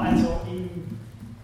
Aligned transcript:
also 0.00 0.40
im 0.50 0.98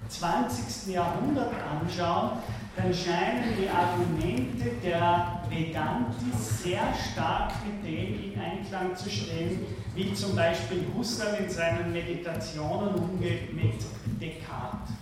20. 0.08 0.94
Jahrhundert 0.94 1.52
anschauen, 1.70 2.38
dann 2.76 2.92
scheinen 2.92 3.54
die 3.56 3.68
Argumente 3.68 4.70
der 4.82 5.42
Vedantis 5.48 6.62
sehr 6.62 6.82
stark 6.94 7.52
mit 7.64 7.84
dem 7.84 8.32
in 8.32 8.40
Einklang 8.40 8.96
zu 8.96 9.08
stehen, 9.08 9.60
wie 9.94 10.12
zum 10.12 10.34
Beispiel 10.34 10.84
Husserl 10.96 11.44
in 11.44 11.48
seinen 11.48 11.92
Meditationen 11.92 12.94
umgeht 12.94 13.54
mit 13.54 13.74
Descartes. 14.20 14.94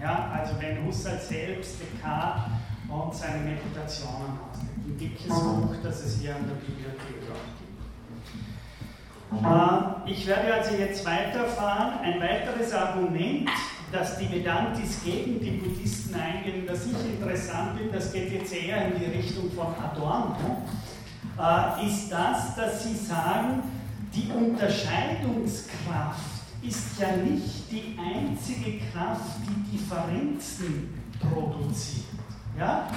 Ja, 0.00 0.30
also 0.32 0.60
wenn 0.60 0.84
Husserl 0.84 1.20
selbst 1.20 1.76
Descartes 1.80 2.52
und 2.88 3.14
seine 3.14 3.44
Meditationen 3.44 4.38
auslegt. 4.50 4.78
Ein 4.86 4.98
dickes 4.98 5.28
Buch, 5.28 5.74
das 5.82 6.04
es 6.04 6.20
hier 6.20 6.34
an 6.34 6.46
der 6.48 6.54
Bibliothek 6.54 7.30
auch 7.30 7.58
gibt. 7.58 7.67
Äh, 9.32 10.10
ich 10.10 10.26
werde 10.26 10.54
also 10.54 10.74
jetzt 10.74 11.04
weiterfahren. 11.04 12.00
Ein 12.00 12.20
weiteres 12.20 12.72
Argument 12.72 13.48
dass 13.90 14.18
die 14.18 14.30
Vedantis 14.30 15.02
gegen 15.02 15.40
die 15.40 15.52
Buddhisten 15.52 16.14
eingehen, 16.14 16.66
das 16.66 16.84
ich 16.86 16.92
interessant 16.92 17.78
finde, 17.78 17.94
das 17.94 18.12
geht 18.12 18.32
jetzt 18.32 18.52
eher 18.54 18.88
in 18.88 18.98
die 18.98 19.06
Richtung 19.06 19.50
von 19.52 19.68
Adorno, 19.82 20.62
äh, 21.38 21.86
ist 21.86 22.10
das, 22.10 22.54
dass 22.54 22.84
sie 22.84 22.94
sagen, 22.94 23.62
die 24.14 24.30
Unterscheidungskraft 24.30 26.18
ist 26.62 27.00
ja 27.00 27.16
nicht 27.16 27.70
die 27.70 27.96
einzige 27.98 28.80
Kraft, 28.92 29.36
die 29.46 29.78
Differenzen 29.78 31.00
produziert. 31.20 32.04
Ja? 32.58 32.88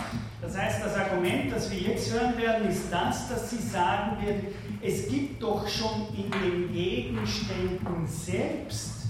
Das 0.42 0.58
heißt, 0.58 0.84
das 0.84 0.98
Argument, 0.98 1.54
das 1.54 1.70
wir 1.70 1.78
jetzt 1.80 2.12
hören 2.12 2.36
werden, 2.38 2.68
ist 2.68 2.92
das, 2.92 3.30
dass 3.30 3.50
sie 3.50 3.60
sagen 3.62 4.20
werden, 4.26 4.48
es 4.84 5.08
gibt 5.08 5.42
doch 5.42 5.68
schon 5.68 6.08
in 6.16 6.32
den 6.32 6.74
Gegenständen 6.74 8.08
selbst 8.08 9.02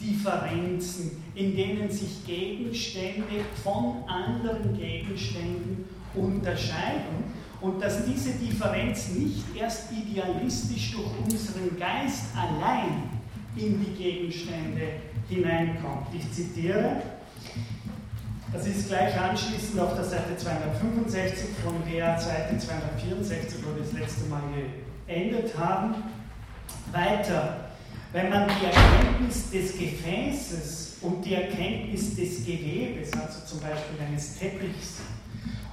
Differenzen, 0.00 1.22
in 1.34 1.56
denen 1.56 1.90
sich 1.90 2.24
Gegenstände 2.26 3.44
von 3.62 4.04
anderen 4.06 4.76
Gegenständen 4.78 5.86
unterscheiden 6.14 7.24
und 7.60 7.80
dass 7.80 8.04
diese 8.04 8.32
Differenz 8.32 9.08
nicht 9.10 9.44
erst 9.58 9.90
idealistisch 9.90 10.92
durch 10.92 11.10
unseren 11.24 11.78
Geist 11.78 12.26
allein 12.36 13.10
in 13.56 13.84
die 13.84 14.02
Gegenstände 14.02 14.82
hineinkommt. 15.28 16.08
Ich 16.14 16.30
zitiere, 16.30 17.02
das 18.52 18.66
ist 18.66 18.88
gleich 18.88 19.18
anschließend 19.18 19.80
auf 19.80 19.94
der 19.94 20.04
Seite 20.04 20.36
265 20.36 21.48
von 21.64 21.74
der 21.90 22.20
Seite 22.20 22.58
264, 22.58 23.58
wo 23.64 23.74
wir 23.74 23.82
das 23.82 23.92
letzte 23.92 24.28
Mal 24.28 24.42
geendet 25.06 25.56
haben. 25.56 25.94
Weiter, 26.92 27.70
wenn 28.12 28.30
man 28.30 28.48
die 28.48 28.66
Erkenntnis 28.66 29.50
des 29.50 29.78
Gefäßes 29.78 30.98
und 31.02 31.24
die 31.24 31.34
Erkenntnis 31.34 32.16
des 32.16 32.44
Gewebes, 32.44 33.12
also 33.12 33.44
zum 33.44 33.60
Beispiel 33.60 34.00
eines 34.06 34.38
Teppichs, 34.38 35.00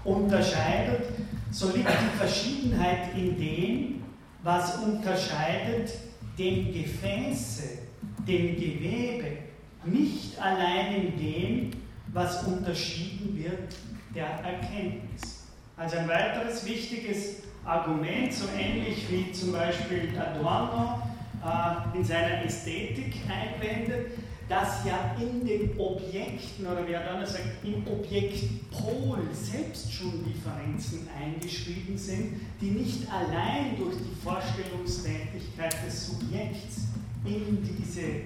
unterscheidet, 0.03 1.05
so 1.51 1.67
liegt 1.67 1.87
die 1.89 2.17
Verschiedenheit 2.17 3.15
in 3.15 3.37
dem, 3.37 4.03
was 4.43 4.77
unterscheidet 4.77 5.91
dem 6.37 6.73
Gefäße, 6.73 7.79
dem 8.27 8.55
Gewebe, 8.55 9.37
nicht 9.85 10.39
allein 10.41 10.95
in 10.95 11.17
dem, 11.17 11.71
was 12.07 12.43
unterschieden 12.43 13.37
wird 13.37 13.75
der 14.13 14.25
Erkenntnis. 14.25 15.43
Also 15.77 15.97
ein 15.97 16.07
weiteres 16.07 16.65
wichtiges 16.65 17.43
Argument, 17.65 18.33
so 18.33 18.47
ähnlich 18.57 19.09
wie 19.09 19.31
zum 19.31 19.53
Beispiel 19.53 20.09
Adorno 20.17 21.01
äh, 21.43 21.97
in 21.97 22.03
seiner 22.03 22.43
Ästhetik 22.43 23.15
einblendet, 23.29 24.11
dass 24.49 24.85
ja 24.85 25.15
in 25.19 25.45
den 25.45 25.79
Objekten, 25.79 26.67
oder 26.67 26.85
wer 26.85 27.05
dann 27.05 27.25
sagt, 27.25 27.63
im 27.63 27.87
Objektpol 27.87 29.19
selbst 29.31 29.91
schon 29.91 30.23
Differenzen 30.25 31.07
eingeschrieben 31.17 31.97
sind, 31.97 32.41
die 32.59 32.71
nicht 32.71 33.07
allein 33.09 33.77
durch 33.77 33.95
die 33.95 34.21
Vorstellungstätigkeit 34.21 35.75
des 35.85 36.07
Subjekts 36.07 36.87
in, 37.25 37.63
diese, 37.63 38.01
äh, 38.01 38.21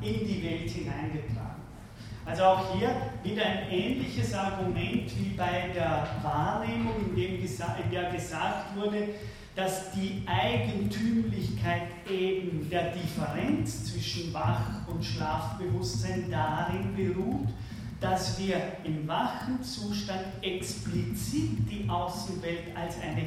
in 0.00 0.26
die 0.26 0.42
Welt 0.44 0.70
hineingetragen. 0.70 1.51
Also 2.24 2.44
auch 2.44 2.78
hier 2.78 2.94
wieder 3.24 3.44
ein 3.44 3.70
ähnliches 3.70 4.32
Argument 4.32 5.10
wie 5.18 5.34
bei 5.36 5.70
der 5.74 6.06
Wahrnehmung, 6.22 6.94
in 7.10 7.16
dem 7.16 7.34
in 7.34 7.90
der 7.90 8.12
gesagt 8.12 8.76
wurde, 8.76 9.08
dass 9.56 9.90
die 9.92 10.22
Eigentümlichkeit 10.26 11.88
eben 12.08 12.68
der 12.70 12.92
Differenz 12.92 13.92
zwischen 13.92 14.32
Wach- 14.32 14.86
und 14.86 15.04
Schlafbewusstsein 15.04 16.30
darin 16.30 16.94
beruht, 16.96 17.48
dass 18.00 18.38
wir 18.38 18.56
im 18.84 19.06
wachen 19.06 19.62
Zustand 19.62 20.24
explizit 20.40 21.70
die 21.70 21.88
Außenwelt 21.88 22.74
als 22.74 22.96
eine 23.00 23.26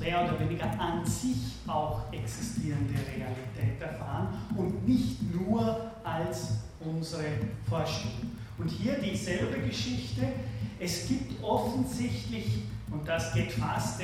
mehr 0.00 0.24
oder 0.24 0.40
weniger 0.40 0.70
an 0.80 1.04
sich 1.04 1.36
auch 1.66 2.12
existierende 2.12 2.94
Realität 2.94 3.80
erfahren 3.80 4.28
und 4.56 4.86
nicht 4.86 5.18
nur 5.34 5.92
als 6.02 6.60
unsere 6.80 7.24
Vorstellung. 7.68 8.36
Und 8.58 8.68
hier 8.68 8.98
dieselbe 9.00 9.60
Geschichte. 9.60 10.22
Es 10.78 11.08
gibt 11.08 11.42
offensichtlich, 11.42 12.62
und 12.90 13.06
das 13.06 13.32
geht 13.34 13.52
fast 13.52 14.00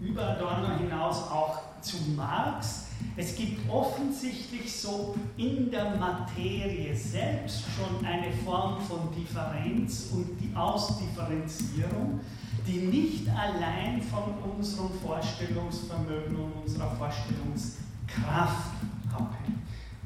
über 0.00 0.28
Adorno 0.28 0.78
hinaus 0.78 1.16
auch 1.30 1.60
zu 1.80 1.96
Marx. 2.16 2.86
Es 3.16 3.34
gibt 3.34 3.68
offensichtlich 3.70 4.72
so 4.72 5.14
in 5.36 5.70
der 5.70 5.96
Materie 5.96 6.94
selbst 6.94 7.64
schon 7.76 8.04
eine 8.04 8.32
Form 8.44 8.80
von 8.80 9.12
Differenz 9.14 10.10
und 10.12 10.38
die 10.40 10.54
Ausdifferenzierung, 10.54 12.20
die 12.66 12.78
nicht 12.78 13.28
allein 13.28 14.00
von 14.02 14.34
unserem 14.54 14.90
Vorstellungsvermögen 15.04 16.36
und 16.36 16.52
unserer 16.62 16.90
Vorstellungskraft 16.96 18.72
abhängt. 19.12 19.61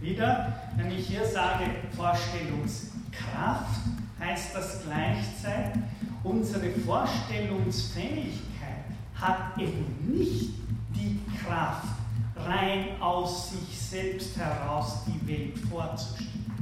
Wieder, 0.06 0.54
wenn 0.76 0.90
ich 0.92 1.08
hier 1.08 1.26
sage 1.26 1.64
Vorstellungskraft, 1.96 3.80
heißt 4.20 4.54
das 4.54 4.84
gleichzeitig, 4.84 5.82
unsere 6.22 6.70
Vorstellungsfähigkeit 6.70 8.84
hat 9.16 9.58
eben 9.58 9.84
nicht 10.06 10.50
die 10.94 11.18
Kraft, 11.36 11.88
rein 12.36 13.00
aus 13.00 13.50
sich 13.50 13.76
selbst 13.76 14.36
heraus 14.36 15.02
die 15.08 15.26
Welt 15.26 15.58
vorzustellen. 15.58 16.52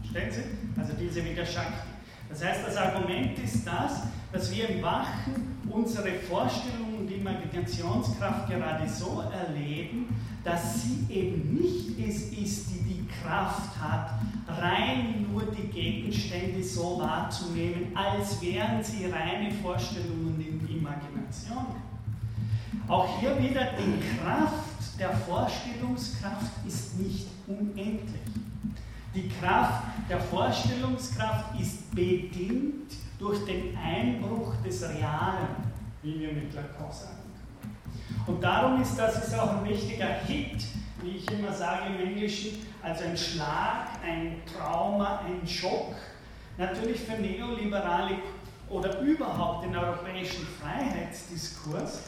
Verstehen 0.00 0.32
Sie? 0.32 0.42
Also 0.80 0.94
diese 0.98 1.24
Widerschakti. 1.24 1.86
Das 2.28 2.44
heißt, 2.44 2.66
das 2.66 2.76
Argument 2.76 3.38
ist 3.38 3.64
das, 3.64 4.02
dass 4.32 4.52
wir 4.52 4.70
im 4.70 4.82
Wachen 4.82 5.56
unsere 5.70 6.14
Vorstellung 6.28 6.96
und 6.98 7.12
Imaginationskraft 7.12 8.50
gerade 8.50 8.88
so 8.88 9.22
erleben, 9.32 10.08
dass 10.42 10.82
sie 10.82 11.06
eben 11.08 11.54
nicht 11.54 11.88
es 11.98 12.32
ist, 12.32 12.70
die 12.70 12.87
Kraft 13.28 13.78
hat, 13.78 14.10
rein 14.48 15.26
nur 15.30 15.42
die 15.42 15.68
Gegenstände 15.68 16.64
so 16.64 16.98
wahrzunehmen, 16.98 17.94
als 17.94 18.40
wären 18.40 18.82
sie 18.82 19.06
reine 19.06 19.52
Vorstellungen 19.52 20.34
und 20.34 20.70
Imaginationen. 20.70 21.88
Auch 22.88 23.20
hier 23.20 23.38
wieder, 23.38 23.72
die 23.78 24.18
Kraft 24.18 24.98
der 24.98 25.10
Vorstellungskraft 25.10 26.66
ist 26.66 26.98
nicht 26.98 27.26
unendlich. 27.46 28.22
Die 29.14 29.28
Kraft 29.28 29.84
der 30.08 30.20
Vorstellungskraft 30.20 31.60
ist 31.60 31.94
bedingt 31.94 32.92
durch 33.18 33.44
den 33.44 33.76
Einbruch 33.76 34.54
des 34.64 34.82
Realen, 34.82 35.48
wie 36.02 36.18
wir 36.20 36.32
mit 36.32 36.54
Lacan 36.54 36.90
sagen 36.90 37.18
können. 37.60 38.26
Und 38.26 38.42
darum 38.42 38.80
ist 38.80 38.96
das 38.96 39.26
ist 39.26 39.38
auch 39.38 39.58
ein 39.58 39.68
wichtiger 39.68 40.20
Hit, 40.26 40.64
wie 41.02 41.16
ich 41.16 41.30
immer 41.30 41.52
sage 41.52 41.86
im 41.86 42.08
Englischen, 42.08 42.66
also 42.82 43.04
ein 43.04 43.16
Schlag, 43.16 43.88
ein 44.04 44.42
Trauma, 44.46 45.20
ein 45.26 45.46
Schock. 45.46 45.94
Natürlich 46.56 47.00
für 47.00 47.12
Neoliberale 47.12 48.16
oder 48.68 48.98
überhaupt 49.00 49.64
den 49.64 49.76
europäischen 49.76 50.46
Freiheitsdiskurs, 50.60 52.02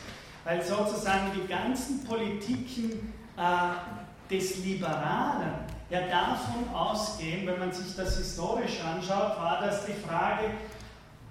weil 0.45 0.63
sozusagen 0.63 1.31
die 1.35 1.47
ganzen 1.47 2.05
Politiken 2.05 3.13
äh, 3.37 4.33
des 4.33 4.65
Liberalen 4.65 5.53
ja 5.89 6.01
davon 6.03 6.73
ausgehen, 6.75 7.47
wenn 7.47 7.59
man 7.59 7.73
sich 7.73 7.95
das 7.97 8.17
historisch 8.17 8.81
anschaut, 8.81 9.37
war 9.39 9.61
das 9.61 9.87
die 9.87 9.93
Frage, 9.93 10.45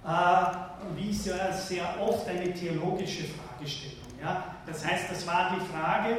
äh, 0.04 0.96
wie 0.96 1.12
sehr, 1.12 1.52
sehr 1.52 1.84
oft 2.00 2.26
eine 2.28 2.52
theologische 2.52 3.24
Fragestellung. 3.24 3.96
Ja? 4.20 4.44
Das 4.66 4.84
heißt, 4.84 5.10
das 5.10 5.26
war 5.26 5.54
die 5.54 5.66
Frage, 5.66 6.18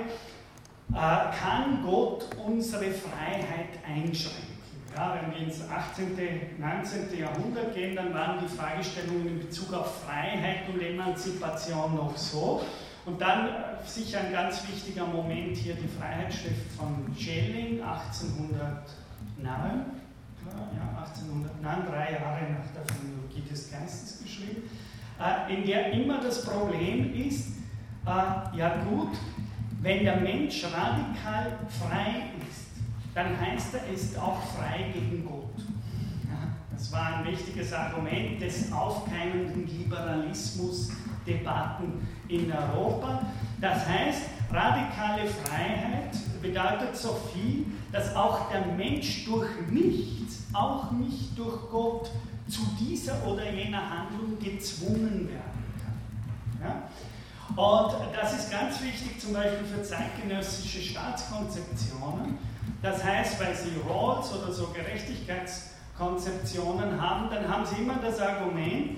kann 0.94 1.84
Gott 1.84 2.28
unsere 2.46 2.92
Freiheit 2.92 3.80
einschränken? 3.88 4.52
Ja, 4.96 5.16
wenn 5.16 5.32
wir 5.32 5.48
ins 5.48 5.62
18., 5.70 6.18
19. 6.60 7.18
Jahrhundert 7.18 7.74
gehen, 7.74 7.96
dann 7.96 8.14
waren 8.14 8.40
die 8.42 8.48
Fragestellungen 8.48 9.28
in 9.28 9.40
Bezug 9.40 9.74
auf 9.74 10.04
Freiheit 10.04 10.68
und 10.68 10.82
Emanzipation 10.82 11.96
noch 11.96 12.18
so. 12.18 12.62
Und 13.06 13.20
dann 13.20 13.48
äh, 13.48 13.52
sicher 13.86 14.20
ein 14.20 14.32
ganz 14.32 14.68
wichtiger 14.68 15.06
Moment 15.06 15.56
hier 15.58 15.76
die 15.76 15.88
Freiheitsschrift 15.88 16.72
von 16.78 17.08
Schelling 17.18 17.82
1889. 17.82 18.98
nahe, 19.42 19.86
ja, 20.46 21.02
1800, 21.02 21.62
nein, 21.62 21.84
drei 21.90 22.14
Jahre 22.14 22.52
nach 22.52 22.70
der 22.76 22.86
Phänomenologie 22.86 23.42
des 23.50 23.72
Geistes 23.72 24.22
geschrieben, 24.22 24.70
äh, 25.20 25.54
in 25.54 25.66
der 25.66 25.94
immer 25.94 26.20
das 26.20 26.46
Problem 26.46 27.14
ist, 27.16 27.58
äh, 28.06 28.58
ja 28.58 28.84
gut, 28.90 29.18
wenn 29.82 30.04
der 30.04 30.18
Mensch 30.18 30.64
radikal 30.64 31.58
frei 31.68 32.26
ist, 32.50 32.68
dann 33.14 33.40
heißt 33.40 33.74
er, 33.74 33.88
ist 33.94 34.18
auch 34.18 34.42
frei 34.56 34.86
gegen 34.94 35.26
Gott. 35.26 35.66
Das 36.72 36.90
war 36.92 37.18
ein 37.18 37.26
wichtiges 37.26 37.74
Argument 37.74 38.42
des 38.42 38.72
aufkeimenden 38.72 39.68
Liberalismus-Debatten 39.68 42.08
in 42.28 42.52
Europa. 42.52 43.22
Das 43.60 43.88
heißt, 43.88 44.22
radikale 44.52 45.28
Freiheit 45.28 46.16
bedeutet 46.42 46.96
so 46.96 47.16
viel, 47.34 47.66
dass 47.92 48.16
auch 48.16 48.50
der 48.50 48.66
Mensch 48.66 49.26
durch 49.26 49.50
nichts, 49.70 50.46
auch 50.54 50.90
nicht 50.92 51.38
durch 51.38 51.70
Gott, 51.70 52.10
zu 52.48 52.62
dieser 52.80 53.28
oder 53.28 53.52
jener 53.52 53.88
Handlung 53.88 54.40
gezwungen 54.40 55.30
werden 55.30 55.76
kann. 55.80 56.00
Ja? 56.68 56.90
Und 57.56 57.94
das 58.16 58.34
ist 58.34 58.52
ganz 58.52 58.82
wichtig 58.82 59.20
zum 59.20 59.34
Beispiel 59.34 59.66
für 59.66 59.82
zeitgenössische 59.84 60.82
Staatskonzeptionen. 60.82 62.38
Das 62.82 63.04
heißt, 63.04 63.38
weil 63.40 63.56
sie 63.56 63.70
Rawls 63.88 64.34
oder 64.34 64.52
so 64.52 64.68
Gerechtigkeitskonzeptionen 64.68 67.02
haben, 67.02 67.30
dann 67.30 67.48
haben 67.48 67.66
sie 67.66 67.76
immer 67.82 67.96
das 68.02 68.20
Argument, 68.20 68.98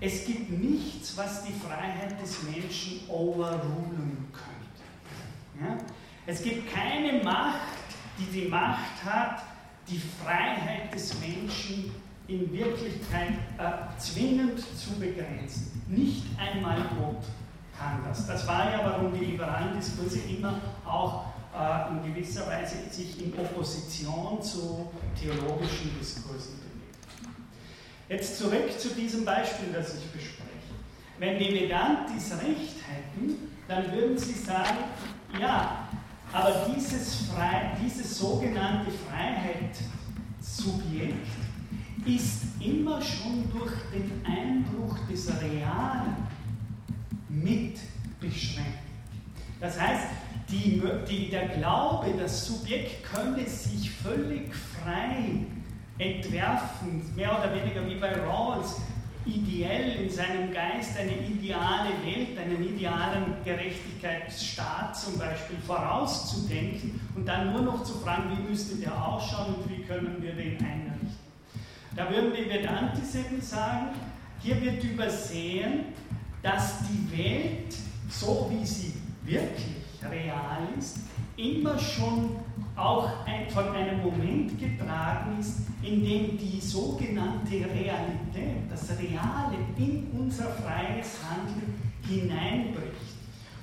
es 0.00 0.26
gibt 0.26 0.50
nichts, 0.50 1.16
was 1.16 1.44
die 1.44 1.52
Freiheit 1.52 2.20
des 2.20 2.42
Menschen 2.42 3.08
overrulen 3.08 4.28
könnte. 4.32 4.82
Ja? 5.60 5.78
Es 6.26 6.42
gibt 6.42 6.74
keine 6.74 7.22
Macht, 7.22 7.60
die 8.18 8.24
die 8.40 8.48
Macht 8.48 9.04
hat, 9.04 9.44
die 9.88 10.02
Freiheit 10.22 10.92
des 10.92 11.16
Menschen 11.20 11.92
in 12.26 12.52
Wirklichkeit 12.52 13.34
äh, 13.58 13.72
zwingend 13.98 14.58
zu 14.58 14.98
begrenzen. 14.98 15.84
Nicht 15.88 16.24
einmal 16.38 16.78
Gott 16.98 17.22
kann 17.78 18.02
das. 18.06 18.26
Das 18.26 18.46
war 18.46 18.70
ja, 18.70 18.80
warum 18.84 19.12
die 19.12 19.24
liberalen 19.24 19.74
Diskurse 19.76 20.20
immer 20.20 20.60
auch 20.84 21.24
äh, 21.54 21.90
in 21.90 22.14
gewisser 22.14 22.46
Weise 22.46 22.76
sich 22.90 23.22
in 23.22 23.38
Opposition 23.38 24.42
zu 24.42 24.90
theologischen 25.20 25.98
Diskursen 25.98 26.58
bewegen. 26.58 26.82
Jetzt 28.08 28.38
zurück 28.38 28.70
zu 28.78 28.88
diesem 28.90 29.24
Beispiel, 29.24 29.72
das 29.72 29.94
ich 29.94 30.10
bespreche. 30.10 30.42
Wenn 31.18 31.38
die 31.38 31.54
Vedantis 31.54 32.32
recht 32.32 32.76
hätten, 32.88 33.52
dann 33.68 33.92
würden 33.92 34.18
sie 34.18 34.32
sagen, 34.32 34.78
ja, 35.40 35.88
aber 36.32 36.66
dieses, 36.74 37.26
Frei, 37.26 37.76
dieses 37.84 38.18
sogenannte 38.18 38.90
Freiheit-Subjekt 38.90 41.28
ist 42.06 42.42
immer 42.60 43.02
schon 43.02 43.50
durch 43.52 43.74
den 43.92 44.24
Einbruch 44.24 44.96
des 45.10 45.28
Realen 45.40 46.16
mit 47.32 47.78
beschränkt. 48.20 48.78
Das 49.60 49.80
heißt, 49.80 50.06
die, 50.50 50.82
die, 51.08 51.30
der 51.30 51.48
Glaube, 51.48 52.12
das 52.18 52.46
Subjekt 52.46 53.04
könnte 53.04 53.48
sich 53.48 53.90
völlig 53.90 54.54
frei 54.54 55.46
entwerfen, 55.98 57.02
mehr 57.14 57.38
oder 57.38 57.54
weniger 57.54 57.88
wie 57.88 57.94
bei 57.94 58.12
Rawls, 58.12 58.80
ideell 59.24 60.02
in 60.02 60.10
seinem 60.10 60.52
Geist 60.52 60.98
eine 60.98 61.12
ideale 61.12 61.90
Welt, 62.04 62.36
einen 62.36 62.62
idealen 62.62 63.36
Gerechtigkeitsstaat 63.44 64.96
zum 64.96 65.16
Beispiel 65.16 65.58
vorauszudenken 65.64 67.00
und 67.14 67.26
dann 67.26 67.52
nur 67.52 67.62
noch 67.62 67.84
zu 67.84 67.94
fragen, 67.98 68.36
wie 68.36 68.50
müsste 68.50 68.76
der 68.76 68.92
ausschauen 68.92 69.54
und 69.54 69.70
wie 69.70 69.84
können 69.84 70.16
wir 70.20 70.32
den 70.32 70.56
einrichten. 70.58 71.18
Da 71.94 72.10
würden 72.10 72.32
die 72.36 72.50
Vedantis 72.50 73.14
eben 73.14 73.40
sagen, 73.40 73.90
hier 74.42 74.60
wird 74.60 74.82
übersehen, 74.82 75.84
dass 76.42 76.78
die 76.88 77.16
Welt, 77.16 77.74
so 78.08 78.50
wie 78.50 78.66
sie 78.66 78.94
wirklich 79.24 79.76
real 80.10 80.68
ist, 80.78 80.98
immer 81.36 81.78
schon 81.78 82.36
auch 82.74 83.08
ein, 83.26 83.48
von 83.48 83.68
einem 83.70 84.02
Moment 84.02 84.58
getragen 84.58 85.38
ist, 85.38 85.60
in 85.82 86.04
dem 86.04 86.38
die 86.38 86.60
sogenannte 86.60 87.54
Realität, 87.54 88.70
das 88.70 88.90
Reale 88.98 89.56
in 89.76 90.10
unser 90.18 90.46
freies 90.46 91.18
Handeln 91.28 91.74
hineinbricht. 92.06 92.92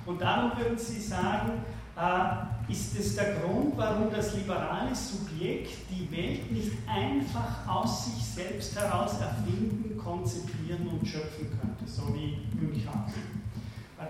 Und 0.06 0.20
darum 0.20 0.58
würden 0.58 0.78
Sie 0.78 1.00
sagen, 1.00 1.64
äh, 1.96 2.59
ist 2.70 2.98
es 2.98 3.16
der 3.16 3.34
Grund, 3.34 3.76
warum 3.76 4.10
das 4.10 4.34
liberale 4.34 4.94
Subjekt 4.94 5.72
die 5.90 6.10
Welt 6.10 6.50
nicht 6.52 6.72
einfach 6.88 7.66
aus 7.66 8.06
sich 8.06 8.24
selbst 8.24 8.78
heraus 8.78 9.20
erfinden, 9.20 9.96
konzipieren 9.98 10.86
und 10.88 11.06
schöpfen 11.06 11.48
könnte, 11.60 11.90
so 11.90 12.14
wie 12.14 12.38
Münchhausen. 12.58 13.40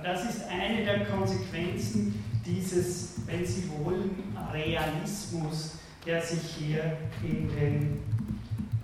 Das 0.02 0.24
ist 0.24 0.42
eine 0.48 0.84
der 0.84 1.04
Konsequenzen 1.06 2.22
dieses, 2.44 3.16
wenn 3.26 3.44
Sie 3.44 3.70
wollen, 3.78 4.10
Realismus, 4.52 5.78
der 6.06 6.22
sich 6.22 6.40
hier 6.58 6.96
in 7.22 7.48
den 7.48 7.98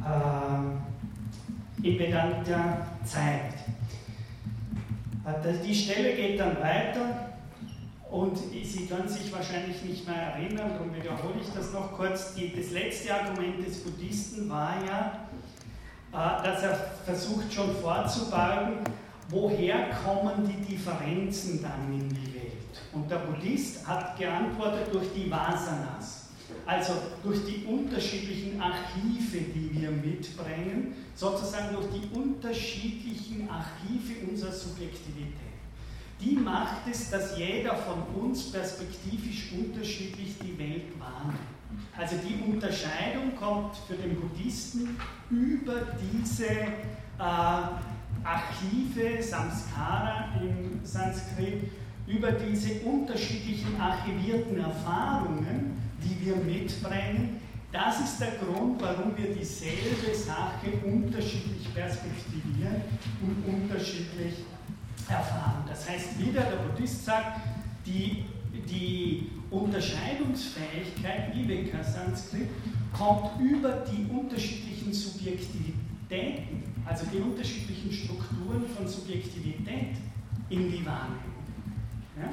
äh, 0.03 0.87
in 1.83 1.99
Vedanta 1.99 2.87
zeigt. 3.05 3.65
Die 5.65 5.75
Stelle 5.75 6.15
geht 6.15 6.39
dann 6.39 6.61
weiter 6.61 7.26
und 8.17 8.39
Sie 8.39 8.87
können 8.87 9.09
sich 9.09 9.31
wahrscheinlich 9.31 9.83
nicht 9.83 10.07
mehr 10.07 10.17
erinnern, 10.17 10.71
darum 10.73 10.95
wiederhole 10.95 11.35
ich 11.41 11.53
das 11.55 11.73
noch 11.73 11.93
kurz. 11.93 12.35
Das 12.35 12.71
letzte 12.71 13.15
Argument 13.15 13.65
des 13.65 13.81
Buddhisten 13.81 14.49
war 14.49 14.75
ja, 14.87 15.29
äh, 16.13 16.43
dass 16.43 16.63
er 16.63 16.77
versucht 17.05 17.53
schon 17.53 17.77
vorzubalgen, 17.77 18.79
woher 19.29 19.91
kommen 20.03 20.49
die 20.49 20.75
Differenzen 20.75 21.63
dann 21.63 21.93
in 21.93 22.09
die 22.09 22.35
Welt. 22.35 22.53
Und 22.95 23.11
der 23.11 23.17
Buddhist 23.17 23.87
hat 23.87 24.19
geantwortet 24.19 24.89
durch 24.93 25.13
die 25.15 25.31
Vasanas, 25.31 26.31
also 26.65 26.95
durch 27.23 27.45
die 27.45 27.67
unterschiedlichen 27.67 28.59
Archive, 28.63 29.41
die 29.55 29.71
wir 29.79 29.91
mitbringen, 29.91 30.95
sozusagen 31.15 31.75
durch 31.75 31.89
die 31.91 32.17
unterschiedlichen 32.17 33.47
Archive 33.51 34.27
unserer 34.31 34.53
Subjektivität. 34.53 35.46
Die 36.21 36.37
macht 36.37 36.87
es, 36.91 37.11
dass 37.11 37.37
jeder 37.37 37.77
von 37.77 38.03
uns 38.23 38.51
perspektivisch 38.51 39.53
unterschiedlich 39.53 40.37
die 40.43 40.59
Welt 40.59 40.99
wahrnimmt. 40.99 41.39
Also 41.97 42.17
die 42.17 42.51
Unterscheidung 42.51 43.37
kommt 43.37 43.77
für 43.87 43.95
den 43.95 44.21
Buddhisten 44.21 44.97
über 45.31 45.83
diese 46.13 46.47
äh, 46.47 46.69
Archive, 47.19 49.23
Samskara 49.23 50.29
im 50.41 50.85
Sanskrit, 50.85 51.71
über 52.07 52.33
diese 52.33 52.81
unterschiedlichen 52.81 53.81
archivierten 53.81 54.59
Erfahrungen, 54.59 55.77
die 56.03 56.25
wir 56.25 56.37
mitbringen, 56.37 57.41
das 57.73 58.01
ist 58.01 58.21
der 58.21 58.33
Grund, 58.33 58.81
warum 58.81 59.17
wir 59.19 59.35
dieselbe 59.35 60.15
Sache 60.15 60.71
unterschiedlich 60.85 61.75
perspektivieren 61.75 62.83
und 63.21 63.45
unterschiedlich 63.45 64.35
erfahren. 65.09 65.65
Das 65.69 65.89
heißt, 65.89 66.19
wieder 66.19 66.43
der 66.43 66.57
Buddhist 66.57 67.05
sagt, 67.05 67.41
die, 67.85 68.25
die 68.53 69.31
Unterscheidungsfähigkeit, 69.51 71.35
Viveka 71.35 71.83
Sanskrit, 71.83 72.49
kommt 72.93 73.41
über 73.41 73.85
die 73.91 74.07
unterschiedlichen 74.11 74.93
Subjektivitäten, 74.93 76.75
also 76.85 77.07
die 77.13 77.19
unterschiedlichen 77.19 77.93
Strukturen 77.93 78.65
von 78.77 78.87
Subjektivität 78.89 79.97
in 80.51 80.71
die 80.71 80.85
Wahrnehmung. 80.85 81.45
Ja? 82.21 82.31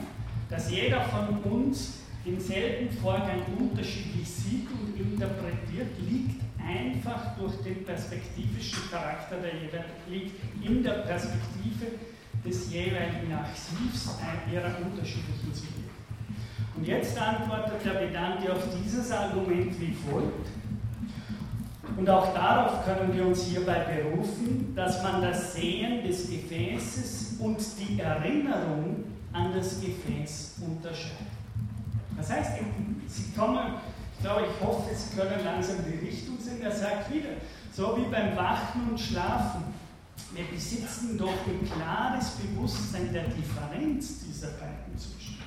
Dass 0.50 0.72
jeder 0.72 1.02
von 1.02 1.40
uns 1.52 2.00
denselben 2.26 2.90
Vorgang 2.98 3.42
unterschiedlich 3.60 4.28
sieht 4.28 4.68
und 4.72 5.00
interpretiert, 5.00 5.88
liegt 6.10 6.42
einfach 6.66 7.36
durch 7.38 7.56
den 7.64 7.84
perspektivischen 7.84 8.80
Charakter 8.90 9.38
der 9.38 9.56
jeweiligen, 9.56 9.84
liegt 10.10 10.36
in 10.64 10.84
der 10.84 11.04
Perspektive 11.04 11.88
des 12.46 12.72
jeweiligen 12.72 13.34
Archivs 13.34 14.18
ihrer 14.52 14.72
unterschiedlichen 14.82 15.54
Subjekte. 15.54 15.84
Und 16.76 16.88
jetzt 16.88 17.20
antwortet 17.20 17.86
der 17.86 18.02
Vedanti 18.02 18.50
auf 18.50 18.64
dieses 18.84 19.12
Argument 19.12 19.80
wie 19.80 19.94
folgt. 19.94 20.50
Und 21.96 22.10
auch 22.10 22.34
darauf 22.34 22.84
können 22.86 23.14
wir 23.14 23.28
uns 23.28 23.44
hierbei 23.44 23.86
berufen, 23.86 24.74
dass 24.76 25.04
man 25.04 25.22
das 25.22 25.54
Sehen 25.54 26.04
des 26.04 26.30
Gefäßes 26.30 27.36
und 27.40 27.60
die 27.80 28.00
Erinnerung 28.00 29.04
an 29.32 29.54
das 29.56 29.80
Gefäß 29.80 30.56
unterscheidet. 30.66 31.28
Das 32.18 32.32
heißt, 32.32 32.52
Sie 33.08 33.32
kommen, 33.38 33.76
ich 34.18 34.24
glaube, 34.24 34.44
ich 34.44 34.66
hoffe, 34.66 34.90
Sie 34.96 35.16
können 35.16 35.44
langsam 35.44 35.78
die 35.86 36.06
Richtung 36.06 36.40
sehen. 36.40 36.62
Er 36.62 36.72
sagt 36.72 37.14
wieder, 37.14 37.30
so 37.72 37.98
wie 37.98 38.10
beim 38.10 38.36
Wachen 38.36 38.90
und 38.90 39.00
Schlafen, 39.00 39.73
wir 40.34 40.46
besitzen 40.46 41.18
doch 41.18 41.34
ein 41.48 41.70
klares 41.70 42.32
Bewusstsein 42.32 43.14
der 43.14 43.26
Differenz 43.26 44.26
dieser 44.26 44.48
beiden 44.48 44.98
Zustände. 44.98 45.44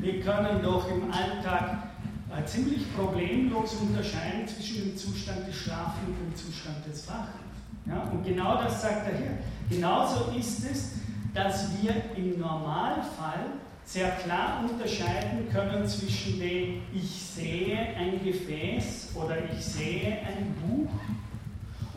Wir 0.00 0.20
können 0.20 0.62
doch 0.62 0.88
im 0.90 1.10
Alltag 1.12 1.88
äh, 2.34 2.44
ziemlich 2.46 2.94
problemlos 2.94 3.74
unterscheiden 3.74 4.46
zwischen 4.48 4.84
dem 4.84 4.96
Zustand 4.96 5.46
des 5.46 5.56
Schlafens 5.56 6.08
und 6.08 6.16
dem 6.18 6.36
Zustand 6.36 6.86
des 6.86 7.06
Wachens. 7.08 7.48
Ja? 7.86 8.02
Und 8.10 8.24
genau 8.24 8.62
das 8.62 8.80
sagt 8.80 9.06
er 9.10 9.18
hier. 9.18 9.38
Genauso 9.68 10.30
ist 10.38 10.64
es, 10.70 10.92
dass 11.34 11.68
wir 11.82 11.94
im 12.16 12.38
Normalfall 12.38 13.46
sehr 13.84 14.10
klar 14.10 14.64
unterscheiden 14.68 15.48
können 15.50 15.86
zwischen 15.86 16.38
dem 16.38 16.82
ich 16.92 17.10
sehe 17.10 17.76
ein 17.96 18.22
Gefäß 18.22 19.10
oder 19.14 19.36
ich 19.50 19.64
sehe 19.64 20.18
ein 20.18 20.54
Buch 20.66 20.90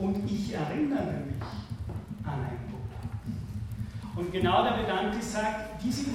und 0.01 0.29
ich 0.29 0.53
erinnere 0.53 1.22
mich 1.27 1.41
an 2.24 2.39
ein 2.39 2.58
Buch. 2.70 4.20
Und 4.20 4.31
genau 4.31 4.63
der 4.63 4.79
Vedanta 4.79 5.22
sagt, 5.22 5.84
diese 5.84 6.05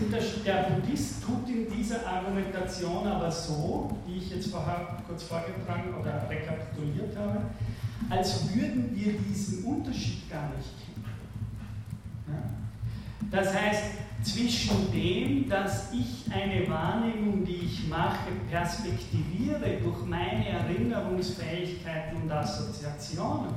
der 0.45 0.71
Buddhist 0.71 1.23
tut 1.25 1.49
in 1.49 1.71
dieser 1.71 2.07
Argumentation 2.07 3.07
aber 3.07 3.31
so, 3.31 3.97
die 4.07 4.19
ich 4.19 4.31
jetzt 4.31 4.51
vorher 4.51 4.99
kurz 5.07 5.23
vorgetragen 5.23 5.95
oder 6.01 6.29
rekapituliert 6.29 7.17
habe, 7.17 7.43
als 8.11 8.55
würden 8.55 8.95
wir 8.95 9.13
diesen 9.13 9.65
Unterschied 9.65 10.29
gar 10.31 10.51
nicht 10.57 10.73
kennen. 10.85 11.05
Ja? 12.29 13.31
Das 13.31 13.55
heißt, 13.55 13.85
zwischen 14.23 14.93
dem, 14.93 15.49
dass 15.49 15.93
ich 15.93 16.25
eine 16.33 16.69
Wahrnehmung, 16.69 17.45
die 17.45 17.67
ich 17.67 17.89
mache, 17.89 18.31
perspektiviere 18.51 19.79
durch 19.83 20.05
meine 20.07 20.49
Erinnerungsfähigkeiten 20.49 22.23
und 22.23 22.31
Assoziationen, 22.31 23.55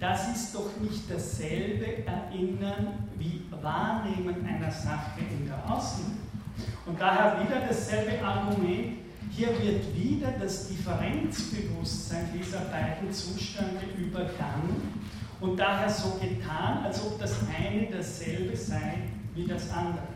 das 0.00 0.34
ist 0.34 0.54
doch 0.54 0.70
nicht 0.80 1.10
dasselbe 1.10 2.06
Erinnern 2.06 3.08
wie 3.18 3.42
Wahrnehmen 3.62 4.46
einer 4.46 4.70
Sache 4.70 5.20
in 5.30 5.46
der 5.46 5.70
Außenwelt. 5.70 6.18
Und 6.86 6.98
daher 6.98 7.44
wieder 7.44 7.60
dasselbe 7.68 8.24
Argument, 8.24 8.98
hier 9.30 9.48
wird 9.48 9.94
wieder 9.94 10.32
das 10.40 10.68
Differenzbewusstsein 10.68 12.30
dieser 12.36 12.60
beiden 12.60 13.12
Zustände 13.12 13.84
übergangen 13.96 14.98
und 15.40 15.58
daher 15.58 15.88
so 15.88 16.18
getan, 16.18 16.84
als 16.84 17.02
ob 17.02 17.18
das 17.18 17.36
eine 17.56 17.86
dasselbe 17.86 18.56
sei 18.56 18.98
wie 19.34 19.46
das 19.46 19.70
andere. 19.70 20.08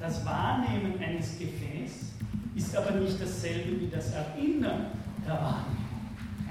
Das 0.00 0.24
Wahrnehmen 0.24 0.94
eines 1.00 1.38
Gefäßes 1.38 2.12
ist 2.54 2.76
aber 2.76 2.92
nicht 2.92 3.20
dasselbe 3.20 3.80
wie 3.80 3.88
das 3.88 4.12
Erinnern 4.12 4.86
der 5.26 5.34
Wahrnehmung 5.34 5.66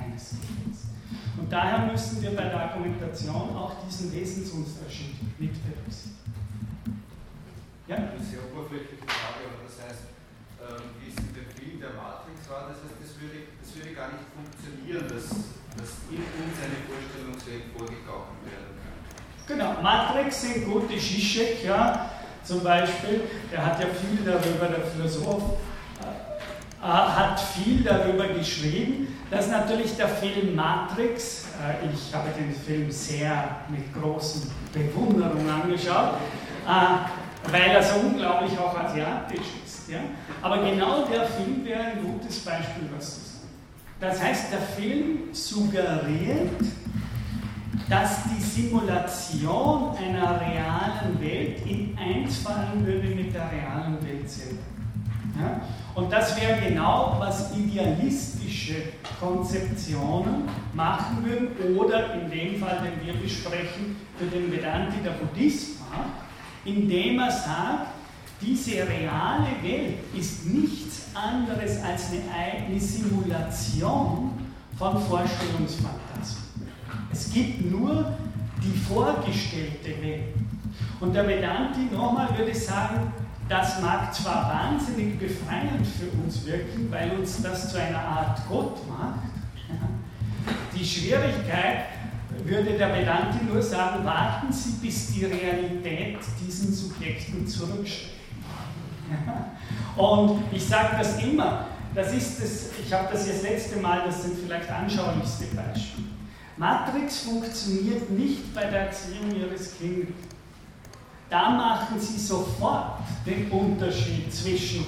eines 0.02 0.30
Gefäßes. 0.30 0.61
Und 1.42 1.52
daher 1.52 1.92
müssen 1.92 2.22
wir 2.22 2.36
bei 2.36 2.44
der 2.54 2.70
Argumentation 2.70 3.58
auch 3.58 3.74
diesen 3.90 4.14
Wesensunterschied 4.14 5.18
mit 5.40 5.58
berücksichtigen. 5.66 7.02
Ja? 7.88 7.96
Eine 7.96 8.22
sehr 8.22 8.46
oberflächliche 8.54 9.02
Frage, 9.10 9.50
aber 9.50 9.66
das 9.66 9.82
heißt, 9.82 10.06
ähm, 10.62 11.02
wie 11.02 11.10
es 11.10 11.18
in 11.18 11.34
dem 11.34 11.50
Film 11.50 11.82
der 11.82 11.98
Matrix 11.98 12.46
war, 12.46 12.70
das 12.70 12.86
heißt, 12.86 12.94
das 13.02 13.18
würde, 13.18 13.50
das 13.58 13.74
würde 13.74 13.90
gar 13.98 14.14
nicht 14.14 14.30
funktionieren, 14.38 15.10
dass, 15.10 15.34
dass 15.82 16.06
in 16.14 16.22
uns 16.22 16.56
eine 16.62 16.78
Vorstellungswelt 16.86 17.74
vorgegaukelt 17.74 18.42
werden 18.46 18.78
kann. 18.78 19.02
Genau, 19.50 19.82
Matrix 19.82 20.46
sind 20.46 20.70
gute 20.70 20.94
Zizek, 20.94 21.66
ja, 21.66 22.22
zum 22.46 22.62
Beispiel, 22.62 23.26
der 23.50 23.66
hat 23.66 23.82
ja 23.82 23.90
viel 23.90 24.22
darüber, 24.22 24.70
der 24.70 24.86
Philosoph, 24.94 25.58
hat 26.90 27.40
viel 27.40 27.84
darüber 27.84 28.28
geschrieben, 28.28 29.08
dass 29.30 29.50
natürlich 29.50 29.96
der 29.96 30.10
Film 30.10 30.56
Matrix, 30.56 31.46
äh, 31.62 31.94
ich 31.94 32.14
habe 32.14 32.30
den 32.38 32.54
Film 32.54 32.92
sehr 32.92 33.58
mit 33.70 33.94
großen 33.94 34.52
Bewunderung 34.74 35.48
angeschaut, 35.50 36.16
äh, 36.68 37.52
weil 37.52 37.72
er 37.72 37.84
so 37.84 38.00
unglaublich 38.00 38.58
auch 38.58 38.78
asiatisch 38.78 39.48
ist. 39.64 39.90
Ja? 39.90 40.00
Aber 40.42 40.58
genau 40.58 41.06
der 41.06 41.26
Film 41.26 41.64
wäre 41.64 41.82
ein 41.82 42.04
gutes 42.04 42.40
Beispiel, 42.40 42.90
was 42.96 43.16
zu 43.16 43.20
sagen. 43.20 43.48
Das 44.00 44.22
heißt, 44.22 44.52
der 44.52 44.62
Film 44.62 45.34
suggeriert, 45.34 46.50
dass 47.90 48.24
die 48.24 48.42
Simulation 48.42 49.96
einer 49.98 50.42
realen 50.42 51.20
Welt 51.20 51.66
in 51.66 51.98
eins 51.98 52.38
fallen 52.38 52.86
würde 52.86 53.08
mit 53.10 53.34
der 53.34 53.52
realen 53.52 53.98
Welt 54.04 54.30
selber. 54.30 54.62
Ja? 55.40 55.62
Und 55.94 56.12
das 56.12 56.40
wäre 56.40 56.60
genau, 56.62 57.18
was 57.20 57.52
idealistische 57.56 58.76
Konzeptionen 59.20 60.48
machen 60.74 61.24
würden 61.24 61.76
oder 61.78 62.14
in 62.14 62.32
dem 62.32 62.60
Fall, 62.60 62.80
den 62.80 63.06
wir 63.06 63.22
besprechen, 63.22 63.98
für 64.18 64.26
den 64.26 64.52
Vedanti 64.52 64.98
der 65.04 65.12
Buddhist 65.12 65.80
macht, 65.82 66.12
indem 66.64 67.20
er 67.20 67.32
sagt, 67.32 67.88
diese 68.42 68.88
reale 68.88 69.50
Welt 69.62 69.98
ist 70.18 70.46
nichts 70.48 71.08
anderes 71.14 71.84
als 71.84 72.12
eine, 72.12 72.66
eine 72.66 72.80
Simulation 72.80 74.32
von 74.78 75.00
Vorstellungsfantasien. 75.00 76.42
Es 77.12 77.32
gibt 77.32 77.70
nur 77.70 78.14
die 78.64 78.78
vorgestellte 78.80 80.02
Welt. 80.02 80.34
Und 81.00 81.14
der 81.14 81.28
Vedanti 81.28 81.82
nochmal 81.94 82.30
würde 82.38 82.56
sagen, 82.56 83.12
das 83.51 83.81
mag 83.81 84.15
zwar 84.15 84.48
wahnsinnig 84.48 85.20
befreiend 85.20 85.86
für 85.86 86.08
uns 86.24 86.46
wirken, 86.46 86.89
weil 86.89 87.12
uns 87.12 87.41
das 87.41 87.70
zu 87.70 87.81
einer 87.81 88.00
Art 88.00 88.39
Gott 88.48 88.88
macht. 88.88 89.20
Die 90.74 90.86
Schwierigkeit 90.86 91.88
würde 92.46 92.77
der 92.77 92.96
Vedanti 92.96 93.43
nur 93.43 93.62
sagen, 93.62 94.05
warten 94.05 94.53
Sie, 94.53 94.72
bis 94.81 95.13
die 95.13 95.25
Realität 95.25 96.20
diesen 96.39 96.74
Subjekten 96.74 97.46
zurückschlägt. 97.46 98.12
Und 99.98 100.43
ich 100.53 100.65
sage 100.65 100.96
das 100.98 101.22
immer, 101.22 101.65
das 101.93 102.13
ist 102.13 102.41
das, 102.41 102.70
ich 102.81 102.93
habe 102.93 103.10
das 103.12 103.27
jetzt 103.27 103.43
letzte 103.43 103.79
Mal, 103.81 104.03
das 104.05 104.24
sind 104.24 104.38
vielleicht 104.46 104.70
anschaulichste 104.72 105.46
Beispiele. 105.53 106.08
Matrix 106.55 107.20
funktioniert 107.20 108.10
nicht 108.12 108.55
bei 108.55 108.63
der 108.63 108.88
Erziehung 108.88 109.36
ihres 109.36 109.77
Kindes. 109.77 110.31
Da 111.32 111.50
machen 111.50 111.98
sie 111.98 112.20
sofort 112.20 113.00
den 113.26 113.50
Unterschied 113.50 114.34
zwischen, 114.34 114.86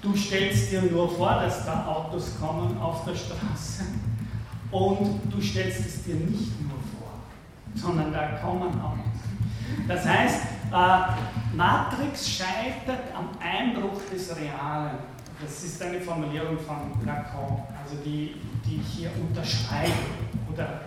du 0.00 0.16
stellst 0.16 0.70
dir 0.70 0.82
nur 0.82 1.10
vor, 1.10 1.40
dass 1.42 1.66
da 1.66 1.84
Autos 1.84 2.38
kommen 2.40 2.78
auf 2.78 3.04
der 3.04 3.16
Straße 3.16 3.86
und 4.70 5.20
du 5.28 5.42
stellst 5.42 5.80
es 5.80 6.04
dir 6.04 6.14
nicht 6.14 6.60
nur 6.60 6.78
vor, 6.96 7.10
sondern 7.74 8.12
da 8.12 8.38
kommen 8.40 8.68
Autos. 8.80 9.00
Das 9.88 10.06
heißt, 10.06 10.42
äh, 10.72 11.56
Matrix 11.56 12.28
scheitert 12.28 13.12
am 13.12 13.30
Einbruch 13.42 14.00
des 14.12 14.30
Realen. 14.36 14.96
Das 15.42 15.64
ist 15.64 15.82
eine 15.82 16.00
Formulierung 16.00 16.56
von 16.60 17.04
Lacan, 17.04 17.64
also 17.82 17.96
die, 18.04 18.36
die 18.64 18.80
ich 18.80 18.86
hier 18.96 19.10
unterschreibe 19.20 19.90
oder 20.52 20.82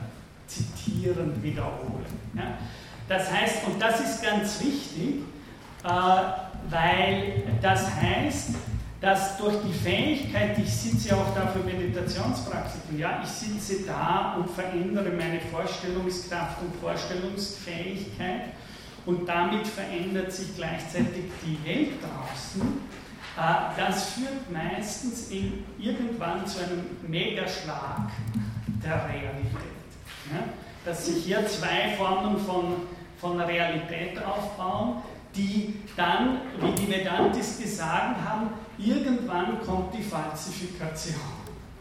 zitierend 0.47 1.43
wiederholen. 1.43 2.05
Ja? 2.35 2.57
Das 3.07 3.31
heißt, 3.31 3.65
und 3.67 3.81
das 3.81 3.99
ist 3.99 4.23
ganz 4.23 4.59
wichtig, 4.61 5.21
äh, 5.83 5.87
weil 6.69 7.43
das 7.61 7.85
heißt, 7.95 8.51
dass 9.01 9.37
durch 9.37 9.55
die 9.67 9.73
Fähigkeit, 9.73 10.57
ich 10.57 10.73
sitze 10.73 11.13
auch 11.13 11.35
da 11.35 11.47
für 11.47 11.59
Meditationspraktiken, 11.59 12.97
ja, 12.97 13.21
ich 13.21 13.29
sitze 13.29 13.85
da 13.85 14.35
und 14.37 14.49
verändere 14.49 15.09
meine 15.09 15.41
Vorstellungskraft 15.51 16.61
und 16.61 16.73
Vorstellungsfähigkeit 16.77 18.53
und 19.05 19.27
damit 19.27 19.67
verändert 19.67 20.31
sich 20.31 20.55
gleichzeitig 20.55 21.25
die 21.45 21.67
Welt 21.67 21.89
draußen. 22.01 22.61
Äh, 23.35 23.77
das 23.77 24.11
führt 24.11 24.49
meistens 24.51 25.29
in, 25.29 25.65
irgendwann 25.77 26.47
zu 26.47 26.59
einem 26.59 26.85
Megaschlag 27.05 28.09
der 28.83 29.05
Realität. 29.09 29.53
Ja? 30.31 30.62
Dass 30.85 31.05
sich 31.05 31.23
hier 31.23 31.47
zwei 31.47 31.95
Formen 31.97 32.37
von, 32.37 32.75
von 33.19 33.39
Realität 33.39 34.21
aufbauen, 34.23 35.01
die 35.35 35.75
dann, 35.95 36.41
wie 36.59 36.71
die 36.71 36.91
Vedantis 36.91 37.59
gesagt 37.59 38.17
haben, 38.23 38.49
irgendwann 38.77 39.61
kommt 39.65 39.93
die 39.93 40.03
Falsifikation 40.03 41.15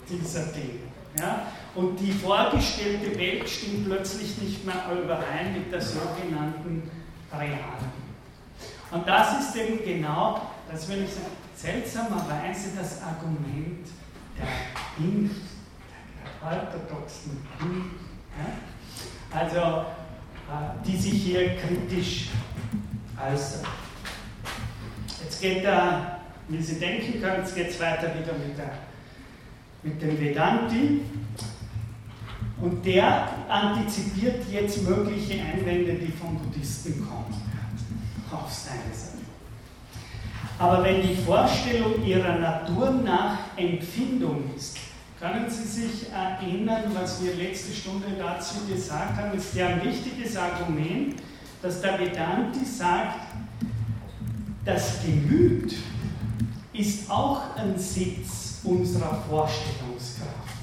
dieser 0.09 0.45
Dinge. 0.47 0.81
Ja? 1.19 1.47
Und 1.75 1.99
die 1.99 2.13
vorgestellte 2.13 3.19
Welt 3.19 3.49
stimmt 3.49 3.87
plötzlich 3.87 4.39
nicht 4.39 4.65
mehr 4.65 4.85
überein 4.93 5.53
mit 5.55 5.73
der 5.73 5.81
sogenannten 5.81 6.91
realen. 7.33 8.03
Und 8.91 9.09
das 9.09 9.41
ist 9.41 9.57
eben 9.57 9.83
genau, 9.85 10.41
das 10.71 10.89
will 10.89 11.05
ich 11.05 11.13
sagen, 11.13 11.27
seltsamerweise 11.57 12.71
das 12.77 13.03
Argument 13.03 13.89
der 14.37 15.05
Impf, 15.05 15.33
der 16.43 16.51
orthodoxen 16.51 17.47
ja? 17.59 17.67
Also, 19.35 19.59
äh, 19.59 20.87
die 20.87 20.97
sich 20.97 21.23
hier 21.23 21.57
kritisch 21.57 22.29
äußern. 23.17 23.67
Jetzt 25.23 25.41
geht 25.41 25.65
er, 25.65 26.21
wie 26.49 26.63
Sie 26.63 26.79
denken 26.79 27.21
können, 27.21 27.39
jetzt 27.39 27.55
geht 27.55 27.71
es 27.71 27.81
weiter 27.81 28.09
wieder 28.15 28.35
mit, 28.35 28.59
der, 28.59 28.73
mit 29.83 30.03
dem 30.03 30.21
Vedanti. 30.21 31.01
Und 32.61 32.85
der 32.85 33.29
antizipiert 33.49 34.45
jetzt 34.51 34.83
mögliche 34.83 35.41
Einwände, 35.43 35.95
die 35.95 36.13
von 36.13 36.37
Buddhisten 36.37 37.05
kommen 37.09 37.31
werden, 37.31 38.03
auf 38.31 38.53
seine 38.53 38.95
Seite. 38.95 39.13
Aber 40.59 40.85
wenn 40.85 41.03
die 41.03 41.15
Vorstellung 41.15 42.05
ihrer 42.05 42.39
Natur 42.39 42.91
nach 42.91 43.39
Empfindung 43.57 44.51
ist, 44.55 44.79
können 45.23 45.49
Sie 45.49 45.63
sich 45.63 46.11
erinnern, 46.11 46.83
was 46.95 47.23
wir 47.23 47.35
letzte 47.37 47.73
Stunde 47.73 48.09
dazu 48.19 48.67
gesagt 48.67 49.17
haben? 49.17 49.39
ist 49.39 49.55
ja 49.55 49.69
ein 49.69 49.85
wichtiges 49.85 50.37
Argument, 50.37 51.15
dass 51.63 51.81
der 51.81 51.97
Vedanti 52.01 52.65
sagt, 52.65 53.21
das 54.65 55.01
Gemüt 55.05 55.77
ist 56.73 57.09
auch 57.09 57.55
ein 57.57 57.79
Sitz 57.79 58.61
unserer 58.65 59.23
Vorstellungskraft. 59.29 60.57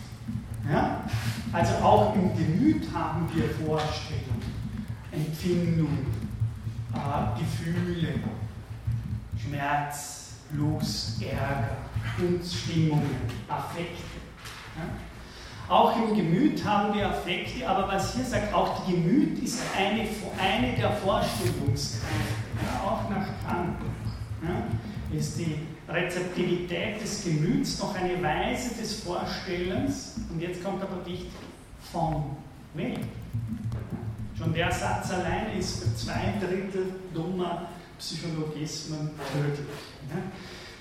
Ja? 0.69 1.05
Also 1.53 1.75
auch 1.75 2.13
im 2.15 2.35
Gemüt 2.35 2.83
haben 2.93 3.29
wir 3.33 3.49
Vorstellungen, 3.65 4.43
Empfindungen, 5.09 6.05
äh, 6.93 7.39
Gefühle, 7.39 8.15
Schmerz, 9.37 10.33
Lust, 10.51 11.21
Ärger, 11.21 11.77
Stimmungen, 12.43 13.15
Affekte. 13.47 14.08
Auch 15.69 15.95
im 15.97 16.15
Gemüt 16.15 16.65
haben 16.65 16.95
wir 16.95 17.09
Affekte, 17.09 17.67
aber 17.67 17.87
was 17.87 18.15
hier 18.15 18.25
sagt, 18.25 18.51
auch 18.53 18.83
die 18.85 18.93
Gemüt 18.93 19.37
ist 19.43 19.61
eine, 19.77 20.01
eine 20.41 20.75
der 20.75 20.91
Vorstellungskräfte, 20.93 22.07
ja, 22.55 22.81
auch 22.89 23.07
nach 23.07 23.27
Kant. 23.47 23.77
Ja? 24.41 25.15
Ist 25.15 25.37
die 25.37 25.59
Rezeptivität 25.87 27.01
des 27.01 27.23
Gemüts 27.23 27.79
noch 27.79 27.93
eine 27.95 28.21
Weise 28.23 28.73
des 28.75 29.01
Vorstellens, 29.01 30.15
und 30.31 30.41
jetzt 30.41 30.63
kommt 30.63 30.81
aber 30.81 31.05
wichtig, 31.05 31.29
von 31.91 32.37
wem? 32.73 32.95
Schon 34.35 34.53
der 34.53 34.71
Satz 34.71 35.11
allein 35.11 35.55
ist 35.57 35.83
für 35.83 35.95
zwei 35.95 36.33
Drittel 36.39 36.95
dummer 37.13 37.67
Psychologismen 37.99 39.11
tödlich. 39.31 39.67
Ja? 40.09 40.21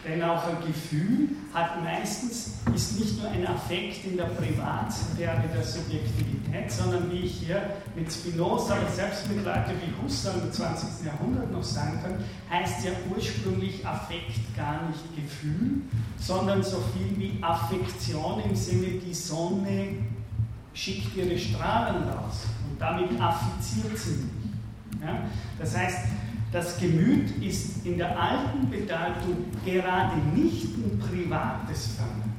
Denn 0.08 0.22
auch 0.22 0.42
ein 0.46 0.66
Gefühl 0.66 1.28
hat 1.52 1.84
meistens, 1.84 2.54
ist 2.74 2.98
nicht 2.98 3.20
nur 3.20 3.30
ein 3.30 3.46
Affekt 3.46 4.06
in 4.06 4.16
der 4.16 4.24
Privatsphäre 4.24 5.44
der 5.54 5.62
Subjektivität, 5.62 6.70
sondern 6.72 7.10
wie 7.12 7.26
ich 7.26 7.32
hier 7.40 7.74
mit 7.94 8.10
Spinoza, 8.10 8.76
aber 8.76 8.90
selbst 8.90 9.28
mit 9.28 9.44
Leuten 9.44 9.72
wie 9.82 10.02
Husserl 10.02 10.40
im 10.42 10.50
20. 10.50 11.04
Jahrhundert 11.04 11.52
noch 11.52 11.62
sagen 11.62 12.00
kann, 12.02 12.14
heißt 12.50 12.86
ja 12.86 12.92
ursprünglich 13.14 13.86
Affekt 13.86 14.56
gar 14.56 14.88
nicht 14.88 15.14
Gefühl, 15.14 15.82
sondern 16.18 16.62
so 16.62 16.82
viel 16.94 17.18
wie 17.18 17.42
Affektion 17.42 18.42
im 18.48 18.56
Sinne, 18.56 18.86
die 19.04 19.12
Sonne 19.12 19.88
schickt 20.72 21.14
ihre 21.16 21.36
Strahlen 21.36 22.04
raus 22.04 22.46
und 22.70 22.80
damit 22.80 23.20
affiziert 23.20 23.98
sie 23.98 24.10
mich. 24.10 25.02
Ja? 25.02 25.22
Das 25.58 25.76
heißt, 25.76 25.98
das 26.52 26.78
Gemüt 26.78 27.42
ist 27.42 27.84
in 27.84 27.98
der 27.98 28.18
alten 28.18 28.70
Bedeutung 28.70 29.44
gerade 29.64 30.18
nicht 30.34 30.76
ein 30.76 30.98
privates 30.98 31.88
Vermögen. 31.96 32.32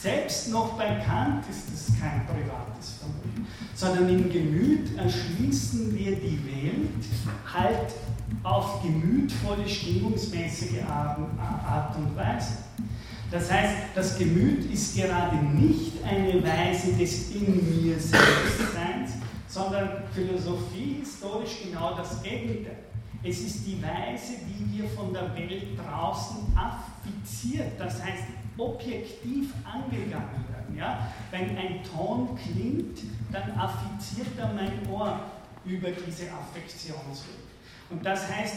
Selbst 0.00 0.50
noch 0.50 0.78
bei 0.78 1.00
Kant 1.04 1.44
ist 1.50 1.68
es 1.74 1.98
kein 1.98 2.24
privates 2.26 2.98
Vermögen, 3.00 3.48
sondern 3.74 4.08
im 4.08 4.30
Gemüt 4.30 4.96
erschließen 4.96 5.92
wir 5.96 6.14
die 6.14 6.38
Welt 6.46 7.04
halt 7.52 7.92
auf 8.44 8.82
gemütvolle, 8.82 9.68
stimmungsmäßige 9.68 10.82
Art 10.88 11.96
und 11.96 12.16
Weise. 12.16 12.58
Das 13.30 13.50
heißt, 13.50 13.74
das 13.96 14.16
Gemüt 14.16 14.72
ist 14.72 14.96
gerade 14.96 15.36
nicht 15.36 15.92
eine 16.04 16.42
Weise 16.44 16.92
des 16.92 17.34
In 17.34 17.84
mir 17.84 17.98
Selbstseins, 17.98 19.14
sondern 19.48 20.04
Philosophie 20.14 21.00
historisch 21.00 21.62
genau 21.64 21.96
das 21.96 22.22
Gegenteil. 22.22 22.87
Es 23.22 23.40
ist 23.40 23.66
die 23.66 23.82
Weise, 23.82 24.34
wie 24.46 24.78
wir 24.78 24.88
von 24.90 25.12
der 25.12 25.34
Welt 25.34 25.76
draußen 25.76 26.56
affiziert, 26.56 27.72
das 27.78 28.02
heißt 28.02 28.24
objektiv 28.56 29.52
angegangen 29.64 30.44
werden. 30.48 30.76
Ja? 30.76 31.08
Wenn 31.30 31.56
ein 31.56 31.82
Ton 31.82 32.36
klingt, 32.36 33.00
dann 33.32 33.52
affiziert 33.58 34.28
er 34.38 34.52
mein 34.52 34.88
Ohr 34.88 35.20
über 35.64 35.88
diese 35.90 36.24
Affektionswelt. 36.32 37.48
Und 37.90 38.04
das 38.04 38.30
heißt, 38.30 38.56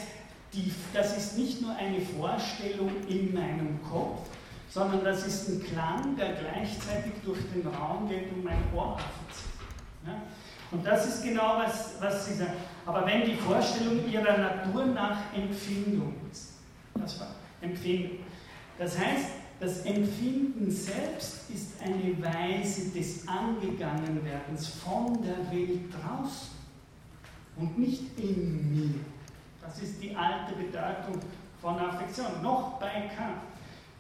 die, 0.53 0.71
das 0.93 1.17
ist 1.17 1.37
nicht 1.37 1.61
nur 1.61 1.75
eine 1.75 2.01
Vorstellung 2.01 2.91
in 3.07 3.33
meinem 3.33 3.79
Kopf, 3.89 4.27
sondern 4.69 5.03
das 5.03 5.25
ist 5.25 5.49
ein 5.49 5.63
Klang, 5.63 6.15
der 6.17 6.33
gleichzeitig 6.33 7.13
durch 7.23 7.39
den 7.53 7.67
Raum 7.67 8.07
geht 8.07 8.31
und 8.31 8.43
mein 8.43 8.61
Ohr 8.75 8.95
affiziert. 8.95 9.51
Ja? 10.05 10.21
Und 10.71 10.85
das 10.85 11.07
ist 11.07 11.23
genau, 11.23 11.57
was, 11.57 11.95
was 11.99 12.25
sie 12.25 12.35
sagen. 12.35 12.53
Aber 12.85 13.05
wenn 13.05 13.25
die 13.25 13.35
Vorstellung 13.35 14.09
ihrer 14.09 14.37
Natur 14.37 14.85
nach 14.85 15.33
Empfindung 15.35 16.13
ist, 16.31 16.53
das 16.95 17.19
war 17.19 17.27
Empfindung. 17.61 18.17
Das 18.77 18.97
heißt, 18.97 19.27
das 19.59 19.85
Empfinden 19.85 20.71
selbst 20.71 21.49
ist 21.51 21.79
eine 21.81 22.19
Weise 22.19 22.89
des 22.89 23.27
Angegangenwerdens 23.27 24.67
von 24.67 25.21
der 25.21 25.51
Welt 25.51 25.93
draußen 25.93 26.49
und 27.57 27.77
nicht 27.77 28.17
in 28.17 28.71
mir. 28.71 28.95
Das 29.61 29.79
ist 29.83 30.01
die 30.01 30.15
alte 30.15 30.55
Bedeutung 30.55 31.21
von 31.61 31.77
Affektion, 31.77 32.41
noch 32.41 32.79
bei 32.79 33.09
Kant. 33.15 33.41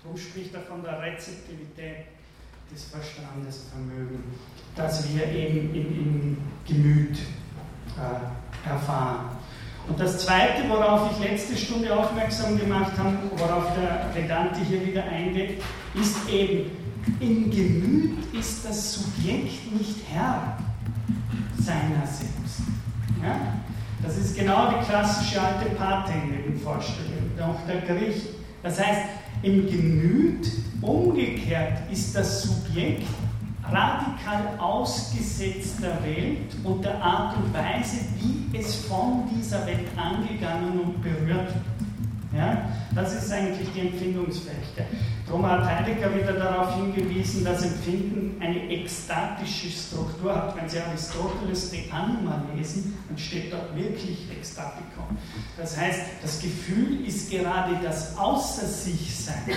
Darum 0.01 0.17
spricht 0.17 0.53
er 0.55 0.61
von 0.61 0.81
der 0.81 0.99
Rezeptivität 0.99 2.05
des 2.73 2.85
Verstandesvermögens, 2.85 4.23
das 4.75 5.13
wir 5.13 5.27
eben 5.27 5.75
im, 5.75 6.37
Gemüt 6.65 7.17
äh, 7.17 8.50
erfahren. 8.65 9.37
Und 9.87 9.99
das 9.99 10.19
Zweite, 10.19 10.69
worauf 10.69 11.11
ich 11.11 11.29
letzte 11.29 11.57
Stunde 11.57 11.93
aufmerksam 11.93 12.57
gemacht 12.57 12.93
habe, 12.97 13.17
worauf 13.35 13.65
der 13.73 14.09
Vedanti 14.13 14.61
hier 14.67 14.85
wieder 14.85 15.03
eingeht, 15.03 15.61
ist 15.95 16.29
eben, 16.29 16.71
im 17.19 17.49
Gemüt 17.49 18.33
ist 18.33 18.65
das 18.65 18.93
Subjekt 18.93 19.73
nicht 19.73 19.95
Herr 20.11 20.57
seiner 21.57 22.05
selbst. 22.05 22.61
Ja? 23.21 23.35
Das 24.03 24.17
ist 24.17 24.37
genau 24.37 24.71
die 24.71 24.85
klassische 24.85 25.41
alte 25.41 25.69
Paartängelvorstellung, 25.75 27.31
auch 27.41 27.59
der 27.67 27.81
Grieche. 27.81 28.29
Das 28.63 28.79
heißt, 28.79 29.01
im 29.43 29.67
Gemüt 29.67 30.47
umgekehrt 30.81 31.79
ist 31.91 32.15
das 32.15 32.43
Subjekt 32.43 33.07
radikal 33.63 34.57
ausgesetzt 34.59 35.75
der 35.81 36.03
Welt 36.03 36.55
und 36.63 36.83
der 36.83 37.01
Art 37.01 37.35
und 37.37 37.53
Weise, 37.53 37.97
wie 38.19 38.57
es 38.57 38.85
von 38.85 39.29
dieser 39.35 39.65
Welt 39.65 39.87
angegangen 39.95 40.79
und 40.79 41.01
berührt 41.01 41.47
wird. 41.47 41.71
Ja? 42.33 42.69
Das 42.95 43.13
ist 43.13 43.31
eigentlich 43.31 43.67
die 43.73 43.81
Empfindungsfähigkeit. 43.81 44.87
Darum 45.25 45.45
hat 45.45 45.63
Heidegger 45.63 46.13
wieder 46.13 46.33
darauf 46.33 46.75
hingewiesen, 46.75 47.45
dass 47.45 47.63
Empfinden 47.63 48.41
eine 48.41 48.69
ekstatische 48.69 49.69
Struktur 49.69 50.35
hat. 50.35 50.55
Wenn 50.57 50.67
Sie 50.67 50.79
Aristoteles 50.79 51.71
De 51.71 51.89
Anima 51.89 52.41
lesen, 52.55 52.97
dann 53.07 53.17
steht 53.17 53.53
dort 53.53 53.75
wirklich 53.75 54.29
Ekstatikon. 54.29 55.17
Das 55.57 55.77
heißt, 55.77 56.01
das 56.21 56.41
Gefühl 56.41 57.05
ist 57.05 57.31
gerade 57.31 57.77
das 57.81 58.17
Außer 58.17 58.65
sich 58.65 59.15
Sein, 59.15 59.55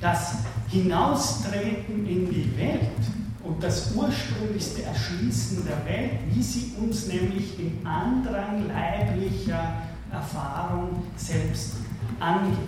das 0.00 0.36
Hinaustreten 0.70 2.06
in 2.06 2.30
die 2.30 2.56
Welt 2.56 3.19
und 3.42 3.62
das 3.62 3.92
ursprünglichste 3.94 4.82
Erschließen 4.82 5.64
der 5.66 5.84
Welt, 5.84 6.20
wie 6.32 6.42
sie 6.42 6.74
uns 6.78 7.06
nämlich 7.06 7.58
im 7.58 7.86
Andrang 7.86 8.68
leiblicher 8.68 9.82
Erfahrung 10.12 11.02
selbst 11.16 11.76
angeht. 12.18 12.58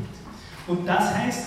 Und 0.67 0.87
das 0.87 1.15
heißt, 1.15 1.47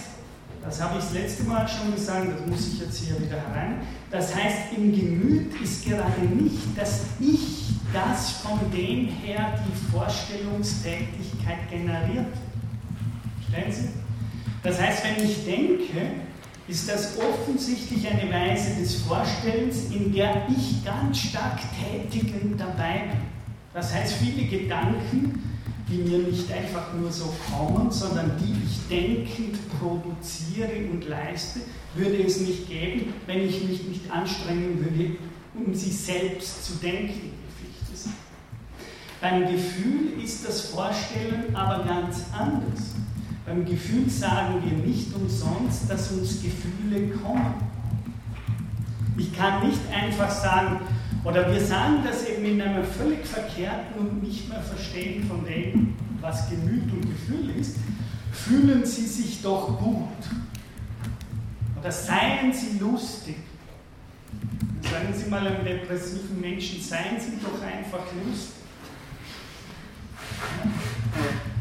das 0.63 0.81
habe 0.81 0.97
ich 0.97 1.05
das 1.05 1.13
letzte 1.13 1.43
Mal 1.43 1.67
schon 1.67 1.93
gesagt, 1.93 2.27
das 2.27 2.47
muss 2.47 2.67
ich 2.73 2.79
jetzt 2.79 2.97
hier 2.97 3.19
wieder 3.19 3.37
herein, 3.37 3.81
das 4.09 4.35
heißt, 4.35 4.73
im 4.75 4.91
Gemüt 4.91 5.61
ist 5.61 5.85
gerade 5.85 6.21
nicht 6.21 6.75
das 6.75 7.01
Ich, 7.19 7.69
das 7.93 8.31
von 8.31 8.59
dem 8.71 9.07
her 9.07 9.59
die 9.65 9.91
Vorstellungstätigkeit 9.91 11.69
generiert. 11.69 12.33
Stellen 13.47 13.71
Sie? 13.71 13.89
Das 14.63 14.81
heißt, 14.81 15.03
wenn 15.03 15.23
ich 15.23 15.45
denke, 15.45 16.11
ist 16.67 16.89
das 16.89 17.17
offensichtlich 17.17 18.07
eine 18.07 18.31
Weise 18.31 18.79
des 18.79 18.95
Vorstellens, 19.01 19.91
in 19.91 20.11
der 20.11 20.47
ich 20.49 20.83
ganz 20.83 21.19
stark 21.19 21.59
tätigend 21.79 22.59
dabei 22.59 23.09
bin. 23.11 23.21
Das 23.73 23.93
heißt, 23.93 24.13
viele 24.13 24.47
Gedanken, 24.47 25.43
die 25.87 25.97
mir 25.97 26.19
nicht 26.19 26.51
einfach 26.51 26.93
nur 26.93 27.11
so 27.11 27.31
kommen, 27.51 27.91
sondern 27.91 28.31
die 28.39 28.55
ich 28.65 28.87
denkend 28.89 29.59
produziere 29.79 30.89
und 30.91 31.07
leiste, 31.07 31.59
würde 31.93 32.23
es 32.23 32.41
nicht 32.41 32.67
geben, 32.67 33.13
wenn 33.27 33.47
ich 33.47 33.63
mich 33.63 33.83
nicht 33.83 34.11
anstrengen 34.11 34.79
würde, 34.79 35.17
um 35.53 35.73
sie 35.73 35.91
selbst 35.91 36.65
zu 36.65 36.73
denken. 36.75 37.31
Beim 39.21 39.41
Gefühl 39.51 40.21
ist 40.23 40.47
das 40.47 40.61
Vorstellen 40.61 41.55
aber 41.55 41.83
ganz 41.83 42.25
anders. 42.37 42.95
Beim 43.45 43.63
Gefühl 43.63 44.09
sagen 44.09 44.63
wir 44.63 44.85
nicht 44.85 45.13
umsonst, 45.13 45.89
dass 45.89 46.11
uns 46.11 46.41
Gefühle 46.41 47.09
kommen. 47.09 47.53
Ich 49.17 49.35
kann 49.35 49.67
nicht 49.67 49.81
einfach 49.93 50.31
sagen, 50.31 50.81
oder 51.23 51.51
wir 51.51 51.61
sagen 51.61 51.99
das 52.03 52.27
eben 52.27 52.45
in 52.45 52.61
einem 52.61 52.83
völlig 52.83 53.25
verkehrten 53.25 53.99
und 53.99 54.23
nicht 54.23 54.49
mehr 54.49 54.61
verstehen 54.61 55.25
von 55.27 55.45
dem, 55.45 55.95
was 56.21 56.49
Gemüt 56.49 56.91
und 56.91 57.01
Gefühl 57.01 57.51
ist. 57.59 57.77
fühlen 58.31 58.85
Sie 58.85 59.05
sich 59.05 59.41
doch 59.41 59.79
gut. 59.79 60.09
Oder 61.79 61.91
seien 61.91 62.51
Sie 62.51 62.77
lustig. 62.79 63.37
Sagen 64.81 65.13
Sie 65.13 65.29
mal 65.29 65.47
einem 65.47 65.63
depressiven 65.63 66.41
Menschen, 66.41 66.81
seien 66.81 67.19
Sie 67.19 67.37
doch 67.41 67.61
einfach 67.63 68.05
lustig. 68.25 68.55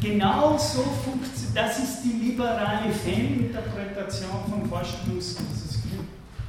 Genauso 0.05 0.83
funktioniert, 0.83 1.57
das 1.57 1.79
ist 1.79 2.03
die 2.03 2.29
liberale 2.29 2.93
Fehlinterpretation 2.93 4.29
vom 4.51 4.69
Vorstellungsgefühl. 4.69 6.05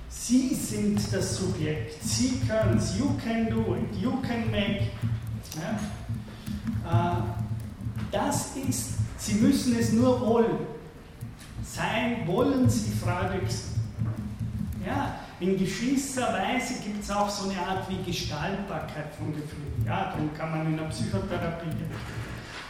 Sie 0.09 0.53
sind 0.53 0.99
das 1.13 1.37
Subjekt, 1.37 2.03
Sie 2.03 2.41
können 2.45 2.77
es, 2.77 2.97
you 2.99 3.15
can 3.23 3.49
do 3.49 3.77
it, 3.77 3.95
you 4.01 4.11
can 4.27 4.51
make. 4.51 4.89
Ja? 5.55 7.13
Äh, 7.13 7.21
das 8.11 8.57
ist, 8.67 8.95
Sie 9.19 9.35
müssen 9.35 9.79
es 9.79 9.93
nur 9.93 10.19
wollen. 10.19 10.67
Sein 11.63 12.27
wollen 12.27 12.69
Sie 12.69 12.91
freudig 12.91 13.49
Ja, 14.85 15.15
in 15.39 15.57
gewisser 15.57 16.33
Weise 16.33 16.73
gibt 16.83 17.01
es 17.01 17.09
auch 17.09 17.29
so 17.29 17.49
eine 17.49 17.59
Art 17.59 17.89
wie 17.89 18.03
Gestaltbarkeit 18.03 19.15
von 19.17 19.33
Gefühlen. 19.33 19.85
Ja, 19.85 20.11
darum 20.11 20.33
kann 20.33 20.51
man 20.51 20.65
in 20.67 20.77
der 20.77 20.85
Psychotherapie 20.85 21.69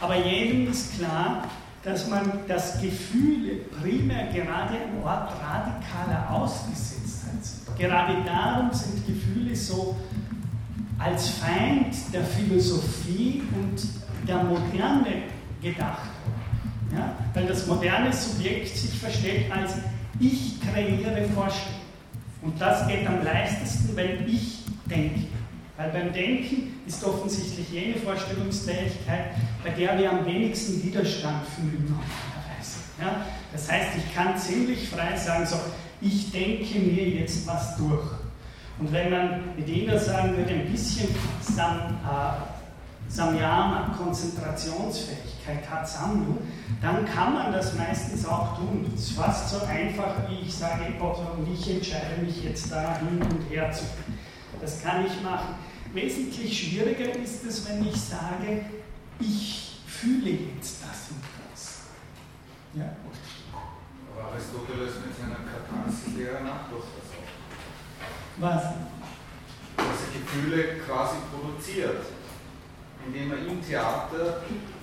Aber 0.00 0.16
jedem 0.16 0.70
ist 0.70 0.98
klar, 0.98 1.44
dass 1.82 2.08
man 2.08 2.40
das 2.48 2.80
Gefühle 2.80 3.56
primär 3.80 4.26
gerade 4.26 4.74
am 4.74 5.02
Ort 5.04 5.30
radikaler 5.40 6.30
Ausgesetztheit 6.30 7.44
sind. 7.44 7.78
Gerade 7.78 8.24
darum 8.24 8.72
sind 8.72 9.06
Gefühle 9.06 9.54
so 9.54 9.96
als 10.98 11.28
Feind 11.30 11.94
der 12.12 12.24
Philosophie 12.24 13.42
und 13.54 13.80
der 14.26 14.42
Moderne 14.42 15.22
gedacht. 15.62 16.10
Ja? 16.92 17.14
Weil 17.34 17.46
das 17.46 17.66
moderne 17.66 18.12
Subjekt 18.12 18.76
sich 18.76 18.98
versteht 18.98 19.50
als 19.52 19.74
ich 20.18 20.60
kreiere 20.60 21.28
Vorstellungen. 21.34 21.86
Und 22.42 22.60
das 22.60 22.86
geht 22.88 23.06
am 23.06 23.22
leichtesten, 23.22 23.94
wenn 23.96 24.26
ich 24.26 24.64
denke. 24.86 25.26
Weil 25.76 25.90
beim 25.90 26.12
Denken 26.12 26.80
ist 26.86 27.04
offensichtlich 27.04 27.68
jene 27.70 27.96
Vorstellungsfähigkeit, 27.96 29.32
bei 29.62 29.70
der 29.70 29.98
wir 29.98 30.10
am 30.10 30.24
wenigsten 30.24 30.82
Widerstand 30.82 31.46
fühlen 31.48 31.84
normalerweise. 31.84 32.78
Ja? 32.98 33.26
Das 33.52 33.70
heißt, 33.70 33.90
ich 33.98 34.14
kann 34.14 34.38
ziemlich 34.38 34.88
frei 34.88 35.16
sagen, 35.16 35.44
so, 35.44 35.56
ich 36.00 36.30
denke 36.30 36.78
mir 36.78 37.08
jetzt 37.08 37.46
was 37.46 37.76
durch. 37.76 38.06
Und 38.78 38.92
wenn 38.92 39.10
man 39.10 39.56
mit 39.56 39.68
jeder 39.68 39.98
sagen 39.98 40.36
würde, 40.36 40.50
ein 40.50 40.70
bisschen 40.70 41.08
Sam, 41.40 41.98
äh, 42.04 42.56
Samyama, 43.08 43.94
Konzentrationsfähigkeit 43.96 45.68
hat, 45.70 45.88
Sammlung, 45.88 46.38
dann 46.82 47.06
kann 47.06 47.34
man 47.34 47.52
das 47.52 47.74
meistens 47.74 48.26
auch 48.26 48.58
tun. 48.58 48.90
Es 48.94 49.08
ist 49.08 49.12
fast 49.12 49.50
so 49.50 49.64
einfach, 49.66 50.28
wie 50.28 50.46
ich 50.46 50.54
sage, 50.54 50.82
ich 51.52 51.70
entscheide 51.70 52.22
mich 52.22 52.44
jetzt 52.44 52.70
da 52.70 52.98
hin 52.98 53.22
und 53.22 53.50
her 53.50 53.70
zu. 53.72 53.84
Das 54.60 54.82
kann 54.82 55.06
ich 55.06 55.22
machen. 55.22 55.54
Wesentlich 55.92 56.58
schwieriger 56.58 57.14
ist 57.16 57.44
es, 57.44 57.68
wenn 57.68 57.86
ich 57.86 58.00
sage, 58.00 58.66
ich 59.20 59.80
fühle 59.86 60.30
jetzt 60.30 60.82
das 60.82 61.10
und 61.10 61.22
das. 61.50 61.80
Ja. 62.74 62.96
Aber 64.12 64.32
Aristoteles 64.32 64.94
mit 65.06 65.16
seiner 65.16 65.40
Katharsis-Lehre 65.44 66.42
macht 66.42 66.72
doch 66.72 66.84
das 66.96 67.08
auch. 67.16 67.26
Was? 68.38 68.62
Dass 69.76 70.02
er 70.04 70.20
Gefühle 70.20 70.80
quasi 70.84 71.16
produziert, 71.32 72.04
indem 73.06 73.32
er 73.32 73.38
im 73.46 73.62
Theater 73.64 74.42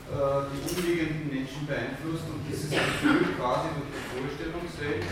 äh, 0.09 0.45
die 0.49 0.75
umliegenden 0.75 1.29
Menschen 1.29 1.67
beeinflusst 1.67 2.25
und 2.29 2.41
dieses 2.49 2.69
Gefühl 2.69 3.33
quasi 3.37 3.69
durch 3.77 3.89
die 3.93 4.05
Vorstellungswelt 4.09 5.05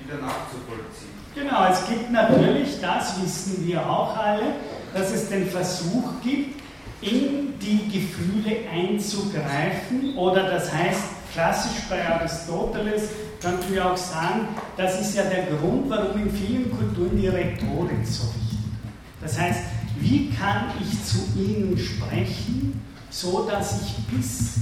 wieder 0.00 0.18
nachzuvollziehen. 0.20 1.25
Genau, 1.36 1.66
es 1.70 1.86
gibt 1.86 2.10
natürlich, 2.10 2.80
das 2.80 3.22
wissen 3.22 3.66
wir 3.66 3.86
auch 3.86 4.16
alle, 4.16 4.54
dass 4.94 5.12
es 5.12 5.28
den 5.28 5.46
Versuch 5.46 6.04
gibt, 6.22 6.62
in 7.02 7.52
die 7.60 7.90
Gefühle 7.92 8.66
einzugreifen 8.72 10.16
oder 10.16 10.44
das 10.44 10.72
heißt, 10.72 11.02
klassisch 11.34 11.82
bei 11.90 12.08
Aristoteles 12.08 13.10
könnten 13.42 13.74
wir 13.74 13.92
auch 13.92 13.96
sagen, 13.98 14.48
das 14.78 14.98
ist 14.98 15.14
ja 15.14 15.24
der 15.24 15.44
Grund, 15.44 15.90
warum 15.90 16.22
in 16.22 16.30
vielen 16.30 16.70
Kulturen 16.70 17.20
die 17.20 17.28
Rhetorik 17.28 18.06
so 18.06 18.28
wichtig 18.28 18.58
ist. 18.58 19.20
Das 19.20 19.38
heißt, 19.38 19.60
wie 20.00 20.30
kann 20.30 20.72
ich 20.80 21.04
zu 21.04 21.18
ihnen 21.38 21.76
sprechen, 21.76 22.82
so 23.10 23.46
dass 23.46 23.82
ich 23.82 23.94
bis 24.06 24.54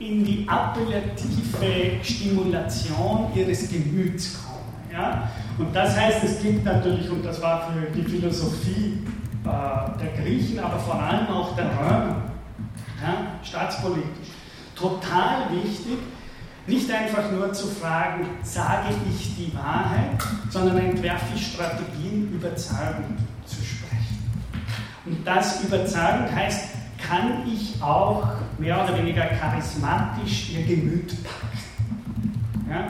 in 0.00 0.24
die 0.24 0.44
appellative 0.48 2.02
Stimulation 2.02 3.28
ihres 3.36 3.68
Gemüts 3.68 4.34
komme. 4.34 4.47
Ja? 4.98 5.30
Und 5.58 5.74
das 5.74 5.96
heißt, 5.96 6.24
es 6.24 6.42
gibt 6.42 6.64
natürlich, 6.64 7.08
und 7.10 7.24
das 7.24 7.40
war 7.40 7.70
für 7.70 7.90
die 7.90 8.02
Philosophie 8.02 8.98
äh, 9.44 9.98
der 10.00 10.22
Griechen, 10.22 10.58
aber 10.58 10.78
vor 10.78 11.00
allem 11.00 11.28
auch 11.28 11.54
der 11.56 11.66
Römer, 11.66 12.22
ja, 13.00 13.38
staatspolitisch, 13.42 14.28
total 14.74 15.50
wichtig, 15.52 15.98
nicht 16.66 16.90
einfach 16.90 17.30
nur 17.30 17.52
zu 17.52 17.66
fragen, 17.68 18.26
sage 18.42 18.88
ich 19.10 19.36
die 19.36 19.56
Wahrheit, 19.56 20.22
sondern 20.50 20.78
entwerfe 20.78 21.26
ich 21.34 21.54
Strategien, 21.54 22.30
überzeugend 22.32 23.20
zu 23.46 23.56
sprechen. 23.62 24.18
Und 25.06 25.26
das 25.26 25.64
überzeugend 25.64 26.34
heißt, 26.34 26.74
kann 27.08 27.44
ich 27.46 27.80
auch 27.82 28.28
mehr 28.58 28.84
oder 28.84 28.98
weniger 28.98 29.24
charismatisch 29.24 30.50
ihr 30.50 30.66
Gemüt 30.66 31.14
packen. 31.24 32.68
Ja? 32.68 32.88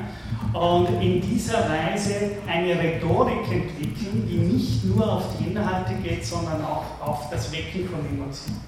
Und 0.53 1.03
in 1.03 1.21
dieser 1.21 1.69
Weise 1.69 2.15
eine 2.47 2.79
Rhetorik 2.79 3.51
entwickeln, 3.51 4.27
die 4.27 4.39
nicht 4.39 4.85
nur 4.85 5.13
auf 5.13 5.25
die 5.39 5.51
Inhalte 5.51 5.95
geht, 6.03 6.25
sondern 6.25 6.65
auch 6.65 6.85
auf 7.01 7.29
das 7.31 7.53
Wecken 7.53 7.89
von 7.89 8.01
Emotionen. 8.09 8.61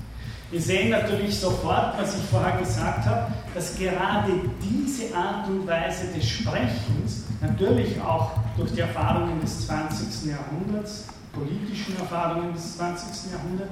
Wir 0.51 0.61
sehen 0.61 0.91
natürlich 0.91 1.39
sofort, 1.39 1.97
was 1.97 2.17
ich 2.17 2.25
vorher 2.25 2.59
gesagt 2.59 3.07
habe, 3.07 3.33
dass 3.55 3.79
gerade 3.79 4.33
diese 4.61 5.15
Art 5.15 5.49
und 5.49 5.67
Weise 5.67 6.09
des 6.09 6.29
Sprechens, 6.29 7.25
natürlich 7.41 8.01
auch 8.01 8.33
durch 8.57 8.73
die 8.73 8.81
Erfahrungen 8.81 9.41
des 9.41 9.67
20. 9.67 10.33
Jahrhunderts, 10.33 11.07
politischen 11.33 11.97
Erfahrungen 11.99 12.53
des 12.53 12.77
20. 12.77 13.33
Jahrhunderts, 13.33 13.71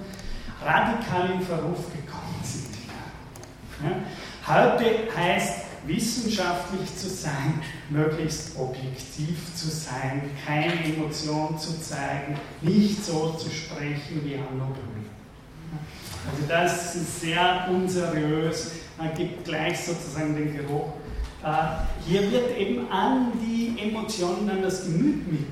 radikal 0.64 1.30
in 1.34 1.42
Verruf 1.42 1.84
gekommen 1.92 2.40
sind. 2.42 2.74
Ja? 3.82 3.96
Heute 4.46 5.08
heißt 5.16 5.64
wissenschaftlich 5.84 6.96
zu 6.96 7.08
sein, 7.08 7.60
möglichst 7.90 8.56
objektiv 8.58 9.54
zu 9.54 9.68
sein, 9.68 10.30
keine 10.46 10.84
Emotion 10.84 11.58
zu 11.58 11.80
zeigen, 11.80 12.38
nicht 12.60 13.04
so 13.04 13.30
zu 13.32 13.50
sprechen 13.50 14.22
wie 14.24 14.34
Anno 14.34 14.66
Brühl. 14.66 15.06
Also 16.30 16.46
das 16.48 16.94
ist 16.94 17.20
sehr 17.20 17.68
unseriös, 17.70 18.72
man 18.98 19.14
gibt 19.14 19.44
gleich 19.44 19.78
sozusagen 19.80 20.34
den 20.34 20.56
Geruch. 20.56 20.92
Äh, 21.42 22.06
hier 22.06 22.30
wird 22.30 22.56
eben 22.58 22.90
an 22.90 23.32
die 23.40 23.76
Emotionen, 23.80 24.50
an 24.50 24.62
das 24.62 24.84
Gemüt 24.84 25.30
mit 25.30 25.46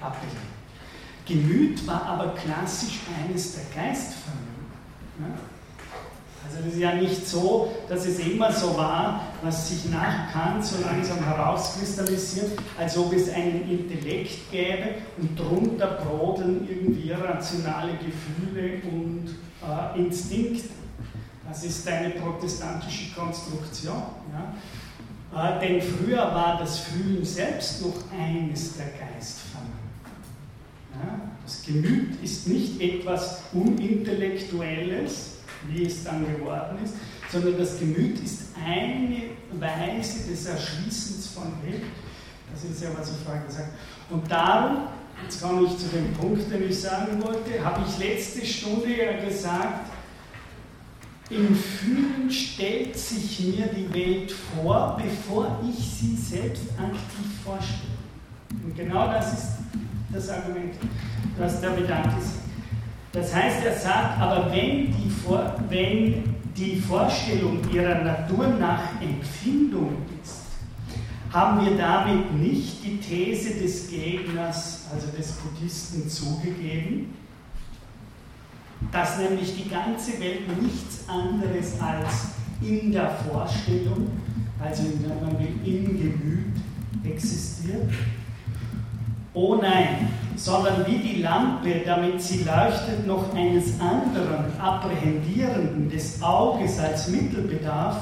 appelliert. 0.00 0.54
Gemüt 1.26 1.86
war 1.86 2.02
aber 2.04 2.34
klassisch 2.34 3.00
eines 3.18 3.54
der 3.54 3.64
Geistvermögen. 3.74 4.44
Also 6.46 6.68
es 6.68 6.74
ist 6.74 6.80
ja 6.80 6.94
nicht 6.94 7.26
so, 7.26 7.72
dass 7.88 8.06
es 8.06 8.18
immer 8.18 8.52
so 8.52 8.76
war, 8.76 9.20
was 9.42 9.68
sich 9.68 9.90
nach 9.90 10.32
Kant 10.32 10.64
so 10.64 10.76
langsam 10.82 11.24
herauskristallisiert, 11.24 12.52
als 12.78 12.96
ob 12.96 13.12
es 13.12 13.32
einen 13.32 13.68
Intellekt 13.68 14.50
gäbe 14.50 14.96
und 15.18 15.38
drunter 15.38 16.04
brodeln 16.04 16.68
irgendwie 16.68 17.10
rationale 17.12 17.92
Gefühle 17.92 18.82
und 18.90 19.34
äh, 19.62 19.98
Instinkte. 19.98 20.68
Das 21.48 21.64
ist 21.64 21.86
eine 21.88 22.10
protestantische 22.10 23.14
Konstruktion. 23.14 24.02
Ja? 24.32 25.56
Äh, 25.56 25.60
denn 25.60 25.82
früher 25.82 26.18
war 26.18 26.58
das 26.58 26.80
Fühlen 26.80 27.24
selbst 27.24 27.82
noch 27.82 27.94
eines 28.18 28.76
der 28.76 28.86
Geistvermögen. 28.86 29.74
Ja? 30.94 31.20
Das 31.44 31.62
Gemüt 31.62 32.22
ist 32.22 32.48
nicht 32.48 32.80
etwas 32.80 33.42
Unintellektuelles, 33.52 35.33
wie 35.68 35.86
es 35.86 36.04
dann 36.04 36.26
geworden 36.26 36.78
ist, 36.82 36.94
sondern 37.30 37.58
das 37.58 37.78
Gemüt 37.78 38.20
ist 38.20 38.48
eine 38.64 39.30
Weise 39.52 40.30
des 40.30 40.46
Erschließens 40.46 41.28
von 41.28 41.52
Welt. 41.64 41.82
Das 42.52 42.64
ist 42.64 42.82
ja, 42.82 42.90
was 42.96 43.10
ich 43.10 43.16
vorher 43.24 43.44
gesagt 43.44 43.68
habe. 43.68 44.14
Und 44.14 44.30
darum, 44.30 44.88
jetzt 45.22 45.42
komme 45.42 45.66
ich 45.66 45.76
zu 45.76 45.88
dem 45.88 46.12
Punkt, 46.12 46.50
den 46.50 46.68
ich 46.68 46.80
sagen 46.80 47.22
wollte, 47.22 47.64
habe 47.64 47.82
ich 47.86 47.98
letzte 47.98 48.44
Stunde 48.44 48.96
ja 48.96 49.24
gesagt, 49.24 49.90
im 51.30 51.54
Fühlen 51.56 52.30
stellt 52.30 52.96
sich 52.98 53.40
mir 53.40 53.66
die 53.66 53.92
Welt 53.94 54.32
vor, 54.32 55.00
bevor 55.02 55.58
ich 55.68 55.84
sie 55.84 56.16
selbst 56.16 56.64
aktiv 56.78 57.42
vorstelle. 57.42 57.94
Und 58.62 58.76
genau 58.76 59.06
das 59.06 59.32
ist 59.32 59.48
das 60.12 60.28
Argument, 60.28 60.74
was 61.38 61.60
der 61.60 61.76
Vedanta 61.76 62.20
sagt. 62.20 62.43
Das 63.14 63.32
heißt, 63.32 63.64
er 63.64 63.78
sagt, 63.78 64.20
aber 64.20 64.50
wenn 64.50 64.90
die, 64.90 65.08
Vor 65.08 65.54
wenn 65.68 66.34
die 66.56 66.76
Vorstellung 66.80 67.60
ihrer 67.72 68.02
Natur 68.02 68.48
nach 68.58 69.00
Empfindung 69.00 69.98
ist, 70.20 70.42
haben 71.32 71.64
wir 71.64 71.76
damit 71.76 72.32
nicht 72.34 72.84
die 72.84 72.98
These 72.98 73.54
des 73.54 73.88
Gegners, 73.88 74.86
also 74.92 75.16
des 75.16 75.32
Buddhisten, 75.32 76.08
zugegeben, 76.08 77.14
dass 78.90 79.18
nämlich 79.18 79.62
die 79.62 79.68
ganze 79.68 80.18
Welt 80.20 80.60
nichts 80.60 81.08
anderes 81.08 81.80
als 81.80 82.34
in 82.60 82.90
der 82.90 83.10
Vorstellung, 83.10 84.10
also 84.60 84.82
wenn 85.00 85.20
man 85.20 85.38
will, 85.38 85.54
im 85.64 85.86
Gemüt 85.86 86.54
existiert. 87.04 87.90
Oh 89.36 89.56
nein, 89.56 90.08
sondern 90.36 90.86
wie 90.86 90.98
die 90.98 91.20
Lampe, 91.20 91.82
damit 91.84 92.22
sie 92.22 92.44
leuchtet, 92.44 93.04
noch 93.04 93.34
eines 93.34 93.80
anderen, 93.80 94.44
apprehendierenden 94.60 95.90
des 95.90 96.22
Auges 96.22 96.78
als 96.78 97.08
Mittel 97.08 97.42
bedarf, 97.42 97.96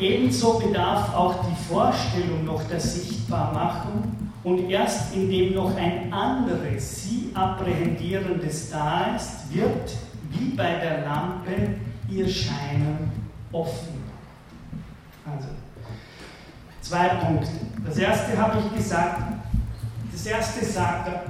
ebenso 0.00 0.58
bedarf 0.58 1.14
auch 1.14 1.44
die 1.48 1.72
Vorstellung 1.72 2.44
noch 2.44 2.64
der 2.64 2.80
Sichtbarmachung 2.80 4.02
und 4.42 4.68
erst 4.68 5.14
indem 5.14 5.54
noch 5.54 5.76
ein 5.76 6.12
anderes, 6.12 7.04
sie 7.04 7.30
apprehendierendes 7.34 8.70
da 8.70 9.14
ist, 9.14 9.54
wird, 9.54 9.96
wie 10.30 10.56
bei 10.56 10.74
der 10.74 11.04
Lampe, 11.04 11.76
ihr 12.10 12.28
Scheinen 12.28 13.12
offen. 13.52 14.02
Also, 15.24 15.48
zwei 16.80 17.08
Punkte. 17.08 17.48
Das 17.86 17.96
erste 17.96 18.36
habe 18.36 18.58
ich 18.58 18.76
gesagt, 18.76 19.37
erste 20.28 20.64
sagt 20.64 21.08
er, 21.08 21.24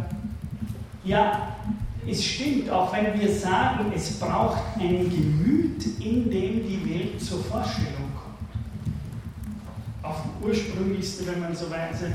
ja, 1.04 1.56
es 2.06 2.24
stimmt, 2.24 2.70
auch 2.70 2.92
wenn 2.92 3.18
wir 3.18 3.32
sagen, 3.32 3.92
es 3.94 4.18
braucht 4.18 4.76
ein 4.78 5.11
Gemüt, 5.11 5.84
in 6.00 6.30
dem 6.30 6.66
die 6.66 6.82
Welt 6.88 7.22
zur 7.22 7.42
Vorstellung 7.44 8.11
kommt. 8.14 8.38
Auf 10.02 10.22
ursprünglichste, 10.42 11.26
wenn 11.26 11.40
man 11.40 11.54
so 11.54 11.70
weise, 11.70 12.12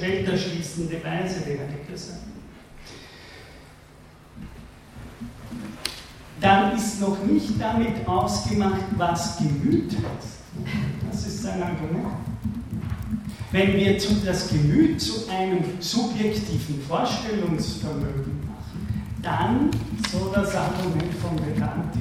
welterschließende 0.00 1.04
Weise 1.04 1.46
wäre 1.46 1.68
das. 1.90 2.10
Dann 6.40 6.76
ist 6.76 7.00
noch 7.00 7.22
nicht 7.24 7.60
damit 7.60 8.06
ausgemacht, 8.06 8.82
was 8.96 9.38
Gemüt 9.38 9.92
heißt. 9.92 10.40
Das 11.08 11.26
ist 11.26 11.42
sein 11.42 11.62
Argument. 11.62 12.16
Wenn 13.52 13.76
wir 13.76 13.96
das 14.24 14.48
Gemüt 14.48 14.98
zu 14.98 15.28
einem 15.28 15.62
subjektiven 15.78 16.80
Vorstellungsvermögen 16.88 18.40
machen, 18.46 19.04
dann, 19.20 19.70
so 20.10 20.32
das 20.34 20.56
Argument 20.56 21.12
von 21.20 21.38
Vedanti, 21.38 22.00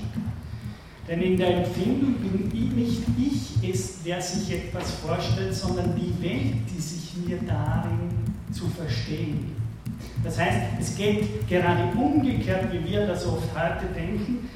Denn 1.09 1.23
in 1.23 1.37
der 1.37 1.65
Empfindung 1.65 2.15
bin 2.15 2.51
ich 2.53 2.77
nicht 2.77 3.51
ich 3.63 3.71
es, 3.71 4.03
der 4.03 4.21
sich 4.21 4.53
etwas 4.53 4.91
vorstellt, 4.93 5.55
sondern 5.55 5.95
die 5.97 6.23
Welt, 6.23 6.55
die 6.73 6.81
sich 6.81 7.17
mir 7.27 7.39
darin 7.47 8.11
zu 8.53 8.69
verstehen 8.69 9.53
Das 10.25 10.39
heißt, 10.39 10.59
es 10.81 10.97
geht 10.97 11.49
gerade 11.49 11.97
umgekehrt, 11.97 12.73
wie 12.73 12.91
wir 12.91 13.07
das 13.07 13.27
oft 13.27 13.49
heute 13.55 13.87
denken. 13.95 14.49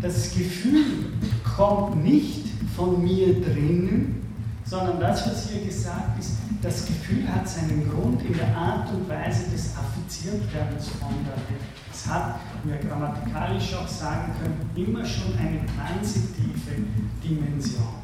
Das 0.00 0.34
Gefühl 0.34 1.12
kommt 1.56 2.04
nicht 2.04 2.44
von 2.76 3.02
mir 3.02 3.40
drinnen, 3.40 4.22
sondern 4.64 5.00
das, 5.00 5.26
was 5.26 5.50
hier 5.50 5.64
gesagt 5.64 6.18
ist, 6.18 6.36
das 6.62 6.86
Gefühl 6.86 7.28
hat 7.28 7.48
seinen 7.48 7.88
Grund 7.88 8.22
in 8.22 8.36
der 8.36 8.56
Art 8.56 8.88
und 8.92 9.08
Weise 9.08 9.50
des 9.50 9.74
Affiziertwerdens 9.76 10.88
von 10.88 11.14
der 11.24 11.36
Welt. 11.48 11.77
Es 11.98 12.06
hat, 12.06 12.38
wie 12.62 12.70
wir 12.70 12.78
grammatikalisch 12.78 13.74
auch 13.74 13.88
sagen 13.88 14.32
können, 14.40 14.70
immer 14.76 15.04
schon 15.04 15.36
eine 15.36 15.66
transitive 15.66 16.84
Dimension. 17.24 17.94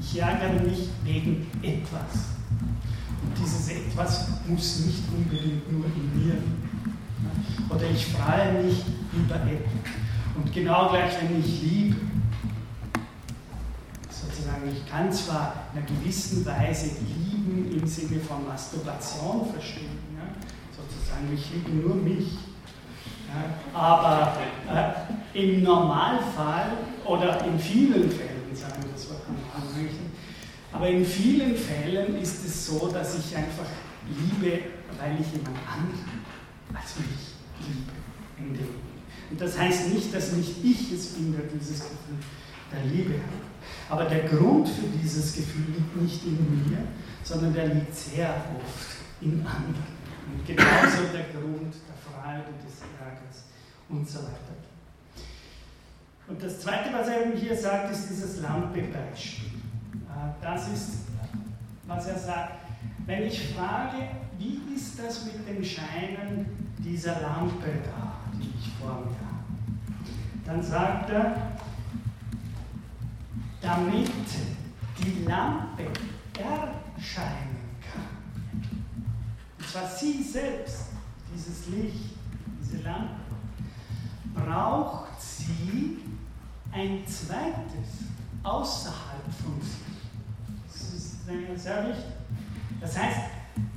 Ich 0.00 0.18
ärgere 0.18 0.62
mich 0.62 0.88
wegen 1.04 1.46
etwas. 1.62 2.24
Und 3.22 3.38
dieses 3.38 3.68
etwas 3.68 4.28
muss 4.46 4.86
nicht 4.86 5.02
unbedingt 5.14 5.70
nur 5.70 5.84
in 5.84 6.26
mir. 6.26 6.34
Oder 7.68 7.90
ich 7.90 8.06
freue 8.06 8.62
mich 8.62 8.82
über 9.12 9.34
etwas. 9.34 9.72
Und 10.34 10.50
genau 10.50 10.88
gleich, 10.88 11.12
wenn 11.20 11.38
ich 11.38 11.62
liebe, 11.62 11.96
sozusagen, 14.08 14.72
ich 14.72 14.90
kann 14.90 15.12
zwar 15.12 15.66
in 15.74 15.80
einer 15.80 15.86
gewissen 15.86 16.46
Weise 16.46 16.92
lieben 17.00 17.78
im 17.78 17.86
Sinne 17.86 18.20
von 18.20 18.46
Masturbation 18.46 19.52
verstehen, 19.52 19.98
ja? 20.16 20.32
sozusagen, 20.74 21.30
ich 21.34 21.50
liebe 21.52 21.86
nur 21.86 21.96
mich. 21.96 22.47
Aber 23.74 24.36
äh, 25.34 25.38
im 25.38 25.62
Normalfall 25.62 26.72
oder 27.04 27.44
in 27.44 27.58
vielen 27.58 28.10
Fällen, 28.10 28.54
sagen 28.54 28.82
wir 28.82 28.92
das 28.92 29.08
Wort 29.10 29.22
anrichten, 29.54 30.12
aber 30.72 30.88
in 30.88 31.04
vielen 31.04 31.56
Fällen 31.56 32.20
ist 32.20 32.44
es 32.44 32.66
so, 32.66 32.88
dass 32.88 33.18
ich 33.18 33.36
einfach 33.36 33.66
liebe, 34.08 34.60
weil 34.98 35.16
ich 35.20 35.32
jemand 35.32 35.56
anderen 35.66 36.22
als 36.74 36.96
mich 36.96 37.34
liebe. 37.66 38.68
Und 39.30 39.40
das 39.40 39.58
heißt 39.58 39.88
nicht, 39.92 40.14
dass 40.14 40.32
nicht 40.32 40.64
ich 40.64 40.92
es 40.92 41.08
bin, 41.08 41.32
der 41.32 41.46
dieses 41.46 41.80
Gefühl 41.80 42.18
der 42.72 42.84
Liebe 42.84 43.14
hat. 43.14 43.90
Aber 43.90 44.04
der 44.04 44.28
Grund 44.28 44.68
für 44.68 44.86
dieses 45.02 45.34
Gefühl 45.34 45.64
liegt 45.74 45.96
nicht 45.96 46.24
in 46.24 46.70
mir, 46.70 46.78
sondern 47.22 47.52
der 47.54 47.68
liegt 47.68 47.94
sehr 47.94 48.28
oft 48.28 48.96
in 49.20 49.40
anderen. 49.40 49.98
Und 50.30 50.46
genauso 50.46 51.08
der 51.12 51.24
Grund 51.32 51.74
der 51.74 51.96
Freude, 52.04 52.52
und 53.88 54.08
so 54.08 54.18
weiter. 54.18 54.58
Und 56.28 56.42
das 56.42 56.60
Zweite, 56.60 56.92
was 56.92 57.08
er 57.08 57.34
hier 57.34 57.56
sagt, 57.56 57.90
ist 57.90 58.10
dieses 58.10 58.40
Lampe-Beispiel. 58.42 59.48
Äh, 59.94 60.42
das 60.42 60.68
ist, 60.68 60.90
was 61.86 62.06
er 62.06 62.18
sagt. 62.18 62.52
Wenn 63.06 63.22
ich 63.22 63.54
frage, 63.54 63.96
wie 64.36 64.60
ist 64.74 64.98
das 64.98 65.24
mit 65.24 65.48
dem 65.48 65.64
Scheinen 65.64 66.46
dieser 66.78 67.20
Lampe 67.20 67.66
da, 67.84 68.12
die 68.34 68.52
ich 68.58 68.72
vor 68.78 68.96
mir 68.96 69.16
habe, 69.16 69.38
dann 70.44 70.62
sagt 70.62 71.10
er, 71.10 71.52
damit 73.62 74.10
die 74.98 75.24
Lampe 75.24 75.84
erscheinen 76.34 77.56
kann. 77.80 78.62
Und 79.58 79.66
zwar 79.66 79.88
sie 79.88 80.22
selbst, 80.22 80.88
dieses 81.34 81.66
Licht, 81.68 82.16
diese 82.60 82.82
Lampe, 82.82 83.14
braucht 84.58 85.20
sie 85.20 85.98
ein 86.72 87.06
zweites 87.06 88.08
außerhalb 88.42 89.24
von 89.42 89.60
sich. 89.60 89.78
Das 90.66 90.94
ist 90.94 91.62
sehr 91.62 91.88
wichtig. 91.88 92.04
Das 92.80 92.98
heißt, 92.98 93.20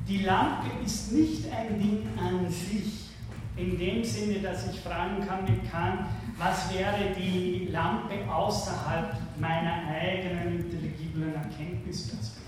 die 0.08 0.24
Lampe 0.24 0.70
ist 0.84 1.12
nicht 1.12 1.52
ein 1.52 1.80
Ding 1.80 2.08
an 2.18 2.50
sich, 2.50 3.10
in 3.58 3.78
dem 3.78 4.04
Sinne, 4.04 4.40
dass 4.40 4.72
ich 4.72 4.80
fragen 4.80 5.26
kann 5.26 5.44
mit 5.44 5.70
Kant, 5.72 6.02
was 6.38 6.74
wäre 6.74 7.14
die 7.16 7.68
Lampe 7.72 8.16
außerhalb 8.32 9.16
meiner 9.40 9.88
eigenen 9.88 10.62
intelligiblen 10.62 11.36
Erkenntnisperspektive. 11.36 12.42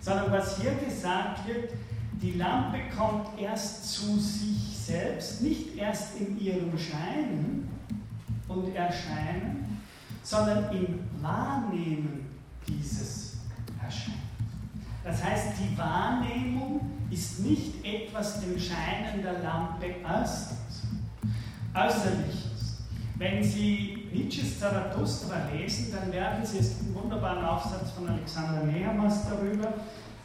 Sondern 0.00 0.32
was 0.32 0.60
hier 0.60 0.74
gesagt 0.74 1.46
wird, 1.46 1.72
die 2.22 2.32
Lampe 2.32 2.78
kommt 2.96 3.38
erst 3.38 3.92
zu 3.92 4.18
sich 4.18 4.77
selbst, 4.88 5.42
nicht 5.42 5.76
erst 5.76 6.18
in 6.18 6.40
ihrem 6.40 6.76
Scheinen 6.78 7.68
und 8.48 8.74
Erscheinen, 8.74 9.82
sondern 10.22 10.74
im 10.74 11.00
Wahrnehmen 11.22 12.26
dieses 12.66 13.36
Erscheinens. 13.82 14.18
Das 15.04 15.22
heißt, 15.22 15.48
die 15.58 15.76
Wahrnehmung 15.76 16.80
ist 17.10 17.40
nicht 17.40 17.84
etwas 17.84 18.40
dem 18.40 18.58
Scheinen 18.58 19.22
der 19.22 19.40
Lampe 19.40 19.86
äußerst, 20.04 20.82
äußerliches. 21.74 22.82
Wenn 23.16 23.42
Sie 23.42 24.08
Nietzsches 24.12 24.58
Zarathustra 24.58 25.48
lesen, 25.52 25.92
dann 25.92 26.12
werden 26.12 26.44
Sie, 26.44 26.58
es 26.58 26.80
einen 26.80 26.94
wunderbaren 26.94 27.44
Aufsatz 27.44 27.90
von 27.90 28.08
Alexander 28.08 28.64
Nehammer 28.64 29.12
darüber, 29.28 29.74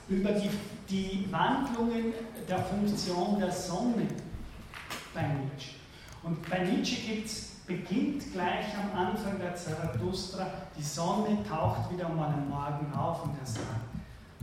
über 0.08 0.32
die, 0.32 0.50
die 0.90 1.28
Wandlungen 1.32 2.14
der 2.48 2.60
Funktion 2.60 3.40
der 3.40 3.52
Sonne 3.52 4.08
bei 5.14 5.22
Nietzsche. 5.22 5.72
Und 6.24 6.50
bei 6.50 6.60
Nietzsche 6.60 6.98
beginnt 7.68 8.32
gleich 8.34 8.66
am 8.78 9.08
Anfang 9.08 9.40
der 9.40 9.56
Zarathustra, 9.56 10.48
die 10.78 10.84
Sonne 10.84 11.38
taucht 11.48 11.92
wieder 11.92 12.10
mal 12.10 12.34
am 12.34 12.50
Morgen 12.50 12.94
auf 12.94 13.24
und 13.24 13.38
er 13.40 13.46
sagt, 13.46 13.68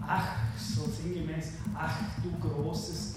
ach, 0.06 0.36
so 0.56 0.90
sinngemäß, 0.90 1.52
ach 1.74 1.96
du 2.22 2.48
großes 2.48 3.14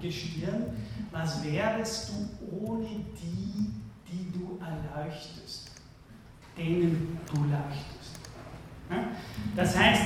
Gestirn, 0.00 0.66
was 1.10 1.42
wärest 1.44 2.10
du 2.10 2.66
ohne 2.66 2.88
die, 2.88 3.72
die 4.10 4.32
du 4.32 4.58
erleuchtest, 4.60 5.70
denen 6.56 7.18
du 7.26 7.40
leuchtest. 7.44 8.02
Das 9.56 9.76
heißt, 9.76 10.02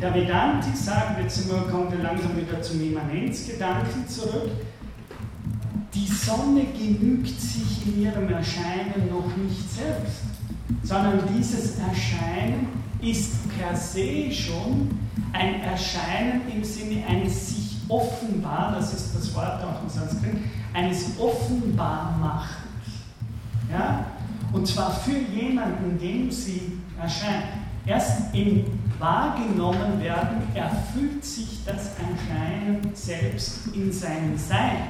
der 0.00 0.14
Vedanti 0.14 0.74
sagt, 0.74 1.20
jetzt 1.20 1.46
kommen 1.50 1.90
wir 1.90 1.98
langsam 1.98 2.36
wieder 2.36 2.62
zum 2.62 2.80
Immanenzgedanken 2.80 4.08
zurück, 4.08 4.50
die 5.94 6.06
Sonne 6.06 6.64
genügt 6.76 7.40
sich 7.40 7.86
in 7.86 8.02
ihrem 8.02 8.28
Erscheinen 8.28 9.08
noch 9.10 9.36
nicht 9.36 9.70
selbst, 9.70 10.22
sondern 10.82 11.20
dieses 11.36 11.78
Erscheinen 11.78 12.68
ist 13.00 13.34
per 13.56 13.76
se 13.76 14.30
schon 14.32 14.90
ein 15.32 15.60
Erscheinen 15.60 16.42
im 16.52 16.64
Sinne 16.64 17.06
eines 17.06 17.48
sich 17.48 17.76
offenbar, 17.88 18.72
das 18.72 18.94
ist 18.94 19.14
das 19.14 19.34
Wort 19.34 19.62
auch 19.62 19.82
im 19.82 19.88
Sanskrit, 19.88 20.36
eines 20.72 21.18
Offenbarmachens. 21.18 22.64
Ja? 23.70 24.06
Und 24.52 24.66
zwar 24.66 24.90
für 24.90 25.18
jemanden, 25.18 25.98
dem 25.98 26.30
sie 26.30 26.78
erscheint. 27.00 27.44
Erst 27.86 28.34
im 28.34 28.64
Wahrgenommen 28.98 30.00
werden 30.00 30.42
erfüllt 30.54 31.22
sich 31.24 31.60
das 31.66 31.90
Erscheinen 31.98 32.80
selbst 32.94 33.66
in 33.74 33.92
seinem 33.92 34.38
Sein. 34.38 34.88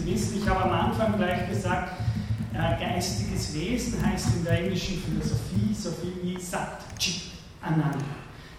Sie 0.00 0.12
wissen, 0.12 0.38
ich 0.40 0.48
habe 0.48 0.64
am 0.64 0.72
Anfang 0.72 1.16
gleich 1.16 1.48
gesagt, 1.48 1.92
äh, 2.54 2.80
geistiges 2.80 3.54
Wesen 3.54 4.04
heißt 4.04 4.28
in 4.36 4.44
der 4.44 4.60
englischen 4.60 5.02
Philosophie 5.02 5.74
so 5.74 5.90
viel 5.90 6.12
wie 6.22 6.40
Sat, 6.40 6.78
Chit, 6.98 7.22
Ananda. 7.60 7.98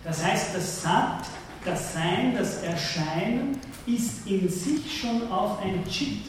Das 0.03 0.23
heißt, 0.23 0.55
das 0.55 0.83
Sat, 0.83 1.25
das 1.65 1.93
Sein, 1.93 2.35
das 2.37 2.61
Erscheinen 2.63 3.57
ist 3.85 4.27
in 4.27 4.47
sich 4.49 5.01
schon 5.01 5.31
auf 5.31 5.61
ein 5.61 5.83
Chit, 5.89 6.25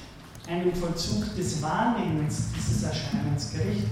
einen 0.49 0.75
Vollzug 0.75 1.35
des 1.37 1.61
Wahrnehmens 1.63 2.49
dieses 2.57 2.83
Erscheinens 2.83 3.53
gerichtet. 3.53 3.91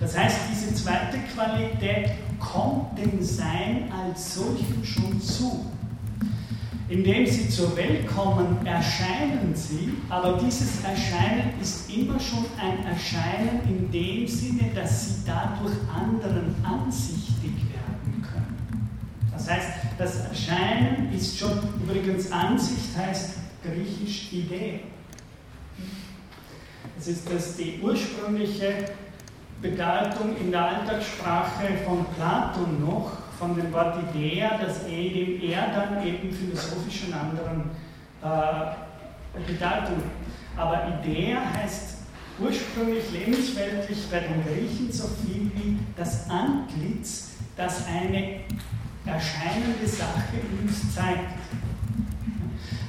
Das 0.00 0.16
heißt, 0.16 0.36
diese 0.50 0.74
zweite 0.74 1.18
Qualität 1.34 2.10
kommt 2.38 2.98
dem 2.98 3.22
Sein 3.22 3.90
als 3.92 4.34
solchen 4.34 4.84
schon 4.84 5.20
zu. 5.20 5.66
Indem 6.92 7.26
sie 7.26 7.48
zur 7.48 7.74
Welt 7.74 8.06
kommen, 8.06 8.66
erscheinen 8.66 9.54
sie, 9.54 9.94
aber 10.10 10.38
dieses 10.44 10.84
Erscheinen 10.84 11.54
ist 11.58 11.90
immer 11.90 12.20
schon 12.20 12.44
ein 12.60 12.84
Erscheinen 12.84 13.60
in 13.66 13.90
dem 13.90 14.28
Sinne, 14.28 14.70
dass 14.74 15.06
sie 15.06 15.14
dadurch 15.24 15.72
anderen 15.90 16.54
ansichtig 16.62 17.54
werden 17.72 18.22
können. 18.22 18.90
Das 19.32 19.50
heißt, 19.50 19.68
das 19.96 20.16
Erscheinen 20.26 21.10
ist 21.14 21.38
schon, 21.38 21.52
übrigens 21.82 22.30
Ansicht 22.30 22.94
heißt 22.94 23.36
griechisch 23.64 24.30
Idee. 24.34 24.80
Das 26.94 27.08
ist 27.08 27.26
das 27.32 27.56
die 27.56 27.80
ursprüngliche 27.82 28.90
Bedeutung 29.62 30.36
in 30.38 30.50
der 30.50 30.80
Alltagssprache 30.80 31.68
von 31.86 32.04
Platon 32.14 32.84
noch, 32.84 33.21
von 33.42 33.56
dem 33.56 33.72
Wort 33.72 33.96
Idea, 34.14 34.56
dass 34.56 34.86
eben 34.86 35.42
er 35.42 35.66
dann 35.74 36.06
eben 36.06 36.30
philosophisch 36.30 37.06
einen 37.06 37.14
anderen 37.14 37.70
äh, 38.22 39.40
Bedeutung. 39.44 40.00
Aber 40.56 40.86
Idea 40.86 41.40
heißt 41.52 41.96
ursprünglich 42.38 43.02
lebensweltlich 43.10 43.98
bei 44.08 44.20
den 44.20 44.44
Griechen 44.44 44.92
so 44.92 45.08
viel 45.08 45.50
wie 45.56 45.78
das 45.96 46.30
Antlitz, 46.30 47.30
das 47.56 47.84
eine 47.88 48.42
erscheinende 49.04 49.88
Sache 49.88 50.38
uns 50.62 50.94
zeigt. 50.94 51.34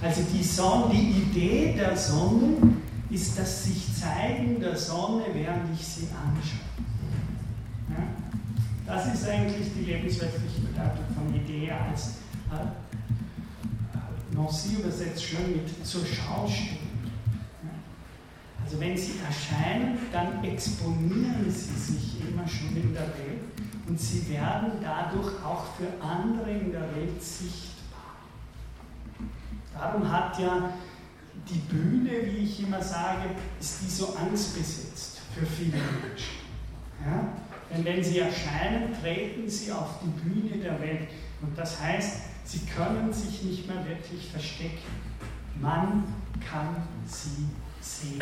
Also 0.04 0.22
die 0.32 0.44
Sonne, 0.44 0.94
die 0.94 1.24
Idee 1.32 1.76
der 1.76 1.98
Sonne 1.98 2.58
ist 3.10 3.40
das 3.40 3.64
sich 3.64 3.88
zeigen 3.96 4.60
der 4.60 4.78
Sonne, 4.78 5.24
während 5.34 5.74
ich 5.74 5.84
sie 5.84 6.08
anschaue. 6.10 6.73
Das 8.86 9.14
ist 9.14 9.28
eigentlich 9.28 9.68
die 9.76 9.86
lebensweltliche 9.86 10.62
Bedeutung 10.62 11.06
von 11.16 11.34
Idee 11.34 11.72
als 11.72 12.18
äh, 12.52 14.36
Nancy 14.36 14.76
übersetzt 14.76 15.24
schön 15.24 15.52
mit 15.52 15.86
zur 15.86 16.06
Schau 16.06 16.48
stellen. 16.48 16.80
Also 18.64 18.80
wenn 18.80 18.98
sie 18.98 19.14
erscheinen, 19.26 19.98
dann 20.12 20.44
exponieren 20.44 21.46
sie 21.50 21.74
sich 21.76 22.22
immer 22.28 22.48
schon 22.48 22.76
in 22.76 22.94
der 22.94 23.08
Welt 23.08 23.44
und 23.88 24.00
sie 24.00 24.30
werden 24.30 24.72
dadurch 24.82 25.44
auch 25.44 25.66
für 25.76 26.04
andere 26.04 26.52
in 26.52 26.72
der 26.72 26.96
Welt 26.96 27.22
sichtbar. 27.22 28.16
Darum 29.74 30.10
hat 30.12 30.40
ja 30.40 30.74
die 31.50 31.60
Bühne, 31.60 32.12
wie 32.26 32.44
ich 32.44 32.64
immer 32.64 32.82
sage, 32.82 33.30
ist 33.60 33.82
die 33.82 33.90
so 33.90 34.16
angstbesetzt 34.16 35.20
für 35.34 35.46
viele 35.46 35.78
Menschen. 35.78 36.44
Ja? 37.06 37.34
Denn 37.74 37.86
wenn 37.86 38.04
sie 38.04 38.20
erscheinen, 38.20 38.94
treten 39.02 39.50
sie 39.50 39.72
auf 39.72 40.00
die 40.04 40.10
Bühne 40.22 40.62
der 40.62 40.80
Welt. 40.80 41.10
Und 41.42 41.58
das 41.58 41.82
heißt, 41.82 42.18
sie 42.46 42.60
können 42.68 43.12
sich 43.12 43.44
nicht 43.44 43.68
mehr 43.68 43.84
wirklich 43.88 44.30
verstecken. 44.30 44.78
Man 45.60 46.04
kann 46.40 46.88
sie 47.08 47.48
sehen 47.82 48.22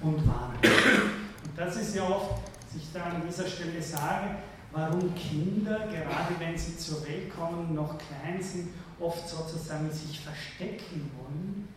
und 0.00 0.26
wahrnehmen. 0.26 1.10
Und 1.44 1.56
das 1.56 1.76
ist 1.76 1.96
ja 1.96 2.04
oft, 2.04 2.40
was 2.40 2.80
ich 2.80 2.92
da 2.92 3.04
an 3.04 3.22
dieser 3.26 3.48
Stelle 3.48 3.82
sage, 3.82 4.36
warum 4.70 5.12
Kinder, 5.14 5.88
gerade 5.88 6.34
wenn 6.38 6.56
sie 6.56 6.76
zur 6.76 7.06
Welt 7.06 7.34
kommen, 7.34 7.74
noch 7.74 7.98
klein 7.98 8.40
sind, 8.40 8.68
oft 9.00 9.28
sozusagen 9.28 9.90
sich 9.90 10.20
verstecken 10.20 11.10
wollen, 11.18 11.68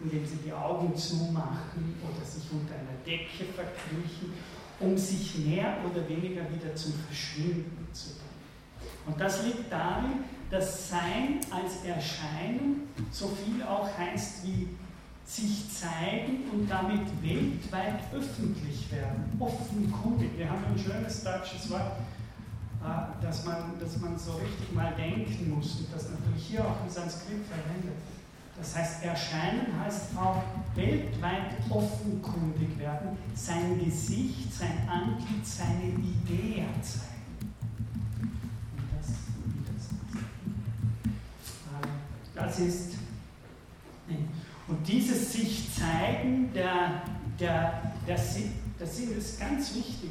indem 0.00 0.24
sie 0.26 0.36
die 0.36 0.52
Augen 0.52 0.94
zumachen 0.96 1.96
oder 2.02 2.24
sich 2.24 2.44
unter 2.52 2.74
einer 2.74 2.98
Decke 3.04 3.44
verkriechen 3.54 4.34
um 4.80 4.96
sich 4.96 5.38
mehr 5.38 5.76
oder 5.84 6.08
weniger 6.08 6.42
wieder 6.52 6.74
zum 6.74 6.94
Verschwinden 7.06 7.86
zu 7.92 8.10
bringen. 8.14 8.30
Und 9.06 9.20
das 9.20 9.44
liegt 9.44 9.70
darin, 9.70 10.24
dass 10.50 10.88
Sein 10.88 11.40
als 11.50 11.84
Erscheinen 11.84 12.88
so 13.10 13.28
viel 13.28 13.62
auch 13.62 13.88
heißt 13.96 14.46
wie 14.46 14.68
sich 15.24 15.70
zeigen 15.70 16.50
und 16.52 16.68
damit 16.68 17.06
weltweit 17.22 18.00
öffentlich 18.12 18.90
werden, 18.90 19.30
offenkundig. 19.38 20.30
Wir 20.36 20.50
haben 20.50 20.64
ein 20.64 20.78
schönes 20.78 21.22
deutsches 21.22 21.70
Wort, 21.70 22.00
äh, 22.82 23.22
dass 23.22 23.44
man, 23.44 23.78
dass 23.78 23.96
man 23.98 24.18
so 24.18 24.32
richtig 24.32 24.72
mal 24.72 24.92
denken 24.96 25.54
muss 25.54 25.76
und 25.76 25.94
das 25.94 26.10
natürlich 26.10 26.46
hier 26.48 26.64
auch 26.66 26.82
im 26.84 26.90
Sanskrit 26.90 27.44
verwendet 27.46 27.94
das 28.60 28.76
heißt, 28.76 29.04
erscheinen 29.04 29.66
heißt 29.82 30.16
auch 30.18 30.42
weltweit 30.74 31.54
offenkundig 31.70 32.78
werden, 32.78 33.16
sein 33.34 33.82
Gesicht, 33.82 34.52
sein 34.52 34.86
Antlitz, 34.86 35.58
seine 35.58 35.84
Idee 35.84 36.66
zeigen. 36.82 37.54
Und 42.26 42.46
das, 42.46 42.58
ist, 42.58 42.94
und 44.68 44.86
dieses 44.86 45.32
sich 45.32 45.74
zeigen, 45.74 46.52
der, 46.52 47.02
der, 47.38 47.94
der, 48.06 48.16
der 48.78 48.86
Sinn 48.86 49.16
ist 49.16 49.40
ganz 49.40 49.74
wichtig. 49.74 50.10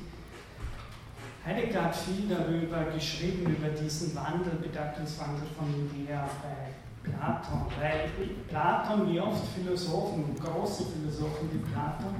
Heidegger 1.45 1.85
hat 1.85 1.95
viel 1.95 2.27
darüber 2.27 2.91
geschrieben, 2.91 3.56
über 3.56 3.69
diesen 3.69 4.15
Wandel, 4.15 4.54
Bedeutungswandel 4.54 5.47
von 5.58 5.67
Idea 5.69 6.27
bei 6.41 6.88
Platon, 7.12 7.65
weil 7.79 8.10
Platon, 8.47 9.12
wie 9.12 9.19
oft 9.19 9.45
Philosophen, 9.55 10.35
große 10.39 10.85
Philosophen 10.85 11.49
wie 11.51 11.71
Platon, 11.71 12.15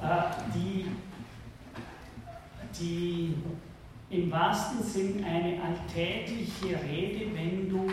äh, 0.00 0.52
die, 0.54 0.86
die 2.78 3.34
im 4.10 4.30
wahrsten 4.30 4.82
Sinn 4.82 5.24
eine 5.24 5.60
alltägliche 5.62 6.80
Rede, 6.82 7.34
wenn 7.34 7.68
du 7.68 7.88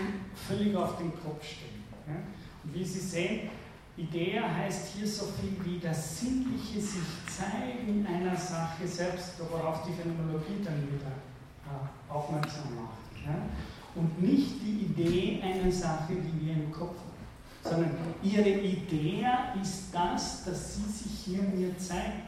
völlig 0.47 0.75
auf 0.75 0.97
den 0.97 1.11
Kopf 1.11 1.43
stellst. 1.43 1.77
Und 2.63 2.73
wie 2.73 2.83
Sie 2.83 2.99
sehen, 2.99 3.49
Idea 3.97 4.43
heißt 4.55 4.95
hier 4.95 5.07
so 5.07 5.25
viel 5.25 5.55
wie 5.63 5.79
das 5.79 6.19
sinnliche 6.19 6.79
sich 6.79 7.01
zeigen 7.25 8.05
einer 8.05 8.35
Sache 8.35 8.87
selbst, 8.87 9.33
worauf 9.39 9.83
die 9.83 9.93
Phänomenologie 9.93 10.63
dann 10.63 10.83
wieder 10.83 11.11
äh, 11.65 12.13
aufmerksam 12.13 12.75
macht 12.75 13.07
und 13.97 14.21
nicht 14.21 14.55
die 14.63 14.85
Idee 14.85 15.41
einer 15.41 15.71
Sache, 15.71 16.13
die 16.13 16.45
wir 16.45 16.53
im 16.53 16.71
Kopf 16.71 16.97
haben. 16.97 17.07
sondern 17.63 17.91
ihre 18.23 18.49
Idee 18.49 19.25
ist 19.61 19.85
das, 19.91 20.45
dass 20.45 20.75
sie 20.75 20.89
sich 20.89 21.11
hier 21.25 21.41
mir 21.41 21.77
zeigen. 21.77 22.23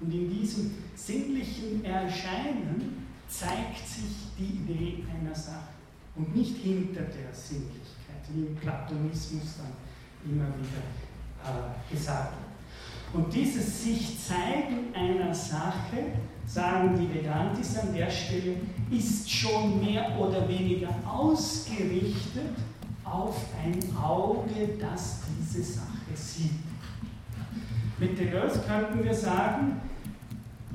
Und 0.00 0.12
in 0.12 0.30
diesem 0.30 0.74
sinnlichen 0.94 1.84
Erscheinen 1.84 3.06
zeigt 3.28 3.86
sich 3.88 4.28
die 4.38 4.44
Idee 4.44 5.04
einer 5.10 5.34
Sache 5.34 5.74
und 6.16 6.34
nicht 6.36 6.56
hinter 6.58 7.02
der 7.02 7.32
Sinnlichkeit, 7.32 8.22
wie 8.32 8.46
im 8.46 8.56
Platonismus 8.56 9.58
dann 9.58 10.30
immer 10.30 10.46
wieder 10.46 10.84
äh, 11.44 11.94
gesagt 11.94 12.34
wird. 12.34 13.24
Und 13.24 13.32
dieses 13.32 13.84
sich 13.84 14.18
zeigen 14.20 14.94
einer 14.94 15.34
Sache, 15.34 16.12
sagen 16.46 16.98
die 16.98 17.14
Vedantis 17.14 17.78
an 17.78 17.94
der 17.94 18.10
Stelle, 18.10 18.56
ist 18.90 19.30
schon 19.30 19.84
mehr 19.84 20.16
oder 20.18 20.48
weniger 20.48 20.88
ausgerichtet 21.06 22.56
auf 23.04 23.36
ein 23.62 23.96
Auge, 23.96 24.76
das 24.80 25.20
diese 25.38 25.62
Sache 25.62 26.14
sieht. 26.14 26.50
Mit 27.98 28.18
Deleuze 28.18 28.60
könnten 28.60 29.04
wir 29.04 29.14
sagen, 29.14 29.80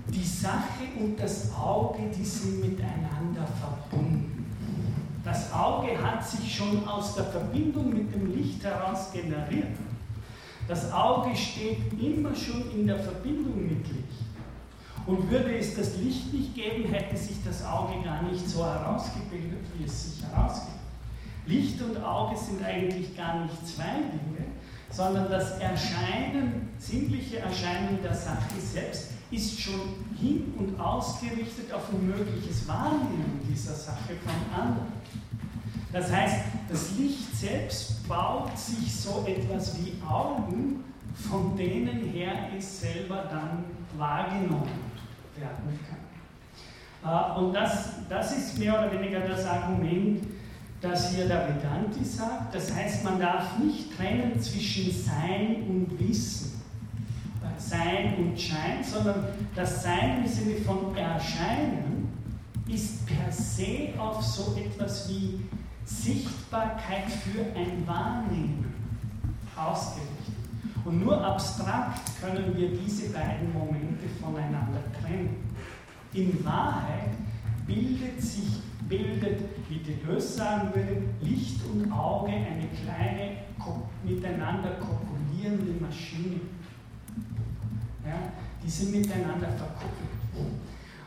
die 0.07 0.23
Sache 0.23 0.85
und 0.99 1.19
das 1.19 1.53
Auge, 1.53 1.99
die 2.17 2.25
sind 2.25 2.61
miteinander 2.61 3.47
verbunden. 3.59 4.45
Das 5.23 5.51
Auge 5.53 5.89
hat 6.01 6.27
sich 6.27 6.55
schon 6.55 6.87
aus 6.87 7.15
der 7.15 7.25
Verbindung 7.25 7.93
mit 7.93 8.13
dem 8.13 8.35
Licht 8.35 8.63
heraus 8.63 9.11
generiert. 9.11 9.77
Das 10.67 10.91
Auge 10.91 11.35
steht 11.35 11.91
immer 12.01 12.33
schon 12.33 12.71
in 12.71 12.87
der 12.87 12.97
Verbindung 12.97 13.67
mit 13.67 13.87
Licht. 13.87 14.28
Und 15.09 15.27
würde 15.31 15.57
es 15.57 15.75
das 15.75 15.97
Licht 15.97 16.31
nicht 16.31 16.53
geben, 16.53 16.93
hätte 16.93 17.17
sich 17.17 17.37
das 17.43 17.65
Auge 17.65 17.93
gar 18.03 18.21
nicht 18.21 18.47
so 18.47 18.63
herausgebildet, 18.63 19.65
wie 19.75 19.83
es 19.83 20.03
sich 20.03 20.23
herausgibt. 20.23 20.77
Licht 21.47 21.81
und 21.81 21.97
Auge 22.03 22.37
sind 22.37 22.63
eigentlich 22.63 23.17
gar 23.17 23.43
nicht 23.43 23.67
zwei 23.67 23.95
Dinge, 23.95 24.45
sondern 24.91 25.31
das 25.31 25.57
Erscheinen, 25.57 26.69
sinnliche 26.77 27.39
Erscheinen 27.39 27.97
der 28.03 28.13
Sache 28.13 28.53
selbst 28.61 29.13
ist 29.31 29.59
schon 29.59 29.81
hin 30.15 30.53
und 30.59 30.79
ausgerichtet 30.79 31.73
auf 31.73 31.91
ein 31.91 32.05
mögliches 32.05 32.67
Wahrnehmen 32.67 33.41
dieser 33.51 33.73
Sache 33.73 34.13
von 34.23 34.61
anderen. 34.61 34.93
Das 35.91 36.11
heißt, 36.11 36.35
das 36.69 36.91
Licht 36.99 37.35
selbst 37.35 38.07
baut 38.07 38.55
sich 38.55 38.95
so 38.95 39.25
etwas 39.25 39.75
wie 39.79 39.93
Augen, 40.07 40.83
von 41.15 41.57
denen 41.57 42.11
her 42.11 42.51
es 42.55 42.81
selber 42.81 43.27
dann 43.31 43.63
wahrgenommen 43.97 44.88
werden 45.39 45.79
kann. 45.87 47.35
Äh, 47.35 47.39
und 47.39 47.53
das, 47.53 47.91
das 48.09 48.37
ist 48.37 48.57
mehr 48.57 48.73
oder 48.73 48.91
weniger 48.91 49.21
das 49.21 49.45
Argument, 49.45 50.23
das 50.81 51.13
hier 51.13 51.27
der 51.27 51.47
Vedanti 51.47 52.03
sagt. 52.03 52.55
Das 52.55 52.73
heißt, 52.73 53.03
man 53.03 53.19
darf 53.19 53.57
nicht 53.59 53.95
trennen 53.97 54.39
zwischen 54.39 54.91
Sein 54.91 55.63
und 55.67 55.99
Wissen, 55.99 56.61
äh, 57.41 57.59
Sein 57.59 58.15
und 58.17 58.39
Schein, 58.39 58.83
sondern 58.83 59.25
das 59.55 59.83
Sein 59.83 60.23
im 60.23 60.27
Sinne 60.27 60.55
von 60.57 60.95
Erscheinen 60.95 62.07
ist 62.67 63.05
per 63.07 63.31
se 63.31 63.89
auf 63.97 64.21
so 64.23 64.55
etwas 64.55 65.09
wie 65.09 65.39
Sichtbarkeit 65.85 67.09
für 67.09 67.41
ein 67.57 67.85
Wahrnehmen 67.87 68.73
ausgerichtet. 69.55 70.18
Und 70.89 71.05
nur 71.05 71.23
abstrakt 71.23 72.19
können 72.19 72.57
wir 72.57 72.69
diese 72.69 73.13
beiden 73.13 73.53
Momente 73.53 74.09
voneinander 74.19 74.81
trennen. 74.99 75.35
In 76.13 76.43
Wahrheit 76.43 77.11
bildet 77.67 78.19
sich, 78.19 78.63
bildet, 78.87 79.39
wie 79.69 79.77
Deleuze 79.77 80.37
sagen 80.37 80.71
würde, 80.73 81.03
Licht 81.21 81.61
und 81.71 81.91
Auge 81.91 82.31
eine 82.31 82.65
kleine 82.69 83.37
miteinander 84.03 84.77
kopulierende 84.79 85.79
Maschine. 85.79 86.39
Ja, 88.03 88.31
die 88.63 88.69
sind 88.71 88.91
miteinander 88.91 89.49
verkuppelt. 89.49 90.55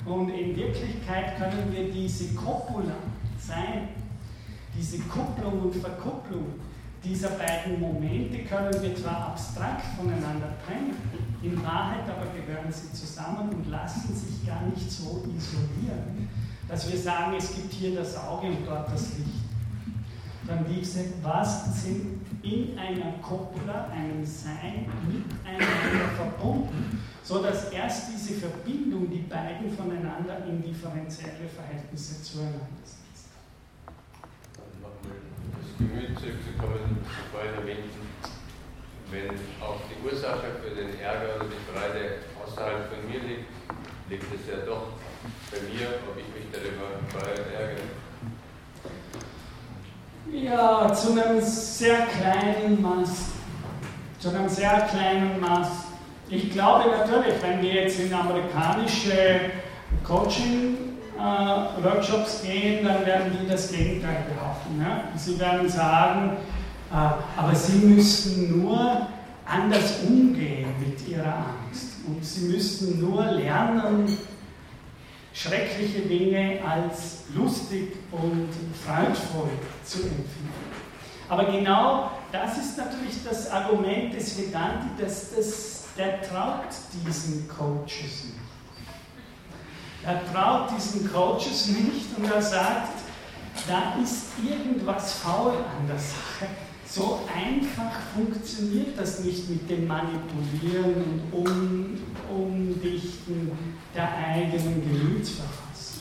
Und 0.07 0.29
in 0.29 0.55
Wirklichkeit 0.55 1.39
können 1.39 1.73
wir 1.73 1.91
diese 1.91 2.33
Copula 2.37 2.95
sein, 3.37 3.89
diese 4.79 5.01
Kupplung 5.01 5.63
und 5.63 5.75
Verkupplung 5.75 6.47
dieser 7.05 7.31
beiden 7.31 7.81
Momente 7.81 8.45
können 8.45 8.81
wir 8.81 8.95
zwar 8.95 9.29
abstrakt 9.29 9.85
voneinander 9.97 10.55
trennen, 10.65 10.97
in 11.43 11.63
Wahrheit 11.65 12.05
aber 12.09 12.27
gehören 12.31 12.71
sie 12.71 12.93
zusammen 12.93 13.49
und 13.51 13.69
lassen 13.69 14.15
sich 14.15 14.47
gar 14.47 14.63
nicht 14.63 14.91
so 14.91 15.25
isolieren, 15.37 16.29
dass 16.69 16.91
wir 16.91 16.99
sagen, 16.99 17.35
es 17.37 17.55
gibt 17.55 17.73
hier 17.73 17.97
das 17.97 18.17
Auge 18.17 18.47
und 18.47 18.67
dort 18.67 18.93
das 18.93 19.19
Licht. 19.19 19.43
Dann 20.47 20.65
diese 20.69 21.05
was 21.23 21.83
sind 21.83 22.21
in 22.43 22.77
einer 22.79 23.13
Copula, 23.23 23.89
einem 23.89 24.25
Sein, 24.25 24.87
miteinander 25.07 26.09
verbunden, 26.17 27.01
sodass 27.23 27.71
erst 27.71 28.13
diese 28.13 28.35
Verbindung 28.41 29.09
die 29.11 29.23
beiden 29.29 29.71
voneinander 29.77 30.45
in 30.49 30.63
differenzielle 30.63 31.49
Verhältnisse 31.49 32.23
zueinander 32.23 33.02
Gemüt 35.83 36.17
zurückzukommen, 36.17 37.05
vorhin 37.33 37.55
erwähnten, 37.59 38.07
wenn 39.11 39.31
auch 39.61 39.81
die 39.91 39.99
Ursache 40.07 40.63
für 40.63 40.71
den 40.71 41.01
Ärger 41.01 41.37
oder 41.37 41.47
die 41.47 41.63
Freude 41.67 42.23
außerhalb 42.39 42.89
von 42.89 43.11
mir 43.11 43.19
liegt, 43.19 43.51
liegt 44.09 44.33
es 44.33 44.47
ja 44.47 44.65
doch 44.65 44.95
bei 45.51 45.59
mir, 45.67 45.89
ob 46.09 46.17
ich 46.17 46.29
mich 46.35 46.47
darüber 46.53 47.03
ärgere. 47.59 47.83
Ja, 50.33 50.93
zu 50.93 51.13
einem 51.13 51.41
sehr 51.41 52.07
kleinen 52.07 52.81
Maß. 52.81 53.33
Zu 54.21 54.29
einem 54.29 54.49
sehr 54.49 54.83
kleinen 54.83 55.41
Maß. 55.41 55.69
Ich 56.29 56.53
glaube 56.53 56.91
natürlich, 56.91 57.43
wenn 57.43 57.61
wir 57.61 57.75
jetzt 57.75 57.99
in 57.99 58.15
amerikanische 58.15 59.51
Coaching 60.05 60.92
äh, 61.23 61.85
Workshops 61.85 62.43
gehen, 62.43 62.85
dann 62.85 63.07
werden 63.07 63.39
die 63.41 63.49
das 63.49 63.71
Gegenteil 63.71 64.25
behaupten. 64.35 64.81
Ja? 64.81 65.05
Sie 65.17 65.39
werden 65.39 65.69
sagen, 65.69 66.37
äh, 66.91 66.95
aber 67.39 67.55
sie 67.55 67.87
müssen 67.87 68.61
nur 68.63 69.07
anders 69.47 70.01
umgehen 70.07 70.69
mit 70.81 71.07
ihrer 71.09 71.47
Angst. 71.67 71.89
Und 72.07 72.25
sie 72.25 72.47
müssen 72.47 73.01
nur 73.01 73.25
lernen, 73.25 74.19
schreckliche 75.33 76.01
Dinge 76.01 76.59
als 76.69 77.25
lustig 77.35 77.97
und 78.11 78.49
freudvoll 78.85 79.51
zu 79.85 79.99
empfinden. 79.99 80.53
Aber 81.29 81.45
genau 81.45 82.11
das 82.33 82.59
ist 82.59 82.77
natürlich 82.77 83.23
das 83.25 83.51
Argument 83.51 84.13
des 84.13 84.37
Vedanti, 84.37 84.89
dass 85.01 85.35
das, 85.35 85.85
der 85.97 86.21
traut 86.21 86.69
diesen 87.07 87.49
Coaches 87.49 88.25
nicht. 88.25 88.32
Er 90.05 90.21
traut 90.33 90.77
diesen 90.77 91.13
Coaches 91.13 91.69
nicht 91.69 92.17
und 92.17 92.25
er 92.25 92.43
sagt, 92.43 93.03
da 93.69 93.95
ist 94.03 94.27
irgendwas 94.45 95.13
faul 95.15 95.53
an 95.53 95.87
der 95.87 95.99
Sache. 95.99 96.51
So 96.85 97.21
einfach 97.33 97.93
funktioniert 98.15 98.99
das 98.99 99.21
nicht 99.21 99.49
mit 99.49 99.71
dem 99.71 99.87
Manipulieren 99.87 101.23
und 101.31 101.99
um, 102.29 102.73
Umdichten 102.75 103.53
der 103.95 104.09
eigenen 104.13 104.83
Gemütsverfassung. 104.83 106.01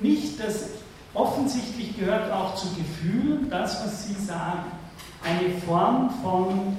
Nicht, 0.00 0.40
dass 0.40 0.70
offensichtlich 1.12 1.98
gehört 1.98 2.32
auch 2.32 2.54
zu 2.54 2.68
Gefühlen, 2.74 3.50
das, 3.50 3.84
was 3.84 4.06
Sie 4.06 4.14
sagen, 4.14 4.72
eine 5.22 5.50
Form 5.66 6.10
von 6.22 6.78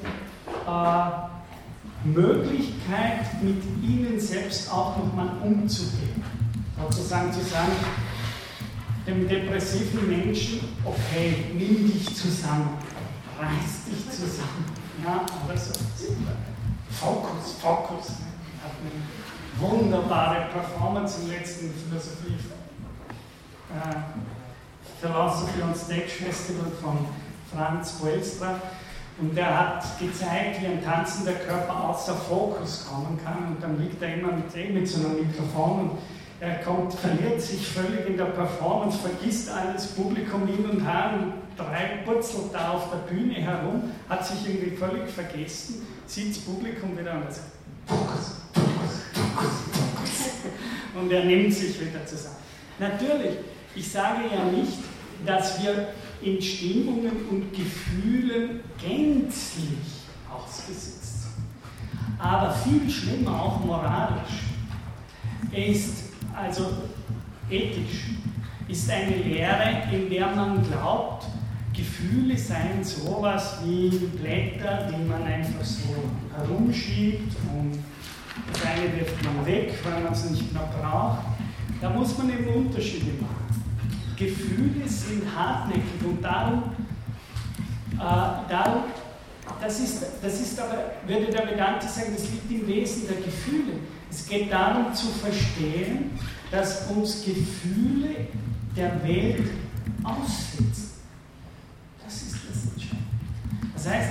äh, 0.65 2.07
Möglichkeit, 2.07 3.41
mit 3.43 3.61
ihnen 3.83 4.19
selbst 4.19 4.71
auch 4.71 4.97
nochmal 4.97 5.29
umzugehen 5.43 6.38
sozusagen 6.79 7.31
zu 7.31 7.41
sagen, 7.41 7.71
dem 9.05 9.27
depressiven 9.27 10.07
Menschen, 10.07 10.59
okay, 10.83 11.45
nimm 11.53 11.91
dich 11.91 12.15
zusammen, 12.15 12.77
reiß 13.39 13.85
dich 13.85 14.09
zusammen. 14.09 14.65
Ja, 15.03 15.25
aber 15.43 15.57
so, 15.57 15.73
Fokus, 16.91 17.53
Fokus. 17.61 18.07
Habe 18.61 18.75
eine 18.81 19.71
wunderbare 19.71 20.47
Performance 20.51 21.21
im 21.21 21.29
letzten 21.29 21.71
Philosophie, 21.73 22.35
äh, 23.73 23.95
Philosophy 24.99 25.61
on 25.61 25.73
Stage 25.73 26.25
Festival 26.25 26.71
von 26.81 27.07
Franz 27.53 27.95
Welstra. 28.03 28.59
Und 29.21 29.35
der 29.35 29.57
hat 29.57 29.99
gezeigt, 29.99 30.61
wie 30.61 30.67
ein 30.67 30.83
tanzender 30.83 31.33
Körper 31.33 31.89
außer 31.89 32.15
Fokus 32.15 32.87
kommen 32.89 33.19
kann. 33.23 33.47
Und 33.47 33.63
dann 33.63 33.79
liegt 33.81 34.01
er 34.01 34.15
immer 34.15 34.31
mit, 34.33 34.55
eh 34.55 34.69
mit 34.71 34.87
so 34.87 35.05
einem 35.05 35.27
Mikrofon 35.27 35.79
und 35.81 35.97
er 36.39 36.55
kommt, 36.59 36.93
verliert 36.93 37.41
sich 37.41 37.67
völlig 37.67 38.07
in 38.07 38.17
der 38.17 38.25
Performance, 38.25 38.99
vergisst 38.99 39.49
alles 39.49 39.87
Publikum 39.87 40.47
hin 40.47 40.65
und 40.69 40.85
her 40.85 41.19
und 41.19 41.33
drei 41.57 42.01
putzelt 42.05 42.53
da 42.53 42.71
auf 42.71 42.89
der 42.91 43.13
Bühne 43.13 43.33
herum, 43.33 43.91
hat 44.07 44.25
sich 44.25 44.47
irgendwie 44.47 44.75
völlig 44.77 45.09
vergessen, 45.09 45.85
sieht 46.05 46.35
das 46.35 46.43
Publikum 46.43 46.97
wieder 46.97 47.15
und 47.15 47.33
sagt, 47.33 47.47
und 50.95 51.11
er 51.11 51.25
nimmt 51.25 51.53
sich 51.53 51.79
wieder 51.79 52.05
zusammen. 52.05 52.37
Natürlich, 52.79 53.37
ich 53.75 53.91
sage 53.91 54.21
ja 54.33 54.43
nicht, 54.45 54.79
dass 55.25 55.61
wir 55.61 55.89
in 56.21 56.41
Stimmungen 56.41 57.27
und 57.29 57.53
Gefühlen 57.53 58.61
gänzlich 58.81 60.05
ausgesetzt 60.31 61.23
sind. 61.23 62.19
Aber 62.19 62.53
viel 62.53 62.89
schlimmer 62.89 63.41
auch 63.41 63.63
moralisch 63.63 64.43
ist 65.51 66.08
also 66.39 66.67
ethisch, 67.49 68.11
ist 68.67 68.89
eine 68.89 69.15
Lehre, 69.15 69.83
in 69.91 70.09
der 70.09 70.27
man 70.27 70.63
glaubt, 70.63 71.25
Gefühle 71.73 72.37
seien 72.37 72.83
sowas 72.83 73.59
wie 73.63 73.89
Blätter, 73.89 74.89
die 74.91 75.07
man 75.07 75.23
einfach 75.23 75.63
so 75.63 75.95
herumschiebt 76.35 77.35
und 77.53 77.79
das 78.51 78.65
eine 78.65 78.97
wirft 78.97 79.23
man 79.23 79.45
weg, 79.45 79.73
weil 79.83 80.03
man 80.03 80.13
es 80.13 80.29
nicht 80.29 80.53
mehr 80.53 80.69
braucht. 80.79 81.19
Da 81.81 81.89
muss 81.89 82.17
man 82.17 82.29
eben 82.29 82.47
Unterschiede 82.47 83.11
machen. 83.21 83.63
Gefühle 84.17 84.87
sind 84.87 85.23
hartnäckig 85.33 86.03
und 86.03 86.21
darum, 86.21 86.63
äh, 87.95 88.49
darum 88.49 88.83
das 89.61 89.79
ist, 89.79 90.05
das 90.21 90.39
ist 90.39 90.59
aber, 90.59 90.91
würde 91.07 91.31
der 91.31 91.47
Vedanta 91.49 91.87
sagen, 91.87 92.13
das 92.15 92.29
liegt 92.29 92.51
im 92.51 92.67
Wesen 92.67 93.07
der 93.07 93.17
Gefühle. 93.17 93.79
Es 94.09 94.27
geht 94.27 94.51
darum 94.51 94.93
zu 94.93 95.07
verstehen, 95.07 96.11
dass 96.51 96.87
uns 96.89 97.23
Gefühle 97.23 98.27
der 98.75 99.03
Welt 99.03 99.49
aussetzen. 100.03 100.93
Das 102.03 102.21
ist 102.21 102.37
das 102.49 102.73
Entscheidende. 102.73 103.05
Das 103.73 103.87
heißt, 103.87 104.09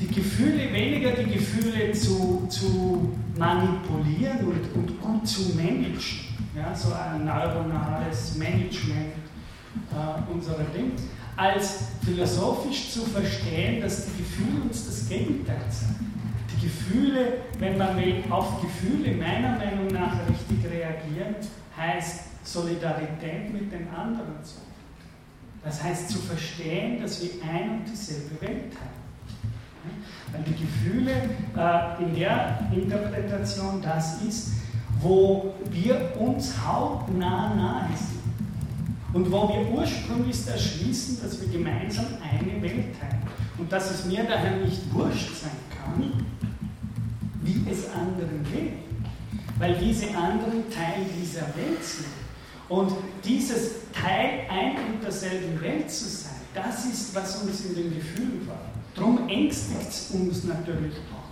die 0.00 0.06
Gefühle, 0.08 0.72
weniger 0.72 1.12
die 1.12 1.32
Gefühle 1.32 1.92
zu, 1.92 2.46
zu 2.48 3.16
manipulieren 3.36 4.38
und, 4.46 4.74
und 4.74 5.00
gut 5.00 5.26
zu 5.26 5.54
managen, 5.56 6.20
ja, 6.56 6.74
so 6.74 6.92
ein 6.92 7.24
neuronales 7.24 8.36
Management 8.36 9.14
äh, 9.90 10.32
unserer 10.32 10.64
Dinge, 10.64 10.92
als 11.36 11.78
philosophisch 12.04 12.90
zu 12.90 13.02
verstehen, 13.02 13.80
dass 13.80 14.06
die 14.06 14.18
Gefühle 14.18 14.62
uns 14.62 14.86
das 14.86 15.08
Gegenteil 15.08 15.64
sagen. 15.68 16.13
Gefühle, 16.64 17.32
wenn 17.58 17.76
man 17.76 17.96
auf 18.30 18.60
Gefühle 18.60 19.16
meiner 19.16 19.58
Meinung 19.58 19.88
nach 19.88 20.16
richtig 20.28 20.70
reagieren, 20.70 21.36
heißt 21.76 22.46
Solidarität 22.46 23.52
mit 23.52 23.72
den 23.72 23.88
anderen 23.88 24.42
zu. 24.42 24.56
Das 25.62 25.82
heißt 25.82 26.10
zu 26.10 26.18
verstehen, 26.18 27.00
dass 27.00 27.22
wir 27.22 27.30
ein 27.42 27.70
und 27.70 27.84
dieselbe 27.90 28.40
Welt 28.40 28.72
haben. 28.74 29.04
Weil 30.32 30.42
die 30.42 30.64
Gefühle 30.64 31.12
äh, 31.56 32.02
in 32.02 32.14
der 32.14 32.58
Interpretation 32.72 33.80
das 33.82 34.22
ist, 34.22 34.52
wo 35.00 35.54
wir 35.70 36.12
uns 36.18 36.54
hautnah 36.66 37.54
nahe 37.54 37.88
sind. 37.96 38.14
Und 39.14 39.30
wo 39.30 39.48
wir 39.48 39.70
ursprünglich 39.70 40.46
erschließen, 40.46 41.22
dass 41.22 41.40
wir 41.40 41.48
gemeinsam 41.48 42.06
eine 42.20 42.60
Welt 42.60 42.98
teilen. 42.98 43.22
Und 43.58 43.70
dass 43.70 43.90
es 43.90 44.06
mir 44.06 44.24
daher 44.24 44.56
nicht 44.56 44.92
wurscht 44.92 45.34
sein 45.36 45.52
kann, 45.70 46.26
es 47.70 47.90
anderen 47.92 48.44
geht. 48.52 48.74
Weil 49.58 49.76
diese 49.76 50.08
anderen 50.16 50.70
Teil 50.70 51.06
dieser 51.20 51.42
Welt 51.56 51.82
sind. 51.82 52.06
Und 52.68 52.92
dieses 53.22 53.90
Teil 53.92 54.46
ein 54.48 54.76
und 54.92 55.02
derselben 55.02 55.60
Welt 55.60 55.90
zu 55.90 56.04
sein, 56.08 56.32
das 56.54 56.86
ist, 56.86 57.14
was 57.14 57.42
uns 57.42 57.64
in 57.66 57.74
den 57.74 57.94
Gefühlen 57.94 58.46
war. 58.46 58.72
Darum 58.94 59.28
ängstigt 59.28 59.88
es 59.88 60.10
uns 60.12 60.44
natürlich 60.44 60.94
auch. 61.12 61.24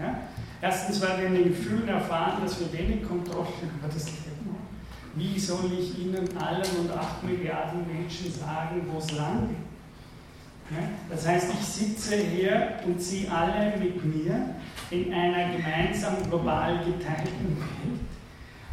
Ja? 0.00 0.18
Erstens, 0.60 1.00
weil 1.00 1.18
wir 1.18 1.26
in 1.28 1.34
den 1.34 1.44
Gefühlen 1.44 1.88
erfahren, 1.88 2.42
dass 2.42 2.58
wir 2.60 2.72
wenig 2.72 3.06
Kontrolle 3.06 3.48
über 3.78 3.88
das 3.88 4.06
Leben 4.06 4.28
wie 5.18 5.38
soll 5.38 5.70
ich 5.78 5.98
Ihnen 5.98 6.28
allen 6.38 6.76
und 6.80 6.90
acht 6.92 7.24
Milliarden 7.24 7.86
Menschen 7.86 8.32
sagen, 8.32 8.82
wo 8.90 8.98
es 8.98 9.10
lang 9.12 9.48
geht? 9.48 10.78
Das 11.10 11.26
heißt, 11.26 11.48
ich 11.58 11.66
sitze 11.66 12.16
hier 12.16 12.74
und 12.84 13.00
Sie 13.00 13.26
alle 13.28 13.76
mit 13.78 14.04
mir 14.04 14.54
in 14.90 15.12
einer 15.12 15.52
gemeinsam 15.54 16.14
global 16.28 16.78
geteilten 16.84 17.56
Welt, 17.56 18.00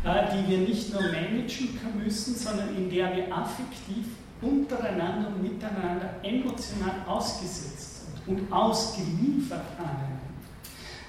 äh, 0.03 0.35
die 0.35 0.49
wir 0.49 0.57
nicht 0.59 0.93
nur 0.93 1.01
managen 1.03 1.69
müssen, 2.03 2.35
sondern 2.35 2.75
in 2.75 2.89
der 2.89 3.15
wir 3.15 3.35
affektiv 3.35 4.05
untereinander 4.41 5.29
und 5.29 5.41
miteinander 5.41 6.15
emotional 6.23 6.95
ausgesetzt 7.07 8.05
sind 8.05 8.27
und 8.27 8.51
ausgeliefert 8.51 9.65
aneinander. 9.77 10.25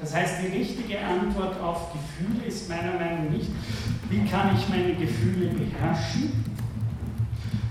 Das 0.01 0.15
heißt, 0.15 0.43
die 0.43 0.59
richtige 0.59 0.99
Antwort 1.01 1.59
auf 1.61 1.93
Gefühle 1.93 2.47
ist 2.47 2.69
meiner 2.69 2.93
Meinung 2.93 3.27
nach 3.27 3.33
nicht, 3.33 3.51
wie 4.11 4.25
kann 4.27 4.57
ich 4.57 4.69
meine 4.69 4.95
Gefühle 4.95 5.49
beherrschen, 5.49 6.45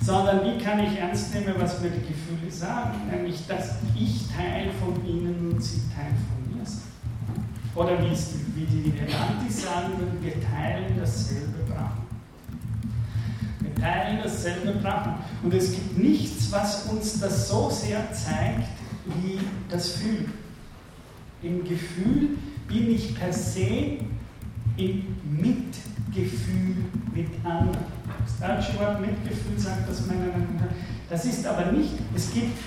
sondern 0.02 0.44
wie 0.44 0.64
kann 0.64 0.80
ich 0.80 0.98
ernst 0.98 1.34
nehmen, 1.34 1.54
was 1.58 1.82
mir 1.82 1.90
die 1.90 2.08
Gefühle 2.08 2.52
sagen, 2.52 2.94
nämlich, 3.12 3.46
dass 3.48 3.78
ich 3.96 4.28
Teil 4.36 4.70
von 4.80 5.06
ihnen 5.06 5.52
und 5.52 5.64
sie 5.64 5.82
Teil 5.96 6.14
von. 6.28 6.35
Oder 7.76 8.02
wie, 8.02 8.12
wie 8.56 8.66
die 8.66 8.94
Vedantis 8.94 9.64
sagen 9.64 10.00
würden, 10.00 10.18
wir 10.22 10.34
teilen 10.42 10.98
dasselbe 10.98 11.60
Brahman. 11.68 12.06
Wir 13.60 13.76
teilen 13.76 14.20
dasselbe 14.24 14.72
Brahman. 14.80 15.16
Und 15.44 15.54
es 15.54 15.74
gibt 15.74 15.98
nichts, 15.98 16.52
was 16.52 16.86
uns 16.86 17.20
das 17.20 17.50
so 17.50 17.70
sehr 17.70 18.12
zeigt, 18.14 18.70
wie 19.06 19.40
das 19.70 19.92
Fühlen. 19.92 20.32
Im 21.42 21.64
Gefühl 21.64 22.38
bin 22.68 22.96
ich 22.96 23.14
per 23.14 23.32
se 23.32 23.98
im 24.78 25.18
Mitgefühl 25.30 26.76
mit 27.14 27.28
anderen. 27.44 27.86
Das 28.26 28.40
deutsche 28.40 28.80
Wort 28.80 29.02
Mitgefühl 29.02 29.58
sagt 29.58 29.90
das 29.90 30.08
meiner 30.08 30.28
Meinung 30.28 30.56
nach. 30.56 30.74
Das 31.10 31.26
ist 31.26 31.46
aber 31.46 31.72
nicht, 31.72 31.94
es 32.16 32.34
gibt 32.34 32.58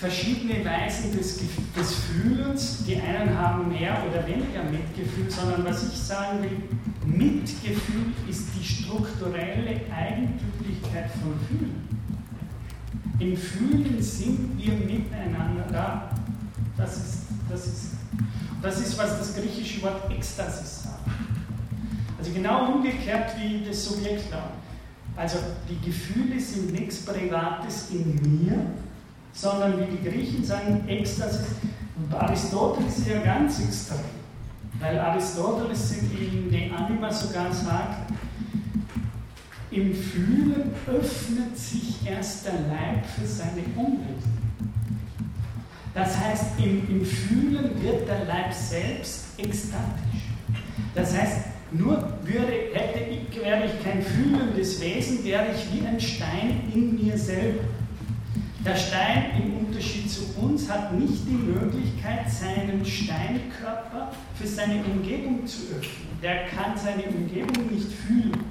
verschiedene 0.00 0.64
Weisen 0.64 1.16
des, 1.16 1.40
des 1.76 1.94
Fühlens. 1.94 2.84
Die 2.86 2.96
einen 2.96 3.36
haben 3.36 3.68
mehr 3.68 3.96
oder 4.08 4.26
weniger 4.26 4.64
Mitgefühl, 4.64 5.30
sondern 5.30 5.64
was 5.64 5.92
ich 5.92 5.98
sagen 5.98 6.42
will, 6.42 6.62
Mitgefühl 7.04 8.12
ist 8.28 8.48
die 8.58 8.64
strukturelle 8.64 9.80
Eigentümlichkeit 9.94 11.10
von 11.22 11.34
Fühlen. 11.46 11.88
Im 13.18 13.36
Fühlen 13.36 14.02
sind 14.02 14.56
wir 14.56 14.72
miteinander 14.72 15.66
da. 15.70 16.10
Das 16.78 16.96
ist 16.96 17.20
das 17.50 17.66
ist, 17.66 17.92
das 18.62 18.80
ist, 18.80 18.98
was 18.98 19.18
das 19.18 19.34
griechische 19.34 19.82
Wort 19.82 20.10
Ekstasis 20.10 20.84
sagt. 20.84 21.00
Also 22.18 22.32
genau 22.32 22.72
umgekehrt 22.72 23.34
wie 23.38 23.64
das 23.66 23.84
Subjekt 23.84 24.32
da. 24.32 24.52
Also 25.16 25.38
die 25.68 25.84
Gefühle 25.84 26.38
sind 26.38 26.72
nichts 26.72 27.04
Privates 27.04 27.88
in 27.90 28.44
mir, 28.44 28.66
sondern 29.32 29.78
wie 29.78 29.96
die 29.96 30.08
Griechen 30.08 30.44
sagen, 30.44 30.84
Ekstasis. 30.88 31.46
Und 31.96 32.14
Aristoteles 32.14 32.98
ist 32.98 33.08
ja 33.08 33.20
ganz 33.20 33.60
extrem. 33.60 33.98
Weil 34.80 34.98
Aristoteles 34.98 35.92
in 35.92 36.50
De 36.50 36.70
Anima 36.70 37.12
sogar 37.12 37.52
sagt, 37.52 38.12
im 39.70 39.94
Fühlen 39.94 40.72
öffnet 40.86 41.56
sich 41.56 41.98
erst 42.04 42.46
der 42.46 42.54
Leib 42.54 43.06
für 43.06 43.26
seine 43.26 43.62
Umwelt. 43.76 44.22
Das 45.94 46.18
heißt, 46.18 46.58
im, 46.58 46.88
im 46.88 47.04
Fühlen 47.04 47.82
wird 47.82 48.08
der 48.08 48.24
Leib 48.24 48.52
selbst 48.52 49.38
ekstatisch. 49.38 50.30
Das 50.94 51.16
heißt, 51.16 51.46
nur 51.72 52.18
würde, 52.24 52.52
hätte 52.72 53.00
ich, 53.10 53.40
wäre 53.40 53.66
ich 53.66 53.84
kein 53.84 54.02
fühlendes 54.02 54.80
Wesen, 54.80 55.24
wäre 55.24 55.46
ich 55.54 55.72
wie 55.72 55.86
ein 55.86 56.00
Stein 56.00 56.62
in 56.74 56.96
mir 56.96 57.16
selber. 57.16 57.62
Der 58.64 58.76
Stein 58.76 59.42
im 59.42 59.66
Unterschied 59.66 60.10
zu 60.10 60.38
uns 60.38 60.70
hat 60.70 60.92
nicht 60.92 61.26
die 61.26 61.32
Möglichkeit, 61.32 62.30
seinen 62.30 62.84
Steinkörper 62.84 64.12
für 64.34 64.46
seine 64.46 64.84
Umgebung 64.84 65.46
zu 65.46 65.62
öffnen. 65.72 66.18
Der 66.22 66.46
kann 66.46 66.76
seine 66.76 67.04
Umgebung 67.04 67.72
nicht 67.72 67.90
fühlen. 67.90 68.44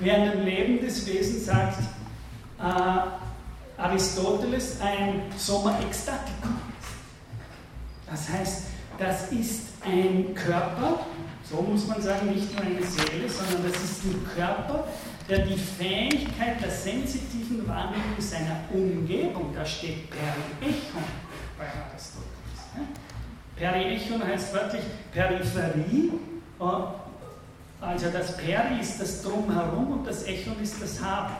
Während 0.00 0.36
ein 0.36 0.44
lebendes 0.44 1.06
Wesen 1.06 1.44
sagt, 1.44 1.82
äh, 2.58 3.80
Aristoteles 3.80 4.80
ein 4.80 5.22
Soma 5.36 5.78
Ecstaticum. 5.80 6.56
Das 8.10 8.28
heißt, 8.30 8.62
das 8.98 9.30
ist 9.30 9.66
ein 9.84 10.34
Körper, 10.34 11.00
so 11.48 11.62
muss 11.62 11.86
man 11.86 12.00
sagen, 12.00 12.30
nicht 12.34 12.52
nur 12.54 12.62
eine 12.62 12.82
Seele, 12.82 13.28
sondern 13.28 13.70
das 13.70 13.82
ist 13.82 14.04
ein 14.04 14.26
Körper, 14.34 14.88
der 15.28 15.40
die 15.40 15.58
Fähigkeit 15.58 16.60
der 16.62 16.70
sensitiven 16.70 17.66
Wahrnehmung 17.68 18.18
seiner 18.18 18.60
Umgebung, 18.72 19.52
da 19.54 19.64
steht 19.64 20.08
Periechon 20.10 21.04
bei 21.58 21.64
Aristoteles. 21.64 22.88
Periechon 23.56 24.24
heißt 24.26 24.54
wörtlich 24.54 24.82
Peripherie, 25.12 26.12
äh, 26.60 26.64
also 27.80 28.10
das 28.10 28.36
Peri 28.36 28.80
ist 28.80 29.00
das 29.00 29.22
Drumherum 29.22 29.98
und 29.98 30.06
das 30.06 30.24
Echon 30.24 30.60
ist 30.62 30.82
das 30.82 31.02
Haben. 31.02 31.34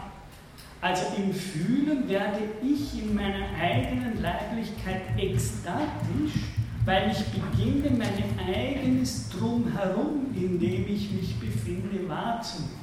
Also 0.80 1.06
im 1.16 1.34
Fühlen 1.34 2.08
werde 2.08 2.38
ich 2.62 3.02
in 3.02 3.14
meiner 3.14 3.46
eigenen 3.60 4.22
Leiblichkeit 4.22 5.02
ekstatisch, 5.16 6.42
weil 6.84 7.10
ich 7.10 7.24
beginne, 7.26 7.90
mein 7.90 8.54
eigenes 8.54 9.28
Drumherum, 9.30 10.26
in 10.34 10.60
dem 10.60 10.86
ich 10.86 11.10
mich 11.10 11.40
befinde, 11.40 12.08
wahrzunehmen. 12.08 12.77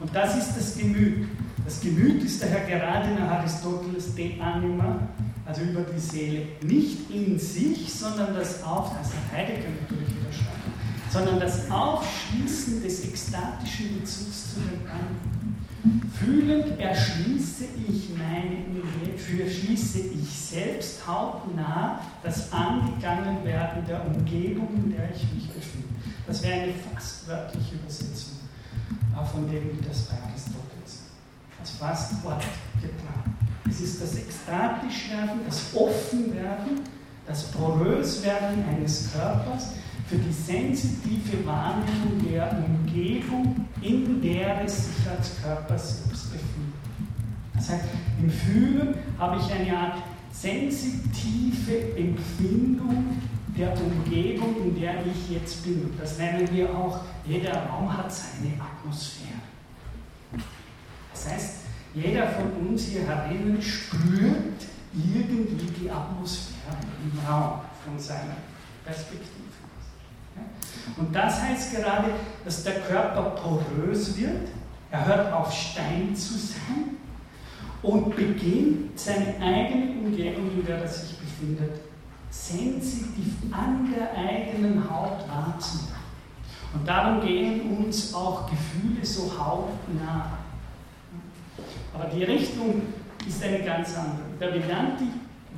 Und 0.00 0.14
das 0.14 0.36
ist 0.36 0.56
das 0.56 0.76
Gemüt. 0.76 1.28
Das 1.64 1.80
Gemüt 1.80 2.22
ist 2.22 2.42
daher 2.42 2.66
gerade 2.66 3.14
nach 3.14 3.38
Aristoteles 3.38 4.14
de 4.14 4.40
anima 4.40 5.08
also 5.46 5.62
über 5.62 5.82
die 5.82 6.00
Seele, 6.00 6.46
nicht 6.62 7.10
in 7.10 7.38
sich, 7.38 7.92
sondern 7.92 8.34
das 8.34 8.62
Auf, 8.62 8.92
hat 8.94 9.04
Heidegger 9.32 9.68
natürlich 9.82 10.08
widerstanden, 10.08 10.72
sondern 11.10 11.40
das 11.40 11.70
Aufschließen 11.70 12.82
des 12.82 13.04
ekstatischen 13.04 14.00
Bezugs 14.00 14.54
zu 14.54 14.60
den 14.60 14.88
anderen. 14.88 15.54
Fühlend 16.18 16.80
erschließe 16.80 17.64
ich 17.86 18.08
meine 18.16 18.64
Umgebung, 18.64 19.18
verschließe 19.18 19.98
ich 19.98 20.30
selbst 20.30 21.06
hautnah 21.06 22.00
das 22.22 22.50
Angegangenwerden 22.50 23.84
der 23.86 24.06
Umgebung, 24.06 24.68
in 24.76 24.92
der 24.92 25.10
ich 25.14 25.22
mich 25.34 25.48
befinde. 25.48 25.88
Das 26.26 26.42
wäre 26.42 26.62
eine 26.62 26.72
fast 26.72 27.28
wörtliche 27.28 27.74
Übersetzung 27.74 28.33
von 29.22 29.50
dem 29.50 29.78
das 29.86 30.02
bei 30.02 30.14
Aristoteles. 30.14 31.04
Das 31.60 31.70
fast 31.70 32.24
wortgeplant. 32.24 33.34
Es 33.68 33.80
ist 33.80 34.02
das 34.02 34.16
Ekstatischwerden, 34.16 35.40
das 35.46 35.74
Offenwerden, 35.74 36.80
das 37.26 37.44
Poröswerden 37.44 38.64
eines 38.68 39.12
Körpers 39.12 39.70
für 40.06 40.16
die 40.16 40.32
sensitive 40.32 41.46
Wahrnehmung 41.46 42.30
der 42.30 42.64
Umgebung, 42.64 43.66
in 43.80 44.20
der 44.20 44.62
es 44.64 44.86
sich 44.86 45.10
als 45.10 45.42
Körper 45.42 45.78
selbst 45.78 46.32
befindet. 46.32 46.74
Das 47.54 47.70
heißt, 47.70 47.84
im 48.20 48.30
Fühlen 48.30 48.94
habe 49.18 49.40
ich 49.40 49.52
eine 49.52 49.76
Art 49.76 50.02
sensitive 50.32 51.96
Empfindung 51.96 53.20
der 53.56 53.72
Umgebung, 53.72 54.56
in 54.62 54.80
der 54.80 55.06
ich 55.06 55.30
jetzt 55.30 55.64
bin. 55.64 55.92
Das 55.98 56.18
nennen 56.18 56.48
wir 56.52 56.70
auch, 56.70 57.00
jeder 57.24 57.66
Raum 57.66 57.96
hat 57.96 58.12
seine 58.12 58.54
Atmosphäre. 58.60 59.40
Das 61.12 61.28
heißt, 61.28 61.54
jeder 61.94 62.28
von 62.28 62.50
uns 62.68 62.86
hier 62.86 63.06
herinnen 63.06 63.62
spürt 63.62 64.64
irgendwie 64.92 65.66
die 65.80 65.90
Atmosphäre 65.90 66.76
im 67.02 67.18
Raum 67.26 67.60
von 67.84 67.98
seiner 67.98 68.36
Perspektive. 68.84 69.30
Und 70.96 71.14
das 71.14 71.40
heißt 71.40 71.76
gerade, 71.76 72.10
dass 72.44 72.64
der 72.64 72.80
Körper 72.80 73.30
porös 73.30 74.16
wird, 74.16 74.48
er 74.90 75.06
hört 75.06 75.32
auf 75.32 75.52
Stein 75.52 76.14
zu 76.14 76.34
sein 76.34 76.96
und 77.82 78.14
beginnt 78.14 78.98
seine 78.98 79.34
eigene 79.40 79.92
Umgebung, 79.92 80.50
in 80.52 80.66
der 80.66 80.78
er 80.78 80.88
sich 80.88 81.16
befindet, 81.18 81.80
sensitiv 82.34 83.34
an 83.52 83.94
der 83.94 84.12
eigenen 84.16 84.90
Haut 84.90 85.24
wahrzunehmen. 85.28 85.94
Und 86.74 86.88
darum 86.88 87.20
gehen 87.24 87.78
uns 87.78 88.12
auch 88.12 88.50
Gefühle 88.50 89.04
so 89.04 89.30
hautnah 89.38 90.38
aber 91.94 92.06
die 92.06 92.24
Richtung 92.24 92.82
ist 93.26 93.42
eine 93.42 93.60
ganz 93.62 93.96
andere. 93.96 94.26
Der 94.40 94.54
Vedanti 94.54 95.04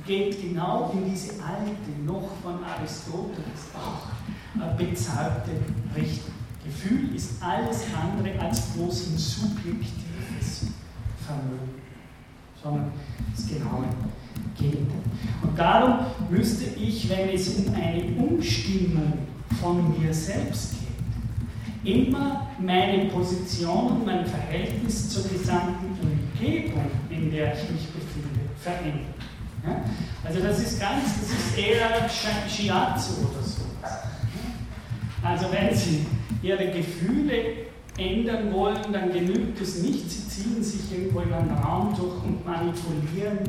geht 0.05 0.39
genau 0.39 0.91
in 0.93 1.09
diese 1.09 1.43
alte, 1.43 1.91
noch 2.05 2.29
von 2.43 2.63
Aristoteles 2.63 3.71
auch 3.73 4.75
bezauberte 4.77 5.51
Richtung. 5.95 6.33
Gefühl 6.63 7.15
ist 7.15 7.41
alles 7.41 7.85
andere 7.95 8.39
als 8.39 8.61
bloß 8.67 9.07
ein 9.07 9.17
subjektives 9.17 10.67
Vermögen, 11.25 11.81
sondern 12.61 12.91
das 13.35 13.47
genaue 13.47 13.85
Gegenteil. 14.57 15.01
Und 15.41 15.57
darum 15.57 16.05
müsste 16.29 16.65
ich, 16.79 17.09
wenn 17.09 17.29
es 17.29 17.47
um 17.55 17.73
eine 17.73 18.03
Umstimmung 18.17 19.13
von 19.61 19.99
mir 19.99 20.13
selbst 20.13 20.75
geht, 21.83 22.01
immer 22.01 22.47
meine 22.59 23.05
Position 23.05 23.87
und 23.87 24.05
mein 24.05 24.25
Verhältnis 24.25 25.09
zur 25.09 25.23
gesamten 25.29 25.97
Umgebung, 26.01 26.85
in 27.09 27.31
der 27.31 27.53
ich 27.53 27.69
mich 27.69 27.87
befinde, 27.87 28.41
verändern. 28.59 29.13
Ja? 29.65 29.81
Also 30.23 30.39
das 30.41 30.59
ist 30.59 30.79
ganz, 30.79 31.03
das 31.21 31.29
ist 31.29 31.57
eher 31.57 32.09
Shiatsu 32.49 33.13
oder 33.21 33.43
so. 33.43 33.61
Also 35.23 35.47
wenn 35.51 35.75
Sie 35.75 36.05
Ihre 36.41 36.71
Gefühle 36.71 37.67
ändern 37.97 38.53
wollen, 38.53 38.93
dann 38.93 39.11
genügt 39.11 39.59
es 39.61 39.81
nicht, 39.81 40.09
Sie 40.09 40.27
ziehen 40.27 40.63
sich 40.63 40.91
irgendwo 40.91 41.21
in 41.21 41.33
einen 41.33 41.51
Raum 41.51 41.93
durch 41.95 42.23
und 42.23 42.45
manipulieren 42.45 43.39